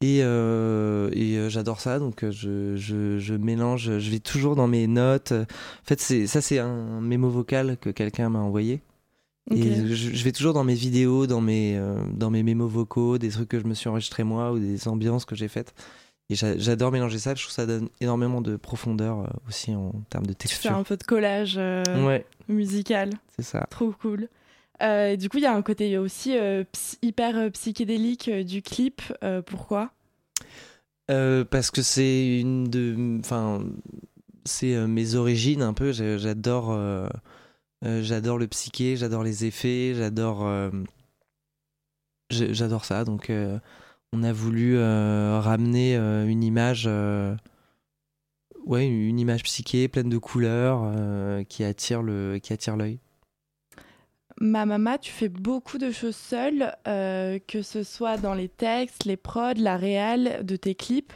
Et, 0.00 0.20
euh, 0.22 1.10
euh, 1.16 1.48
j'adore 1.48 1.80
ça, 1.80 1.98
donc 1.98 2.24
euh, 2.24 2.30
je, 2.30 2.76
je, 2.76 3.18
je, 3.18 3.34
mélange, 3.34 3.98
je 3.98 4.10
vais 4.10 4.18
toujours 4.18 4.54
dans 4.56 4.66
mes 4.66 4.86
notes. 4.86 5.32
En 5.32 5.84
fait, 5.84 6.00
ça, 6.26 6.40
c'est 6.42 6.58
un 6.58 7.00
mémo 7.00 7.30
vocal 7.30 7.78
que 7.80 7.90
quelqu'un 7.90 8.28
m'a 8.28 8.40
envoyé. 8.40 8.82
Et 9.50 9.94
je, 9.94 10.24
vais 10.24 10.32
toujours 10.32 10.54
dans 10.54 10.64
mes 10.64 10.74
vidéos, 10.74 11.26
dans 11.26 11.40
mes, 11.40 11.78
dans 12.12 12.30
mes 12.30 12.42
mémos 12.42 12.70
vocaux, 12.70 13.18
des 13.18 13.28
trucs 13.28 13.48
que 13.48 13.60
je 13.60 13.66
me 13.66 13.74
suis 13.74 13.88
enregistré 13.88 14.24
moi 14.24 14.52
ou 14.52 14.58
des 14.58 14.88
ambiances 14.88 15.26
que 15.26 15.34
j'ai 15.34 15.48
faites. 15.48 15.74
Et 16.30 16.34
j'adore 16.34 16.90
mélanger 16.90 17.18
ça, 17.18 17.34
je 17.34 17.42
trouve 17.42 17.50
que 17.50 17.54
ça 17.54 17.66
donne 17.66 17.90
énormément 18.00 18.40
de 18.40 18.56
profondeur 18.56 19.30
aussi 19.46 19.74
en 19.74 19.92
termes 20.08 20.26
de 20.26 20.32
texture. 20.32 20.62
Tu 20.62 20.68
fais 20.68 20.74
un 20.74 20.82
peu 20.82 20.96
de 20.96 21.04
collage 21.04 21.60
musical. 22.48 23.10
C'est 23.36 23.44
ça. 23.44 23.66
Trop 23.70 23.92
cool. 24.00 24.28
Euh, 24.82 25.10
et 25.10 25.16
du 25.16 25.28
coup, 25.28 25.38
il 25.38 25.44
y 25.44 25.46
a 25.46 25.54
un 25.54 25.62
côté 25.62 25.96
aussi 25.98 26.36
euh, 26.36 26.64
hyper 27.02 27.36
euh, 27.36 27.50
psychédélique 27.50 28.28
euh, 28.28 28.42
du 28.42 28.62
clip. 28.62 29.02
Euh, 29.22 29.42
pourquoi? 29.42 29.92
Euh, 31.10 31.44
parce 31.44 31.70
que 31.70 31.82
c'est 31.82 32.40
une 32.40 32.64
de. 32.64 33.18
Enfin, 33.20 33.64
c'est 34.44 34.74
euh, 34.74 34.86
mes 34.86 35.14
origines 35.14 35.62
un 35.62 35.74
peu. 35.74 35.92
J'adore. 35.92 36.76
Euh, 37.84 38.02
j'adore 38.02 38.38
le 38.38 38.46
psyché, 38.48 38.96
j'adore 38.96 39.22
les 39.22 39.44
effets, 39.44 39.94
j'adore. 39.94 40.46
euh, 40.46 40.70
j'adore 42.30 42.84
ça. 42.84 43.04
Donc, 43.04 43.30
euh, 43.30 43.58
on 44.12 44.22
a 44.22 44.32
voulu 44.32 44.78
ramener 44.78 45.96
une 45.96 46.42
image. 46.42 46.88
ouais, 48.64 48.86
une 48.86 49.18
image 49.18 49.42
psyché 49.42 49.88
pleine 49.88 50.08
de 50.08 50.18
couleurs 50.18 50.82
euh, 50.84 51.44
qui 51.44 51.64
attire 51.64 52.02
le 52.02 52.38
qui 52.42 52.52
attire 52.52 52.76
l'œil. 52.76 52.98
Ma 54.40 54.66
maman, 54.66 54.98
tu 54.98 55.12
fais 55.12 55.28
beaucoup 55.28 55.78
de 55.78 55.92
choses 55.92 56.16
seule, 56.16 56.74
euh, 56.88 57.38
que 57.46 57.62
ce 57.62 57.84
soit 57.84 58.16
dans 58.16 58.34
les 58.34 58.48
textes, 58.48 59.04
les 59.04 59.16
prods, 59.16 59.54
la 59.56 59.76
réal 59.76 60.44
de 60.44 60.56
tes 60.56 60.74
clips. 60.74 61.12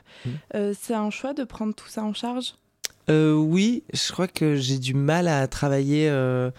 Euh, 0.54 0.72
c'est 0.78 0.94
un 0.94 1.10
choix 1.10 1.34
de 1.34 1.42
prendre 1.44 1.74
tout 1.74 1.88
ça 1.88 2.04
en 2.04 2.14
charge? 2.14 2.54
Euh, 3.10 3.34
oui, 3.34 3.84
je 3.92 4.12
crois 4.12 4.28
que 4.28 4.56
j'ai 4.56 4.78
du 4.78 4.94
mal 4.94 5.28
à 5.28 5.46
travailler. 5.48 6.08
euh, 6.08 6.50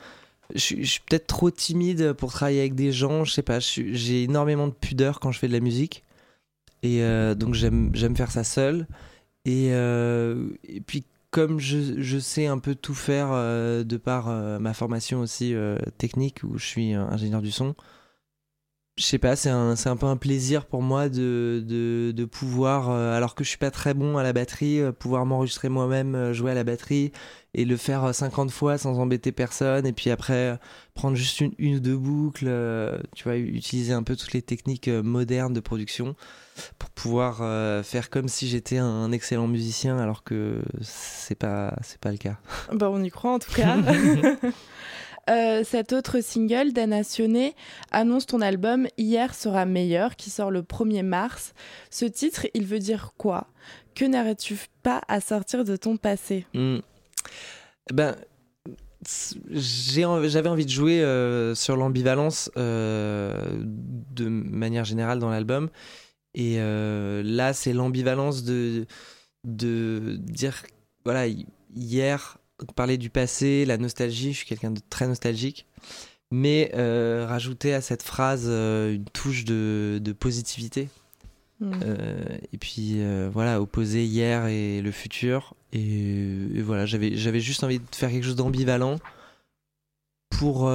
je 0.55 0.59
suis, 0.59 0.99
peut-être 1.07 1.27
trop 1.27 1.51
timide 1.51 2.13
pour 2.13 2.31
travailler 2.31 2.59
avec 2.59 2.75
des 2.75 2.91
gens. 2.91 3.23
Je 3.23 3.33
sais 3.33 3.43
pas. 3.43 3.59
J'ai 3.59 4.23
énormément 4.23 4.67
de 4.67 4.73
pudeur 4.73 5.19
quand 5.19 5.31
je 5.31 5.39
fais 5.39 5.47
de 5.47 5.53
la 5.53 5.59
musique. 5.59 6.03
Et 6.81 7.03
euh, 7.03 7.35
donc 7.35 7.53
j'aime 7.53 8.15
faire 8.15 8.31
ça 8.31 8.43
seul. 8.43 8.87
Et, 9.45 9.71
puis 10.85 11.05
comme 11.31 11.59
je, 11.59 12.01
je 12.01 12.17
sais 12.17 12.47
un 12.47 12.57
peu 12.57 12.73
tout 12.73 12.95
faire 12.95 13.29
de 13.31 13.97
par 13.97 14.27
ma 14.59 14.73
formation 14.73 15.19
aussi 15.21 15.53
technique 15.97 16.41
où 16.43 16.57
je 16.57 16.65
suis 16.65 16.93
ingénieur 16.93 17.41
du 17.41 17.51
son, 17.51 17.75
je 18.99 19.05
sais 19.05 19.17
pas, 19.17 19.37
c'est 19.37 19.49
un, 19.49 19.75
un 19.85 19.95
peu 19.95 20.07
un 20.07 20.17
plaisir 20.17 20.65
pour 20.65 20.81
moi 20.81 21.07
de, 21.07 21.63
de, 21.65 22.11
de 22.11 22.25
pouvoir, 22.25 22.89
euh, 22.89 23.15
alors 23.15 23.33
que 23.33 23.45
je 23.45 23.49
suis 23.49 23.57
pas 23.57 23.71
très 23.71 23.93
bon 23.93 24.17
à 24.17 24.23
la 24.23 24.33
batterie, 24.33 24.81
euh, 24.81 24.91
pouvoir 24.91 25.25
m'enregistrer 25.25 25.69
moi-même, 25.69 26.15
euh, 26.15 26.33
jouer 26.33 26.51
à 26.51 26.53
la 26.53 26.65
batterie 26.65 27.13
et 27.53 27.63
le 27.63 27.77
faire 27.77 28.03
euh, 28.03 28.11
50 28.11 28.51
fois 28.51 28.77
sans 28.77 28.99
embêter 28.99 29.31
personne. 29.31 29.87
Et 29.87 29.93
puis 29.93 30.09
après, 30.09 30.59
prendre 30.95 31.15
juste 31.15 31.39
une, 31.39 31.53
une 31.59 31.75
ou 31.75 31.79
deux 31.79 31.95
boucles, 31.95 32.51
tu 33.15 33.23
vois, 33.23 33.37
utiliser 33.37 33.93
un 33.93 34.03
peu 34.03 34.17
toutes 34.17 34.33
les 34.33 34.41
techniques 34.41 34.89
modernes 34.89 35.53
de 35.53 35.61
production 35.61 36.15
pour 36.77 36.89
pouvoir 36.89 37.37
faire 37.85 38.09
comme 38.09 38.27
si 38.27 38.49
j'étais 38.49 38.79
un 38.79 39.13
excellent 39.13 39.47
musicien 39.47 39.97
alors 39.97 40.25
que 40.25 40.61
c'est 40.81 41.35
pas, 41.35 41.73
c'est 41.81 41.99
pas 41.99 42.11
le 42.11 42.17
cas. 42.17 42.35
Bah, 42.73 42.89
on 42.91 43.01
y 43.01 43.09
croit 43.09 43.31
en 43.31 43.39
tout 43.39 43.53
cas. 43.53 43.77
Euh, 45.29 45.63
cet 45.63 45.93
autre 45.93 46.21
single 46.21 46.71
Sionnet 47.03 47.53
annonce 47.91 48.25
ton 48.25 48.41
album 48.41 48.87
Hier 48.97 49.33
sera 49.35 49.65
meilleur 49.65 50.15
qui 50.15 50.29
sort 50.29 50.49
le 50.51 50.61
1er 50.63 51.03
mars. 51.03 51.53
Ce 51.91 52.05
titre, 52.05 52.47
il 52.53 52.65
veut 52.65 52.79
dire 52.79 53.11
quoi? 53.17 53.47
Que 53.95 54.05
n'arrêtes-tu 54.05 54.57
pas 54.81 55.01
à 55.07 55.21
sortir 55.21 55.63
de 55.65 55.75
ton 55.75 55.97
passé? 55.97 56.45
Hmm. 56.53 56.77
Ben, 57.93 58.15
c- 59.05 59.35
j'ai 59.51 60.05
en- 60.05 60.23
j'avais 60.27 60.49
envie 60.49 60.65
de 60.65 60.71
jouer 60.71 61.01
euh, 61.03 61.53
sur 61.53 61.75
l'ambivalence 61.75 62.49
euh, 62.57 63.33
de 63.61 64.27
manière 64.27 64.85
générale 64.85 65.19
dans 65.19 65.29
l'album. 65.29 65.69
Et 66.35 66.57
là, 67.23 67.53
c'est 67.53 67.73
l'ambivalence 67.73 68.43
de, 68.43 68.85
de 69.43 70.15
dire, 70.19 70.63
voilà, 71.03 71.27
hi- 71.27 71.47
parler 72.75 72.97
du 72.97 73.09
passé, 73.09 73.65
la 73.65 73.77
nostalgie, 73.77 74.33
je 74.33 74.37
suis 74.37 74.47
quelqu'un 74.47 74.71
de 74.71 74.81
très 74.89 75.07
nostalgique. 75.07 75.65
Mais 76.31 76.71
euh, 76.75 77.25
rajouter 77.27 77.73
à 77.73 77.81
cette 77.81 78.03
phrase 78.03 78.45
euh, 78.47 78.93
une 78.93 79.05
touche 79.05 79.45
de, 79.45 79.99
de 80.01 80.11
positivité. 80.11 80.89
Hmm. 81.59 81.71
Euh, 81.83 82.23
et 82.53 82.57
puis 82.57 82.99
voilà, 83.31 83.61
opposer 83.61 84.05
hier 84.05 84.45
et 84.47 84.81
le 84.81 84.91
futur. 84.91 85.55
Et, 85.73 85.79
et 86.55 86.61
voilà, 86.61 86.85
j'avais 86.85 87.15
j'avais 87.15 87.39
juste 87.39 87.63
envie 87.63 87.79
de 87.79 87.95
faire 87.95 88.09
quelque 88.09 88.23
chose 88.23 88.35
d'ambivalent 88.35 88.97
pour 90.29 90.71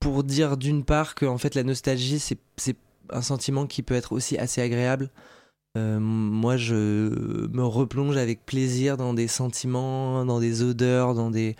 pour 0.00 0.24
dire 0.24 0.56
d'une 0.56 0.84
part 0.84 1.14
que 1.14 1.26
en 1.26 1.38
fait 1.38 1.54
la 1.54 1.62
nostalgie 1.62 2.18
c'est 2.18 2.38
c'est 2.56 2.76
un 3.10 3.22
sentiment 3.22 3.66
qui 3.66 3.82
peut 3.82 3.94
être 3.94 4.12
aussi 4.12 4.38
assez 4.38 4.60
agréable. 4.60 5.10
Euh, 5.78 5.98
moi, 6.00 6.56
je 6.56 6.74
me 6.74 7.64
replonge 7.64 8.16
avec 8.16 8.44
plaisir 8.44 8.96
dans 8.96 9.14
des 9.14 9.28
sentiments, 9.28 10.24
dans 10.24 10.40
des 10.40 10.62
odeurs, 10.62 11.14
dans 11.14 11.30
des 11.30 11.56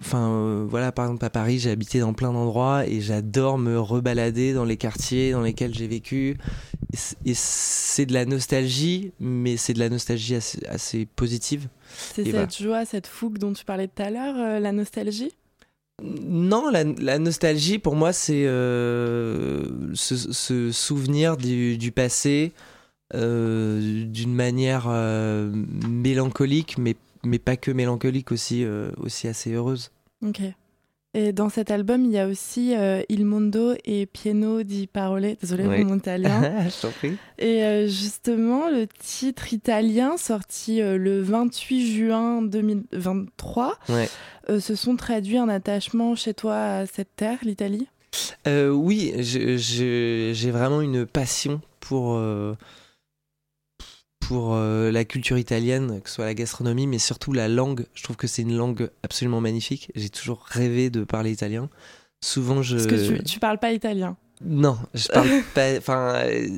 Enfin, 0.00 0.30
euh, 0.30 0.66
voilà, 0.68 0.92
par 0.92 1.06
exemple, 1.06 1.24
à 1.24 1.30
Paris, 1.30 1.58
j'ai 1.58 1.70
habité 1.70 1.98
dans 1.98 2.12
plein 2.12 2.30
d'endroits 2.32 2.86
et 2.86 3.00
j'adore 3.00 3.56
me 3.58 3.80
rebalader 3.80 4.52
dans 4.52 4.64
les 4.64 4.76
quartiers 4.76 5.32
dans 5.32 5.40
lesquels 5.40 5.74
j'ai 5.74 5.88
vécu. 5.88 6.36
Et 7.24 7.34
c'est 7.34 8.06
de 8.06 8.12
la 8.12 8.26
nostalgie, 8.26 9.12
mais 9.18 9.56
c'est 9.56 9.72
de 9.72 9.78
la 9.78 9.88
nostalgie 9.88 10.34
assez, 10.34 10.64
assez 10.66 11.06
positive. 11.06 11.68
C'est 12.14 12.26
Et 12.26 12.32
cette 12.32 12.56
joie, 12.56 12.84
cette 12.84 13.06
fougue 13.06 13.38
dont 13.38 13.52
tu 13.52 13.64
parlais 13.64 13.88
tout 13.88 14.02
à 14.02 14.10
l'heure, 14.10 14.36
euh, 14.36 14.60
la 14.60 14.72
nostalgie? 14.72 15.32
Non, 16.02 16.68
la, 16.70 16.84
la 16.84 17.18
nostalgie, 17.18 17.78
pour 17.78 17.96
moi, 17.96 18.12
c'est 18.12 18.44
se 19.94 20.70
souvenir 20.70 21.38
du, 21.38 21.78
du 21.78 21.92
passé 21.92 22.52
d'une 23.14 24.34
manière 24.34 24.86
euh, 24.88 25.50
mélancolique, 25.88 26.76
mais, 26.78 26.96
mais 27.24 27.38
pas 27.38 27.56
que 27.56 27.70
mélancolique, 27.70 28.32
aussi, 28.32 28.64
euh, 28.64 28.90
aussi 28.98 29.28
assez 29.28 29.52
heureuse. 29.52 29.90
Ok. 30.24 30.40
Et 31.14 31.32
dans 31.32 31.48
cet 31.48 31.70
album, 31.70 32.04
il 32.04 32.10
y 32.10 32.18
a 32.18 32.26
aussi 32.26 32.76
euh, 32.76 33.00
Il 33.08 33.24
Mondo 33.24 33.72
et 33.86 34.04
Pieno 34.04 34.62
di 34.62 34.86
Parole. 34.86 35.36
Désolée 35.40 35.66
Oui. 35.66 35.76
pour 35.80 35.86
mon 35.86 35.96
italien. 35.96 36.68
Je 36.68 36.82
t'en 36.82 36.90
prie. 36.90 37.16
Et 37.38 37.64
euh, 37.64 37.86
justement, 37.86 38.68
le 38.68 38.86
titre 38.86 39.50
italien 39.54 40.18
sorti 40.18 40.82
euh, 40.82 40.98
le 40.98 41.22
28 41.22 41.94
juin 41.94 42.42
2023 42.42 43.78
Ouais. 43.88 44.10
euh, 44.50 44.60
se 44.60 44.74
sont 44.74 44.96
traduits 44.96 45.38
en 45.40 45.48
attachement 45.48 46.14
chez 46.16 46.34
toi 46.34 46.54
à 46.56 46.86
cette 46.86 47.16
terre, 47.16 47.38
l'Italie? 47.42 47.86
Euh, 48.46 48.68
oui, 48.70 49.14
j'ai 49.18 50.50
vraiment 50.50 50.82
une 50.82 51.06
passion 51.06 51.62
pour, 51.80 52.14
euh, 52.16 52.54
pour 54.20 54.54
euh, 54.54 54.90
la 54.90 55.04
culture 55.04 55.38
italienne, 55.38 56.00
que 56.02 56.08
ce 56.08 56.16
soit 56.16 56.24
la 56.24 56.34
gastronomie, 56.34 56.86
mais 56.86 56.98
surtout 56.98 57.32
la 57.32 57.48
langue. 57.48 57.86
Je 57.94 58.02
trouve 58.02 58.16
que 58.16 58.26
c'est 58.26 58.42
une 58.42 58.56
langue 58.56 58.90
absolument 59.02 59.40
magnifique. 59.40 59.90
J'ai 59.94 60.08
toujours 60.08 60.44
rêvé 60.46 60.90
de 60.90 61.04
parler 61.04 61.32
italien. 61.32 61.68
Souvent, 62.20 62.62
je. 62.62 62.76
Parce 62.76 62.86
que 62.86 63.16
tu, 63.16 63.22
tu 63.22 63.38
parles 63.38 63.58
pas 63.58 63.72
italien. 63.72 64.16
Non, 64.44 64.78
je 64.94 65.08
parle 65.08 65.28
pas. 65.54 65.72
Enfin, 65.78 66.14
euh, 66.16 66.48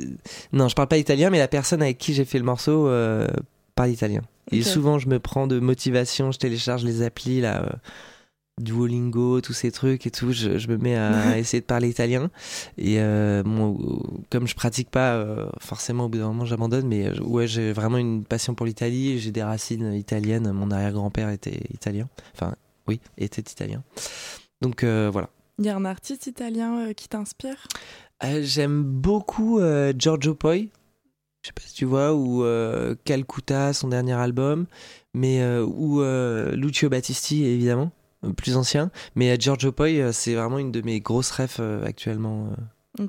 non, 0.53 0.69
je 0.69 0.75
parle 0.75 0.89
pas 0.89 0.99
italien, 0.99 1.31
mais 1.31 1.39
la 1.39 1.49
personne 1.49 1.83
avec 1.83 1.99
qui 1.99 2.15
j'ai 2.15 2.25
fait 2.25 2.39
le 2.39 2.45
morceau 2.45 2.89
euh, 2.89 3.27
parle 3.75 3.91
italien. 3.91 4.23
Et 4.51 4.63
souvent, 4.63 4.99
je 4.99 5.09
me 5.09 5.19
prends 5.19 5.47
de 5.47 5.61
motivation, 5.61 6.33
je 6.33 6.39
télécharge 6.39 6.83
les 6.83 7.03
applis 7.03 7.43
là, 7.43 7.79
Duolingo, 8.61 9.41
tous 9.41 9.53
ces 9.53 9.71
trucs 9.71 10.07
et 10.07 10.11
tout. 10.11 10.33
Je, 10.33 10.59
je 10.59 10.69
me 10.69 10.77
mets 10.77 10.97
à 10.97 11.39
essayer 11.39 11.61
de 11.61 11.67
parler 11.67 11.89
italien. 11.89 12.31
Et 12.77 12.97
euh, 12.99 13.43
bon, 13.43 14.03
comme 14.31 14.47
je 14.47 14.55
pratique 14.55 14.91
pas, 14.91 15.15
euh, 15.15 15.49
forcément, 15.61 16.07
au 16.07 16.09
bout 16.09 16.19
d'un 16.19 16.29
moment, 16.29 16.45
j'abandonne. 16.45 16.87
Mais 16.87 17.07
euh, 17.07 17.21
ouais, 17.23 17.47
j'ai 17.47 17.73
vraiment 17.73 17.99
une 17.99 18.25
passion 18.25 18.55
pour 18.55 18.67
l'Italie. 18.67 19.19
J'ai 19.19 19.31
des 19.31 19.43
racines 19.43 19.93
italiennes. 19.95 20.51
Mon 20.53 20.71
arrière-grand-père 20.71 21.31
était 21.31 21.61
italien. 21.73 22.09
Enfin, 22.35 22.55
oui, 22.87 23.01
était 23.17 23.43
italien. 23.43 23.83
Donc 24.61 24.85
voilà. 24.85 25.29
Il 25.59 25.67
y 25.67 25.69
a 25.69 25.77
un 25.77 25.85
artiste 25.85 26.27
italien 26.27 26.93
qui 26.95 27.09
t'inspire? 27.09 27.67
J'aime 28.41 28.83
beaucoup 28.83 29.61
Giorgio 29.97 30.35
Poi. 30.35 30.57
Je 31.43 31.49
sais 31.49 31.53
pas 31.53 31.63
si 31.65 31.75
tu 31.75 31.85
vois, 31.85 32.15
ou 32.15 32.45
Calcutta, 33.05 33.73
son 33.73 33.89
dernier 33.89 34.15
album, 34.15 34.67
mais 35.15 35.41
ou 35.61 36.03
Lucio 36.53 36.89
Battisti, 36.89 37.45
évidemment, 37.45 37.93
plus 38.37 38.57
ancien. 38.57 38.91
Mais 39.15 39.31
euh, 39.33 39.37
Giorgio 39.39 39.73
Poi, 39.73 39.89
euh, 39.89 40.13
c'est 40.13 40.35
vraiment 40.35 40.59
une 40.59 40.73
de 40.73 40.81
mes 40.83 41.01
grosses 41.01 41.31
refs 41.31 41.59
euh, 41.61 41.85
actuellement 41.85 42.51
euh. 43.01 43.05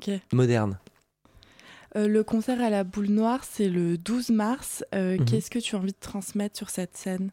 Euh, 1.96 2.06
le 2.06 2.22
concert 2.22 2.60
à 2.60 2.70
la 2.70 2.84
boule 2.84 3.08
noire, 3.08 3.40
c'est 3.42 3.68
le 3.68 3.98
12 3.98 4.30
mars. 4.30 4.84
Euh, 4.94 5.16
Mhm. 5.18 5.24
Qu'est-ce 5.24 5.50
que 5.50 5.58
tu 5.58 5.74
as 5.74 5.78
envie 5.78 5.92
de 5.92 5.96
transmettre 6.00 6.56
sur 6.56 6.70
cette 6.70 6.96
scène? 6.96 7.30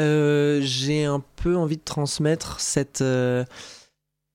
Euh, 0.00 0.60
J'ai 0.62 1.04
un 1.04 1.22
peu 1.36 1.56
envie 1.56 1.76
de 1.78 1.82
transmettre 1.82 2.60
cette. 2.60 3.00
euh, 3.00 3.44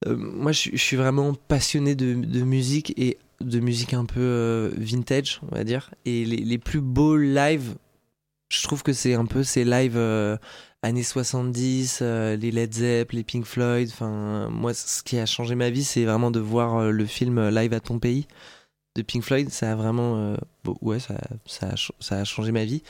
euh, 0.08 0.16
moi, 0.16 0.52
je, 0.52 0.60
suis- 0.60 0.72
je 0.78 0.82
suis 0.82 0.98
vraiment 0.98 1.34
passionné 1.34 1.96
de, 1.96 2.14
de 2.14 2.42
musique 2.42 2.94
et 2.98 3.18
de 3.42 3.60
musique 3.60 3.94
un 3.94 4.06
peu 4.06 4.20
euh, 4.20 4.72
vintage, 4.78 5.40
on 5.52 5.56
va 5.56 5.64
dire. 5.64 5.92
Et 6.06 6.26
les, 6.26 6.38
les 6.38 6.58
plus 6.58 6.82
beaux 6.82 7.18
lives, 7.18 7.76
je 8.50 8.64
trouve 8.64 8.84
que 8.84 8.94
c'est 8.94 9.14
un 9.14 9.26
peu 9.26 9.44
ces 9.44 9.64
lives 9.66 9.98
euh, 9.98 10.38
années 10.82 11.04
70, 11.04 12.00
euh, 12.02 12.36
les 12.36 12.52
Led 12.52 12.74
Zepp, 12.74 13.12
les 13.12 13.24
Pink 13.24 13.46
Floyd. 13.46 13.90
Enfin, 13.92 14.50
moi, 14.50 14.74
ce 14.74 15.04
qui 15.04 15.18
a 15.20 15.26
changé 15.26 15.56
ma 15.56 15.70
vie, 15.70 15.84
c'est 15.84 16.06
vraiment 16.06 16.32
de 16.32 16.40
voir 16.40 16.78
euh, 16.78 16.92
le 16.92 17.06
film 17.06 17.50
Live 17.50 17.74
à 17.74 17.80
ton 17.80 18.00
pays 18.00 18.28
de 18.96 19.02
Pink 19.02 19.24
Floyd. 19.24 19.50
Ça 19.50 19.74
a 19.74 19.76
vraiment, 19.76 20.18
euh, 20.18 20.38
ouais, 20.82 21.00
ça, 21.00 21.16
a, 21.62 21.76
ça 22.00 22.16
a 22.20 22.24
changé 22.24 22.52
ma 22.52 22.66
vie. 22.66 22.84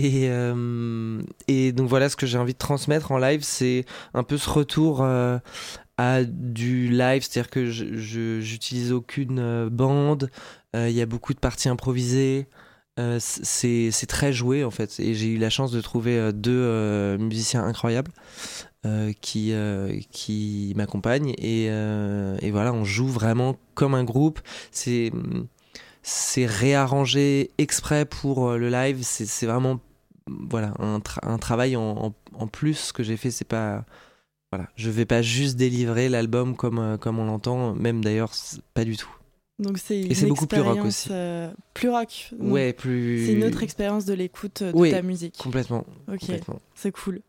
Et, 0.00 0.28
euh, 0.30 1.20
et 1.48 1.72
donc 1.72 1.88
voilà 1.88 2.08
ce 2.08 2.14
que 2.16 2.24
j'ai 2.26 2.38
envie 2.38 2.52
de 2.52 2.58
transmettre 2.58 3.10
en 3.10 3.18
live, 3.18 3.42
c'est 3.42 3.84
un 4.14 4.22
peu 4.22 4.38
ce 4.38 4.48
retour 4.48 5.02
euh, 5.02 5.38
à 5.96 6.22
du 6.24 6.88
live, 6.88 7.22
c'est-à-dire 7.22 7.50
que 7.50 7.66
je- 7.66 8.40
j'utilise 8.40 8.92
aucune 8.92 9.40
euh, 9.40 9.68
bande, 9.70 10.30
euh, 10.76 10.88
il 10.88 10.94
y 10.94 11.02
a 11.02 11.06
beaucoup 11.06 11.34
de 11.34 11.40
parties 11.40 11.68
improvisées, 11.68 12.46
euh, 12.98 13.18
c'est 13.20 14.06
très 14.08 14.32
joué 14.32 14.64
en 14.64 14.70
fait, 14.70 14.98
et 14.98 15.14
j'ai 15.14 15.28
eu 15.28 15.38
la 15.38 15.50
chance 15.50 15.70
de 15.70 15.80
trouver 15.80 16.18
euh, 16.18 16.32
deux 16.32 16.50
euh, 16.50 17.18
musiciens 17.18 17.64
incroyables 17.64 18.12
qui, 19.20 20.72
m'accompagnent, 20.76 21.34
et, 21.38 21.70
voilà, 22.50 22.72
on 22.72 22.84
joue 22.84 23.08
vraiment 23.08 23.56
comme 23.74 23.94
un 23.94 24.04
groupe, 24.04 24.40
c'est 24.70 25.12
réarrangé 26.46 27.50
exprès 27.58 28.06
pour 28.06 28.52
le 28.52 28.70
live, 28.70 29.00
c'est 29.02 29.46
vraiment 29.46 29.80
voilà 30.26 30.72
un, 30.78 30.98
tra- 30.98 31.26
un 31.26 31.38
travail 31.38 31.76
en, 31.76 32.14
en, 32.34 32.46
plus 32.46 32.92
que 32.92 33.02
j'ai 33.02 33.16
fait, 33.18 33.30
c'est 33.30 33.44
pas 33.46 33.84
voilà, 34.50 34.68
je 34.76 34.88
vais 34.88 35.04
pas 35.04 35.20
juste 35.20 35.56
délivrer 35.56 36.08
l'album 36.08 36.56
comme, 36.56 36.96
comme 36.98 37.18
on 37.18 37.26
l'entend, 37.26 37.74
même 37.74 38.02
d'ailleurs, 38.02 38.32
pas 38.72 38.84
du 38.84 38.96
tout. 38.96 39.17
Donc 39.58 39.78
c'est 39.78 39.96
Et 39.98 40.06
une 40.06 40.14
c'est 40.14 40.26
beaucoup 40.26 40.46
plus 40.46 40.60
rock 40.60 40.84
aussi. 40.84 41.08
euh, 41.10 41.50
plus 41.74 41.88
rock. 41.90 42.28
donc 42.32 42.52
Ouais, 42.52 42.72
plus. 42.72 43.26
C'est 43.26 43.32
une 43.32 43.44
autre 43.44 43.62
expérience 43.64 44.04
de 44.04 44.14
l'écoute 44.14 44.62
de 44.62 44.70
Oui, 44.72 44.90
ta 44.92 45.02
musique. 45.02 45.36
Complètement. 45.36 45.84
Ok, 46.12 46.30
c'est 46.74 46.92
cool. 46.92 47.20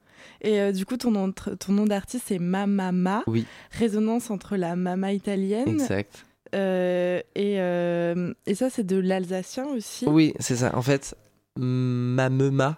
Et 0.42 0.60
euh, 0.62 0.72
du 0.72 0.86
coup, 0.86 0.98
ton 0.98 1.12
nom, 1.12 1.30
de- 1.30 1.34
ton 1.56 1.74
nom 1.74 1.86
d'artiste, 1.86 2.26
c'est 2.28 2.40
Mamama. 2.40 3.24
Oui. 3.26 3.46
Résonance 3.72 4.30
entre 4.30 4.58
la 4.58 4.76
mama 4.76 5.12
italienne. 5.14 5.68
Exact. 5.68 6.26
euh, 6.56 7.20
et, 7.36 7.60
euh, 7.60 8.34
et 8.46 8.54
ça, 8.56 8.70
c'est 8.70 8.86
de 8.86 8.98
l'alsacien 8.98 9.66
aussi. 9.68 10.06
Oui, 10.08 10.34
c'est 10.40 10.58
ça. 10.58 10.76
En 10.78 10.82
fait, 10.82 11.16
Mamema, 11.58 12.78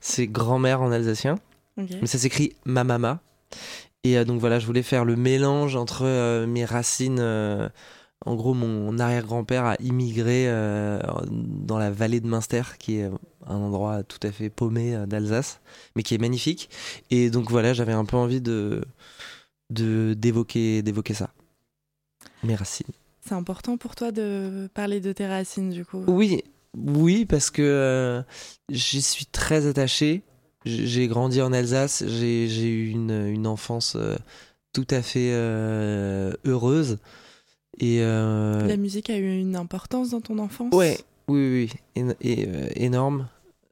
c'est 0.00 0.26
grand-mère 0.26 0.82
en 0.82 0.90
alsacien. 0.92 1.36
Mais 1.76 2.06
ça 2.06 2.18
s'écrit 2.18 2.54
Mamama. 2.66 3.20
Et 4.04 4.18
euh, 4.18 4.24
donc 4.24 4.40
voilà, 4.40 4.58
je 4.58 4.66
voulais 4.66 4.82
faire 4.82 5.04
le 5.04 5.16
mélange 5.16 5.76
entre 5.76 6.02
euh, 6.04 6.46
mes 6.46 6.64
racines. 6.64 7.18
En 8.26 8.34
gros, 8.34 8.52
mon 8.52 8.98
arrière-grand-père 8.98 9.64
a 9.64 9.76
immigré 9.80 10.44
euh, 10.46 11.00
dans 11.30 11.78
la 11.78 11.90
vallée 11.90 12.20
de 12.20 12.26
Münster, 12.26 12.62
qui 12.78 12.96
est 12.96 13.10
un 13.46 13.56
endroit 13.56 14.02
tout 14.02 14.18
à 14.22 14.30
fait 14.30 14.50
paumé 14.50 14.94
euh, 14.94 15.06
d'Alsace, 15.06 15.60
mais 15.96 16.02
qui 16.02 16.14
est 16.14 16.18
magnifique. 16.18 16.68
Et 17.10 17.30
donc 17.30 17.50
voilà, 17.50 17.72
j'avais 17.72 17.94
un 17.94 18.04
peu 18.04 18.16
envie 18.16 18.42
de 18.42 18.82
d'évoquer 19.70 20.82
d'évoquer 20.82 21.14
ça. 21.14 21.30
Mes 22.42 22.56
racines. 22.56 22.92
C'est 23.24 23.34
important 23.34 23.76
pour 23.78 23.94
toi 23.94 24.10
de 24.10 24.68
parler 24.74 25.00
de 25.00 25.12
tes 25.12 25.26
racines, 25.26 25.70
du 25.70 25.84
coup? 25.84 26.02
Oui, 26.06 26.42
oui, 26.76 27.24
parce 27.24 27.50
que 27.50 27.62
euh, 27.62 28.22
j'y 28.68 29.00
suis 29.00 29.26
très 29.26 29.66
attaché. 29.66 30.22
J'ai 30.66 31.08
grandi 31.08 31.40
en 31.40 31.54
Alsace, 31.54 32.04
j'ai 32.06 32.68
eu 32.68 32.90
une, 32.90 33.28
une 33.28 33.46
enfance 33.46 33.94
euh, 33.96 34.16
tout 34.74 34.86
à 34.90 35.00
fait 35.00 35.32
heureuse. 36.44 36.98
Et 37.80 38.00
euh, 38.02 38.66
La 38.66 38.76
musique 38.76 39.08
a 39.08 39.16
eu 39.16 39.40
une 39.40 39.56
importance 39.56 40.10
dans 40.10 40.20
ton 40.20 40.38
enfance? 40.38 40.72
Ouais, 40.74 40.98
oui, 41.28 41.70
oui, 41.96 42.04
oui, 42.22 42.46
euh, 42.46 42.68
énorme. 42.76 43.26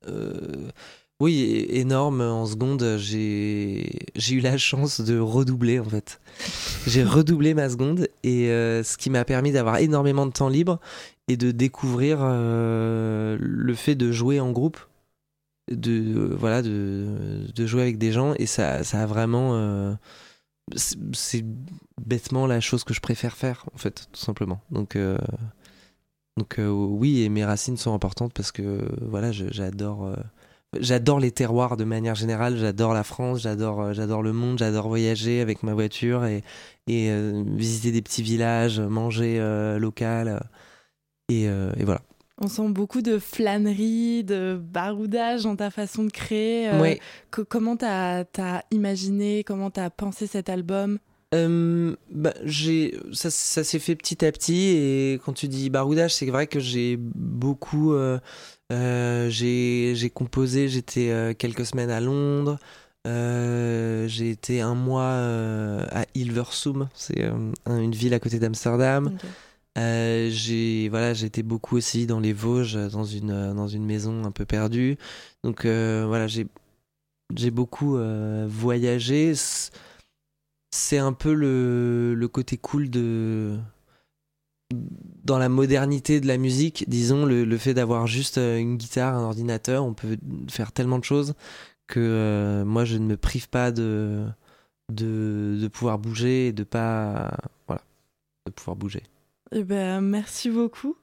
Euh, 0.09 0.69
oui, 1.21 1.67
énorme. 1.69 2.23
En 2.23 2.47
seconde, 2.47 2.97
j'ai 2.99 3.85
eu 4.31 4.41
la 4.41 4.57
chance 4.57 5.03
de 5.03 5.19
redoubler 5.19 5.79
en 5.79 5.85
fait. 5.85 6.21
J'ai 6.87 7.05
redoublé 7.05 7.53
ma 7.53 7.69
seconde 7.69 8.09
et 8.23 8.49
euh, 8.49 8.83
ce 8.83 8.97
qui 8.97 9.11
m'a 9.11 9.27
permis 9.27 9.53
d'avoir 9.53 9.77
énormément 9.79 10.25
de 10.25 10.33
temps 10.33 10.49
libre 10.49 10.81
et 11.29 11.37
de 11.37 11.51
découvrir 11.51 12.21
le 12.23 13.75
fait 13.75 13.95
de 13.95 14.11
jouer 14.11 14.41
en 14.41 14.51
groupe, 14.51 14.79
de 15.71 16.35
voilà, 16.39 16.63
de, 16.63 17.45
de 17.55 17.67
jouer 17.67 17.83
avec 17.83 17.99
des 17.99 18.13
gens 18.13 18.33
et 18.39 18.47
ça, 18.47 18.83
ça 18.83 19.03
a 19.03 19.07
vraiment 19.07 19.99
c'est- 20.77 21.45
bêtement 22.05 22.47
la 22.47 22.61
chose 22.61 22.85
que 22.85 22.95
je 22.95 23.01
préfère 23.01 23.37
faire 23.37 23.65
en 23.75 23.79
fait, 23.79 24.09
tout 24.13 24.21
simplement. 24.21 24.61
Donc 24.71 24.97
euh, 24.97 25.19
donc 26.39 26.59
euh, 26.59 26.69
oui, 26.69 27.23
et 27.23 27.29
mes 27.29 27.45
racines 27.45 27.77
sont 27.77 27.95
importantes 27.95 28.33
parce 28.33 28.53
que 28.53 28.89
voilà, 29.03 29.33
j'adore 29.33 30.07
euh, 30.07 30.15
j'adore 30.81 31.19
les 31.21 31.33
terroirs 31.33 31.77
de 31.77 31.85
manière 31.85 32.15
générale, 32.15 32.57
j'adore 32.57 32.95
la 32.95 33.03
France, 33.05 33.41
j'adore 33.43 33.93
j'adore 33.93 34.23
le 34.23 34.33
monde, 34.33 34.59
j'adore 34.59 34.89
voyager 34.89 35.41
avec 35.41 35.63
ma 35.63 35.75
voiture 35.75 36.25
et 36.25 36.45
et 36.87 37.11
visiter 37.57 37.93
des 37.93 38.01
petits 38.03 38.23
villages, 38.23 38.81
manger 38.81 39.39
local 39.79 40.41
et, 41.29 41.43
et 41.45 41.85
voilà. 41.85 42.01
On 42.41 42.47
sent 42.49 42.69
beaucoup 42.69 43.03
de 43.03 43.19
flânerie, 43.19 44.23
de 44.23 44.61
baroudage 44.63 45.43
dans 45.43 45.57
ta 45.57 45.71
façon 45.71 46.05
de 46.05 46.11
créer. 46.11 46.69
euh, 46.71 46.81
Ouais. 46.81 47.01
co- 47.31 47.45
comment 47.45 47.77
t'as 47.77 48.25
as 48.39 48.63
imaginé, 48.71 49.43
comment 49.45 49.71
t'as 49.71 49.91
pensé 49.91 50.27
cet 50.29 50.49
album? 50.49 50.99
Euh, 51.35 51.95
bah, 52.11 52.33
j'ai 52.45 52.97
ça, 53.13 53.29
ça 53.31 53.63
s'est 53.63 53.79
fait 53.81 53.97
petit 53.97 54.25
à 54.25 54.33
petit 54.33 54.69
et 54.77 55.21
quand 55.23 55.35
tu 55.35 55.47
dis 55.47 55.69
baroudage 55.69 56.15
c'est 56.15 56.25
vrai 56.25 56.47
que 56.47 56.59
j'ai 56.59 56.97
beaucoup 56.99 57.93
euh, 57.93 58.19
euh, 58.73 59.29
j'ai 59.29 60.11
composé 60.15 60.69
j'étais 60.69 61.35
quelques 61.39 61.67
semaines 61.67 61.91
à 61.91 62.01
Londres 62.01 62.59
j'ai 63.05 64.31
été 64.31 64.63
un 64.63 64.75
mois 64.75 65.19
à 65.91 66.05
Hilversum 66.15 66.89
c'est 66.95 67.23
un- 67.25 67.79
une 67.79 67.93
ville 67.95 68.15
à 68.15 68.21
côté 68.21 68.39
d'Amsterdam. 68.39 69.11
Euh, 69.79 70.29
j'ai 70.31 70.89
voilà 70.89 71.15
j'étais 71.15 71.43
beaucoup 71.43 71.77
aussi 71.77 72.07
dans 72.07 72.21
les 72.21 72.33
Vosges 72.33 72.75
dans 72.91 73.05
une 73.05 73.31
euh, 73.31 73.55
dans 73.55 73.69
une 73.69 73.85
maison 73.85 74.25
un 74.25 74.31
peu 74.33 74.45
perdue. 74.45 74.97
Donc 75.45 75.65
euh, 75.65 76.05
voilà 76.07 76.27
j'ai 76.27 76.47
j'ai 77.37 77.51
beaucoup 77.51 77.99
voyagé. 78.49 79.35
C'est 80.71 80.99
un 80.99 81.13
peu 81.13 81.35
le, 81.35 82.15
le 82.15 82.29
côté 82.29 82.57
cool 82.59 82.91
de 82.91 83.59
dans 85.25 85.39
la 85.39 85.49
modernité 85.49 86.21
de 86.21 86.27
la 86.27 86.37
musique 86.39 86.89
disons 86.89 87.25
le, 87.27 87.45
le 87.45 87.59
fait 87.59 87.75
d'avoir 87.75 88.07
juste 88.07 88.39
une 88.39 88.77
guitare 88.77 89.15
un 89.15 89.25
ordinateur 89.25 89.85
on 89.85 89.95
peut 89.95 90.19
faire 90.51 90.73
tellement 90.73 90.99
de 90.99 91.05
choses 91.05 91.35
que 91.87 92.63
moi 92.67 92.85
je 92.85 92.99
ne 92.99 93.07
me 93.07 93.17
prive 93.17 93.49
pas 93.49 93.71
de 93.73 94.27
de, 94.93 95.59
de 95.61 95.69
pouvoir 95.69 95.99
bouger 95.99 96.49
et 96.49 96.53
de 96.53 96.65
pas 96.65 97.37
voilà 97.67 97.83
de 98.47 98.53
pouvoir 98.53 98.77
bouger 98.77 99.03
Eh 99.53 99.65
ben, 99.65 100.01
merci 100.01 100.51
beaucoup. 100.51 100.97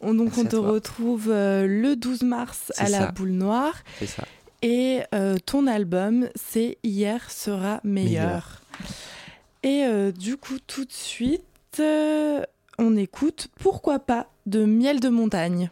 On, 0.00 0.14
donc 0.14 0.36
Merci 0.36 0.40
on 0.40 0.44
te 0.44 0.56
retrouve 0.56 1.30
euh, 1.30 1.66
le 1.66 1.96
12 1.96 2.22
mars 2.22 2.72
à 2.76 2.88
la 2.88 3.10
boule 3.10 3.30
noire. 3.30 3.82
c'est 3.98 4.06
ça 4.06 4.24
Et 4.62 5.00
euh, 5.14 5.36
ton 5.44 5.66
album, 5.66 6.28
c'est 6.34 6.78
Hier 6.82 7.30
sera 7.30 7.80
meilleur. 7.82 8.02
Meilleur. 8.22 8.62
Et 9.62 9.84
euh, 9.84 10.12
du 10.12 10.36
coup, 10.36 10.58
tout 10.66 10.84
de 10.84 10.92
suite, 10.92 11.44
on 12.78 12.96
écoute 12.96 13.48
Pourquoi 13.58 13.98
pas 13.98 14.28
de 14.46 14.64
Miel 14.64 15.00
de 15.00 15.08
montagne. 15.08 15.70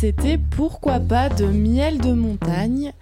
C'était 0.00 0.38
Pourquoi 0.38 1.00
pas 1.00 1.28
de 1.28 1.46
Miel 1.46 1.98
de 1.98 2.12
montagne. 2.12 2.92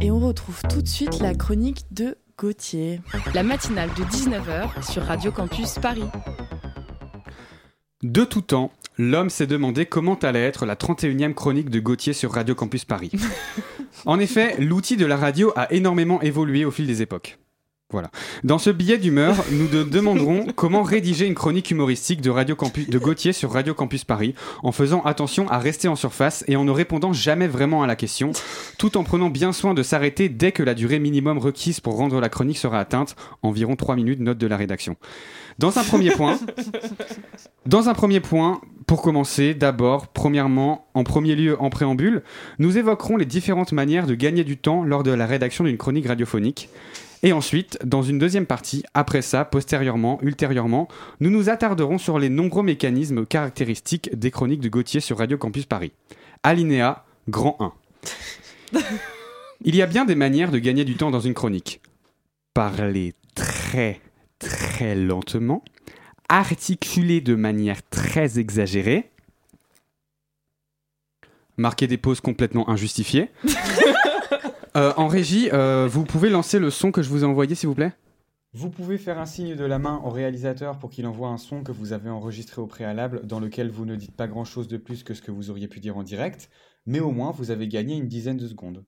Et 0.00 0.12
on 0.12 0.20
retrouve 0.20 0.62
tout 0.70 0.82
de 0.82 0.86
suite 0.86 1.18
la 1.18 1.34
chronique 1.34 1.84
de 1.90 2.16
Gauthier. 2.38 3.00
La 3.34 3.42
matinale 3.42 3.88
de 3.98 4.04
19h 4.04 4.88
sur 4.88 5.02
Radio 5.02 5.32
Campus 5.32 5.80
Paris. 5.80 6.04
De 8.04 8.22
tout 8.22 8.42
temps, 8.42 8.70
l'homme 8.98 9.30
s'est 9.30 9.48
demandé 9.48 9.86
comment 9.86 10.14
allait 10.14 10.44
être 10.44 10.64
la 10.64 10.76
31e 10.76 11.34
chronique 11.34 11.70
de 11.70 11.80
Gauthier 11.80 12.12
sur 12.12 12.30
Radio 12.32 12.54
Campus 12.54 12.84
Paris. 12.84 13.10
en 14.06 14.20
effet, 14.20 14.54
l'outil 14.60 14.96
de 14.96 15.06
la 15.06 15.16
radio 15.16 15.52
a 15.56 15.72
énormément 15.72 16.20
évolué 16.20 16.64
au 16.64 16.70
fil 16.70 16.86
des 16.86 17.02
époques. 17.02 17.40
Voilà. 17.90 18.10
Dans 18.44 18.58
ce 18.58 18.68
billet 18.68 18.98
d'humeur, 18.98 19.34
nous 19.50 19.66
te 19.66 19.82
demanderons 19.82 20.48
comment 20.54 20.82
rédiger 20.82 21.24
une 21.24 21.34
chronique 21.34 21.70
humoristique 21.70 22.20
de, 22.20 22.28
Radio 22.28 22.54
Campus, 22.54 22.86
de 22.86 22.98
Gauthier 22.98 23.32
sur 23.32 23.50
Radio 23.50 23.72
Campus 23.72 24.04
Paris, 24.04 24.34
en 24.62 24.72
faisant 24.72 25.00
attention 25.04 25.48
à 25.48 25.58
rester 25.58 25.88
en 25.88 25.96
surface 25.96 26.44
et 26.48 26.56
en 26.56 26.64
ne 26.64 26.70
répondant 26.70 27.14
jamais 27.14 27.46
vraiment 27.46 27.82
à 27.82 27.86
la 27.86 27.96
question, 27.96 28.32
tout 28.76 28.98
en 28.98 29.04
prenant 29.04 29.30
bien 29.30 29.52
soin 29.52 29.72
de 29.72 29.82
s'arrêter 29.82 30.28
dès 30.28 30.52
que 30.52 30.62
la 30.62 30.74
durée 30.74 30.98
minimum 30.98 31.38
requise 31.38 31.80
pour 31.80 31.96
rendre 31.96 32.20
la 32.20 32.28
chronique 32.28 32.58
sera 32.58 32.78
atteinte, 32.78 33.16
environ 33.42 33.74
3 33.74 33.96
minutes, 33.96 34.20
note 34.20 34.36
de 34.36 34.46
la 34.46 34.58
rédaction. 34.58 34.96
Dans 35.58 35.78
un 35.78 35.82
premier 35.82 36.10
point, 36.10 36.38
dans 37.66 37.88
un 37.88 37.94
premier 37.94 38.20
point, 38.20 38.60
pour 38.86 39.00
commencer, 39.00 39.54
d'abord, 39.54 40.08
premièrement, 40.08 40.86
en 40.92 41.04
premier 41.04 41.36
lieu, 41.36 41.56
en 41.58 41.70
préambule, 41.70 42.22
nous 42.58 42.76
évoquerons 42.76 43.16
les 43.16 43.24
différentes 43.24 43.72
manières 43.72 44.06
de 44.06 44.14
gagner 44.14 44.44
du 44.44 44.58
temps 44.58 44.84
lors 44.84 45.02
de 45.02 45.10
la 45.10 45.24
rédaction 45.24 45.64
d'une 45.64 45.78
chronique 45.78 46.06
radiophonique. 46.06 46.68
Et 47.22 47.32
ensuite, 47.32 47.78
dans 47.84 48.02
une 48.02 48.18
deuxième 48.18 48.46
partie, 48.46 48.84
après 48.94 49.22
ça, 49.22 49.44
postérieurement, 49.44 50.18
ultérieurement, 50.22 50.88
nous 51.20 51.30
nous 51.30 51.48
attarderons 51.48 51.98
sur 51.98 52.18
les 52.18 52.28
nombreux 52.28 52.62
mécanismes 52.62 53.26
caractéristiques 53.26 54.16
des 54.16 54.30
chroniques 54.30 54.60
de 54.60 54.68
Gauthier 54.68 55.00
sur 55.00 55.18
Radio 55.18 55.36
Campus 55.36 55.66
Paris. 55.66 55.92
Alinéa, 56.42 57.04
grand 57.28 57.56
1. 57.60 57.72
Il 59.64 59.74
y 59.74 59.82
a 59.82 59.86
bien 59.86 60.04
des 60.04 60.14
manières 60.14 60.52
de 60.52 60.58
gagner 60.58 60.84
du 60.84 60.96
temps 60.96 61.10
dans 61.10 61.20
une 61.20 61.34
chronique. 61.34 61.80
Parler 62.54 63.14
très 63.34 64.00
très 64.38 64.94
lentement, 64.94 65.64
articuler 66.28 67.20
de 67.20 67.34
manière 67.34 67.82
très 67.90 68.38
exagérée, 68.38 69.10
marquer 71.56 71.88
des 71.88 71.98
pauses 71.98 72.20
complètement 72.20 72.68
injustifiées. 72.70 73.30
Euh, 74.76 74.92
en 74.96 75.06
régie, 75.08 75.48
euh, 75.52 75.88
vous 75.90 76.04
pouvez 76.04 76.30
lancer 76.30 76.58
le 76.58 76.70
son 76.70 76.92
que 76.92 77.02
je 77.02 77.08
vous 77.08 77.24
ai 77.24 77.26
envoyé, 77.26 77.54
s'il 77.54 77.68
vous 77.68 77.74
plaît 77.74 77.92
Vous 78.52 78.70
pouvez 78.70 78.98
faire 78.98 79.18
un 79.18 79.26
signe 79.26 79.56
de 79.56 79.64
la 79.64 79.78
main 79.78 80.00
au 80.04 80.10
réalisateur 80.10 80.78
pour 80.78 80.90
qu'il 80.90 81.06
envoie 81.06 81.28
un 81.28 81.38
son 81.38 81.62
que 81.62 81.72
vous 81.72 81.92
avez 81.92 82.10
enregistré 82.10 82.60
au 82.60 82.66
préalable 82.66 83.26
dans 83.26 83.40
lequel 83.40 83.70
vous 83.70 83.86
ne 83.86 83.96
dites 83.96 84.16
pas 84.16 84.26
grand-chose 84.26 84.68
de 84.68 84.76
plus 84.76 85.02
que 85.02 85.14
ce 85.14 85.22
que 85.22 85.30
vous 85.30 85.50
auriez 85.50 85.68
pu 85.68 85.80
dire 85.80 85.96
en 85.96 86.02
direct, 86.02 86.50
mais 86.86 87.00
au 87.00 87.10
moins 87.10 87.30
vous 87.30 87.50
avez 87.50 87.68
gagné 87.68 87.96
une 87.96 88.08
dizaine 88.08 88.36
de 88.36 88.46
secondes. 88.46 88.84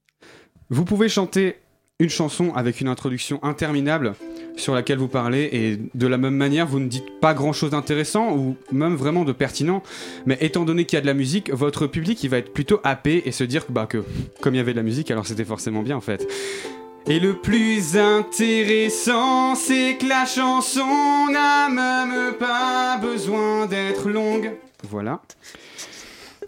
Vous 0.68 0.84
pouvez 0.84 1.08
chanter 1.08 1.56
une 2.00 2.08
chanson 2.08 2.52
avec 2.54 2.80
une 2.80 2.88
introduction 2.88 3.38
interminable 3.44 4.14
sur 4.56 4.74
laquelle 4.74 4.98
vous 4.98 5.08
parlez 5.08 5.48
et 5.52 5.78
de 5.94 6.06
la 6.06 6.18
même 6.18 6.34
manière 6.34 6.66
vous 6.66 6.80
ne 6.80 6.88
dites 6.88 7.20
pas 7.20 7.34
grand 7.34 7.52
chose 7.52 7.70
d'intéressant 7.70 8.36
ou 8.36 8.56
même 8.72 8.96
vraiment 8.96 9.24
de 9.24 9.32
pertinent 9.32 9.82
mais 10.26 10.36
étant 10.40 10.64
donné 10.64 10.86
qu'il 10.86 10.96
y 10.96 10.98
a 10.98 11.02
de 11.02 11.06
la 11.06 11.14
musique 11.14 11.50
votre 11.52 11.86
public 11.86 12.22
il 12.24 12.30
va 12.30 12.38
être 12.38 12.52
plutôt 12.52 12.80
happé 12.82 13.22
et 13.26 13.32
se 13.32 13.44
dire 13.44 13.64
bah, 13.68 13.86
que 13.86 14.02
comme 14.40 14.54
il 14.54 14.58
y 14.58 14.60
avait 14.60 14.72
de 14.72 14.78
la 14.78 14.82
musique 14.82 15.10
alors 15.10 15.26
c'était 15.26 15.44
forcément 15.44 15.82
bien 15.82 15.96
en 15.96 16.00
fait 16.00 16.26
et 17.06 17.18
le 17.18 17.32
plus 17.34 17.96
intéressant, 17.96 19.54
c'est 19.54 19.96
que 19.96 20.06
la 20.06 20.26
chanson 20.26 21.26
n'a 21.32 21.68
même 21.70 22.34
pas 22.34 22.98
besoin 22.98 23.66
d'être 23.66 24.10
longue. 24.10 24.52
Voilà. 24.88 25.20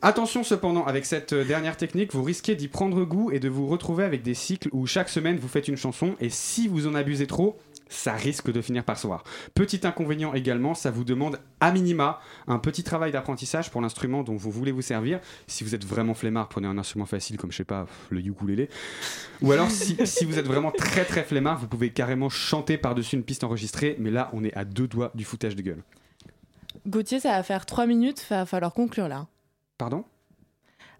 Attention 0.05 0.43
cependant, 0.43 0.85
avec 0.85 1.07
cette 1.07 1.33
dernière 1.33 1.77
technique, 1.77 2.13
vous 2.13 2.25
risquez 2.25 2.57
d'y 2.57 2.67
prendre 2.67 3.05
goût 3.05 3.31
et 3.31 3.39
de 3.39 3.49
vous 3.49 3.69
retrouver 3.69 4.03
avec 4.03 4.23
des 4.23 4.35
cycles 4.35 4.69
où 4.73 4.85
chaque 4.85 5.09
semaine 5.09 5.37
vous 5.37 5.47
faites 5.47 5.69
une 5.69 5.77
chanson 5.77 6.17
et 6.19 6.29
si 6.29 6.67
vous 6.67 6.89
en 6.89 6.97
abusez 6.97 7.29
trop, 7.29 7.57
ça 7.89 8.15
risque 8.15 8.51
de 8.51 8.61
finir 8.61 8.83
par 8.83 8.99
soir. 8.99 9.23
Petit 9.55 9.87
inconvénient 9.87 10.35
également, 10.35 10.75
ça 10.75 10.91
vous 10.91 11.05
demande 11.05 11.39
à 11.61 11.71
minima 11.71 12.19
un 12.49 12.59
petit 12.59 12.83
travail 12.83 13.13
d'apprentissage 13.13 13.71
pour 13.71 13.81
l'instrument 13.81 14.25
dont 14.25 14.35
vous 14.35 14.51
voulez 14.51 14.73
vous 14.73 14.83
servir. 14.83 15.21
Si 15.47 15.63
vous 15.63 15.77
êtes 15.77 15.85
vraiment 15.85 16.15
flemmard, 16.15 16.49
prenez 16.49 16.67
un 16.67 16.79
instrument 16.79 17.07
facile 17.07 17.37
comme 17.37 17.53
je 17.53 17.59
sais 17.59 17.65
pas 17.65 17.87
le 18.11 18.19
ukulélé. 18.19 18.71
Ou 19.41 19.53
alors 19.53 19.71
si, 19.71 19.97
si 20.05 20.25
vous 20.25 20.37
êtes 20.37 20.49
vraiment 20.49 20.73
très 20.73 21.05
très 21.05 21.23
flemmard, 21.23 21.61
vous 21.61 21.69
pouvez 21.69 21.91
carrément 21.91 22.29
chanter 22.29 22.77
par-dessus 22.77 23.15
une 23.15 23.23
piste 23.23 23.45
enregistrée, 23.45 23.95
mais 24.01 24.11
là 24.11 24.31
on 24.33 24.43
est 24.43 24.55
à 24.55 24.65
deux 24.65 24.89
doigts 24.89 25.13
du 25.15 25.25
foutage 25.25 25.55
de 25.55 25.63
gueule. 25.63 25.85
Gauthier, 26.89 27.21
ça 27.21 27.37
va 27.37 27.45
faire 27.45 27.67
trois 27.67 27.87
minutes, 27.87 28.27
va 28.31 28.47
falloir 28.47 28.75
conclure 28.75 29.07
là. 29.07 29.29
Pardon 29.83 30.05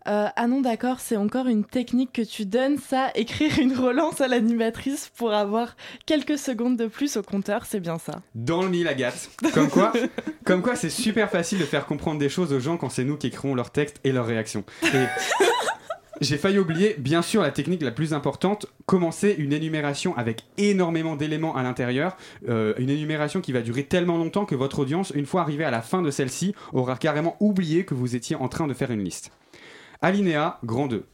Euh, 0.09 0.27
ah 0.35 0.47
non, 0.49 0.61
d'accord, 0.61 0.99
c'est 0.99 1.17
encore 1.17 1.47
une 1.47 1.65
technique 1.65 2.13
que 2.13 2.23
tu 2.23 2.45
donnes, 2.45 2.79
ça, 2.79 3.13
écrire 3.15 3.61
une 3.61 3.77
relance 3.79 4.21
à 4.21 4.27
l'animatrice 4.27 5.13
pour 5.17 5.33
avoir 5.33 5.77
quelques 6.05 6.37
secondes 6.37 6.77
de 6.77 6.87
plus 6.89 7.17
au 7.17 7.23
compteur, 7.23 7.65
c'est 7.65 7.79
bien 7.79 7.99
ça. 7.99 8.23
Dans 8.35 8.65
le 8.65 8.69
mille, 8.69 8.89
Agathe. 8.89 9.31
Comme 9.55 9.69
quoi, 9.69 9.93
comme 10.45 10.63
quoi 10.63 10.75
c'est 10.75 10.91
super 10.91 11.31
facile 11.31 11.61
de 11.61 11.65
faire 11.65 11.87
comprendre 11.87 12.19
des 12.19 12.29
choses 12.29 12.53
aux 12.53 12.59
gens 12.59 12.77
quand 12.77 12.89
c'est 12.89 13.05
nous 13.05 13.17
qui 13.17 13.29
écrivons 13.29 13.55
leurs 13.55 13.71
textes 13.71 14.01
et 14.03 14.11
leurs 14.11 14.27
réactions. 14.27 14.65
Et 14.83 15.07
j'ai 16.23 16.39
failli 16.39 16.59
oublier, 16.59 16.95
bien 16.99 17.21
sûr, 17.21 17.43
la 17.43 17.51
technique 17.51 17.83
la 17.83 17.91
plus 17.91 18.15
importante, 18.15 18.67
commencer 18.87 19.35
une 19.39 19.53
énumération 19.53 20.17
avec 20.17 20.45
énormément 20.57 21.17
d'éléments 21.17 21.57
à 21.57 21.63
l'intérieur, 21.63 22.17
euh, 22.49 22.75
une 22.79 22.91
énumération 22.91 23.41
qui 23.41 23.53
va 23.53 23.61
durer 23.61 23.85
tellement 23.85 24.17
longtemps 24.17 24.45
que 24.45 24.55
votre 24.55 24.79
audience, 24.79 25.13
une 25.15 25.27
fois 25.27 25.41
arrivée 25.41 25.65
à 25.65 25.71
la 25.71 25.83
fin 25.83 26.01
de 26.01 26.11
celle-ci, 26.11 26.55
aura 26.73 26.97
carrément 26.97 27.37
oublié 27.41 27.85
que 27.85 27.95
vous 27.95 28.15
étiez 28.15 28.37
en 28.37 28.49
train 28.49 28.69
de 28.69 28.75
faire 28.75 28.91
une 28.91 29.03
liste. 29.03 29.33
Alinéa, 30.01 30.59
grand 30.65 30.87
2. 30.87 31.05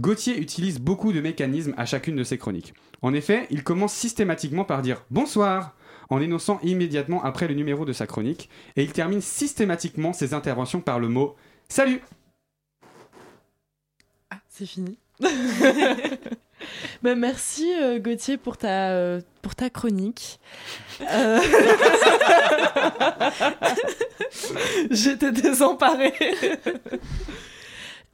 Gauthier 0.00 0.38
utilise 0.40 0.80
beaucoup 0.80 1.12
de 1.12 1.20
mécanismes 1.20 1.74
à 1.76 1.86
chacune 1.86 2.16
de 2.16 2.24
ses 2.24 2.38
chroniques. 2.38 2.74
En 3.02 3.14
effet, 3.14 3.46
il 3.50 3.62
commence 3.62 3.92
systématiquement 3.92 4.64
par 4.64 4.82
dire 4.82 5.04
bonsoir 5.10 5.74
en 6.10 6.20
énonçant 6.20 6.58
immédiatement 6.62 7.22
après 7.22 7.46
le 7.46 7.54
numéro 7.54 7.84
de 7.84 7.92
sa 7.92 8.06
chronique, 8.06 8.50
et 8.76 8.82
il 8.82 8.92
termine 8.92 9.20
systématiquement 9.20 10.12
ses 10.12 10.34
interventions 10.34 10.80
par 10.80 10.98
le 10.98 11.08
mot 11.08 11.36
salut. 11.68 12.00
C'est 14.56 14.66
fini. 14.66 14.98
Ben, 17.02 17.18
merci 17.18 17.70
euh, 17.74 17.98
Gauthier 17.98 18.38
pour 18.38 18.56
ta, 18.56 18.92
euh, 18.92 19.20
pour 19.42 19.54
ta 19.54 19.68
chronique. 19.68 20.40
Euh, 21.02 21.40
J'étais 24.90 25.30
désemparée. 25.32 26.14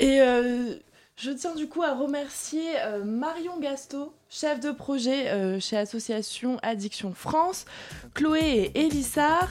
Et 0.00 0.20
euh, 0.20 0.74
je 1.22 1.30
tiens 1.30 1.54
du 1.54 1.68
coup 1.68 1.82
à 1.82 1.94
remercier 1.94 2.80
euh, 2.80 3.04
Marion 3.04 3.58
Gasto, 3.60 4.14
chef 4.30 4.58
de 4.60 4.70
projet 4.70 5.28
euh, 5.28 5.60
chez 5.60 5.76
Association 5.76 6.58
Addiction 6.62 7.12
France, 7.12 7.66
Chloé 8.14 8.40
et 8.74 8.86
Elissard, 8.86 9.50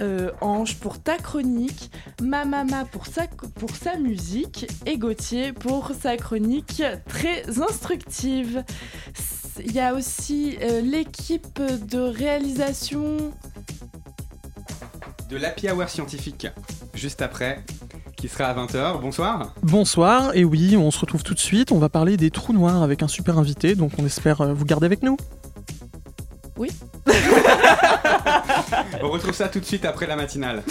euh, 0.00 0.32
Ange 0.40 0.78
pour 0.78 1.00
ta 1.00 1.16
chronique, 1.16 1.92
Mamama 2.20 2.84
pour 2.84 3.06
sa, 3.06 3.28
pour 3.28 3.70
sa 3.70 3.96
musique 3.96 4.66
et 4.86 4.98
Gauthier 4.98 5.52
pour 5.52 5.92
sa 5.92 6.16
chronique 6.16 6.82
très 7.08 7.60
instructive. 7.60 8.64
Il 9.60 9.72
y 9.72 9.80
a 9.80 9.94
aussi 9.94 10.56
l'équipe 10.82 11.60
de 11.60 11.98
réalisation 11.98 13.32
De 15.28 15.36
l'Happy 15.36 15.68
Hour 15.68 15.88
scientifique, 15.88 16.46
juste 16.94 17.22
après, 17.22 17.64
qui 18.18 18.28
sera 18.28 18.46
à 18.46 18.54
20h. 18.54 19.00
Bonsoir. 19.00 19.54
Bonsoir, 19.62 20.32
et 20.34 20.44
oui, 20.44 20.76
on 20.76 20.90
se 20.90 20.98
retrouve 20.98 21.22
tout 21.22 21.34
de 21.34 21.38
suite. 21.38 21.70
On 21.72 21.78
va 21.78 21.88
parler 21.88 22.16
des 22.16 22.30
trous 22.30 22.52
noirs 22.52 22.82
avec 22.82 23.02
un 23.02 23.08
super 23.08 23.38
invité, 23.38 23.76
donc 23.76 23.92
on 23.98 24.04
espère 24.04 24.40
euh, 24.40 24.52
vous 24.52 24.64
garder 24.64 24.86
avec 24.86 25.02
nous. 25.02 25.16
Oui. 26.56 26.70
On 29.02 29.10
retrouve 29.10 29.32
ça 29.32 29.48
tout 29.48 29.60
de 29.60 29.64
suite 29.64 29.84
après 29.84 30.08
la 30.08 30.16
matinale. 30.16 30.64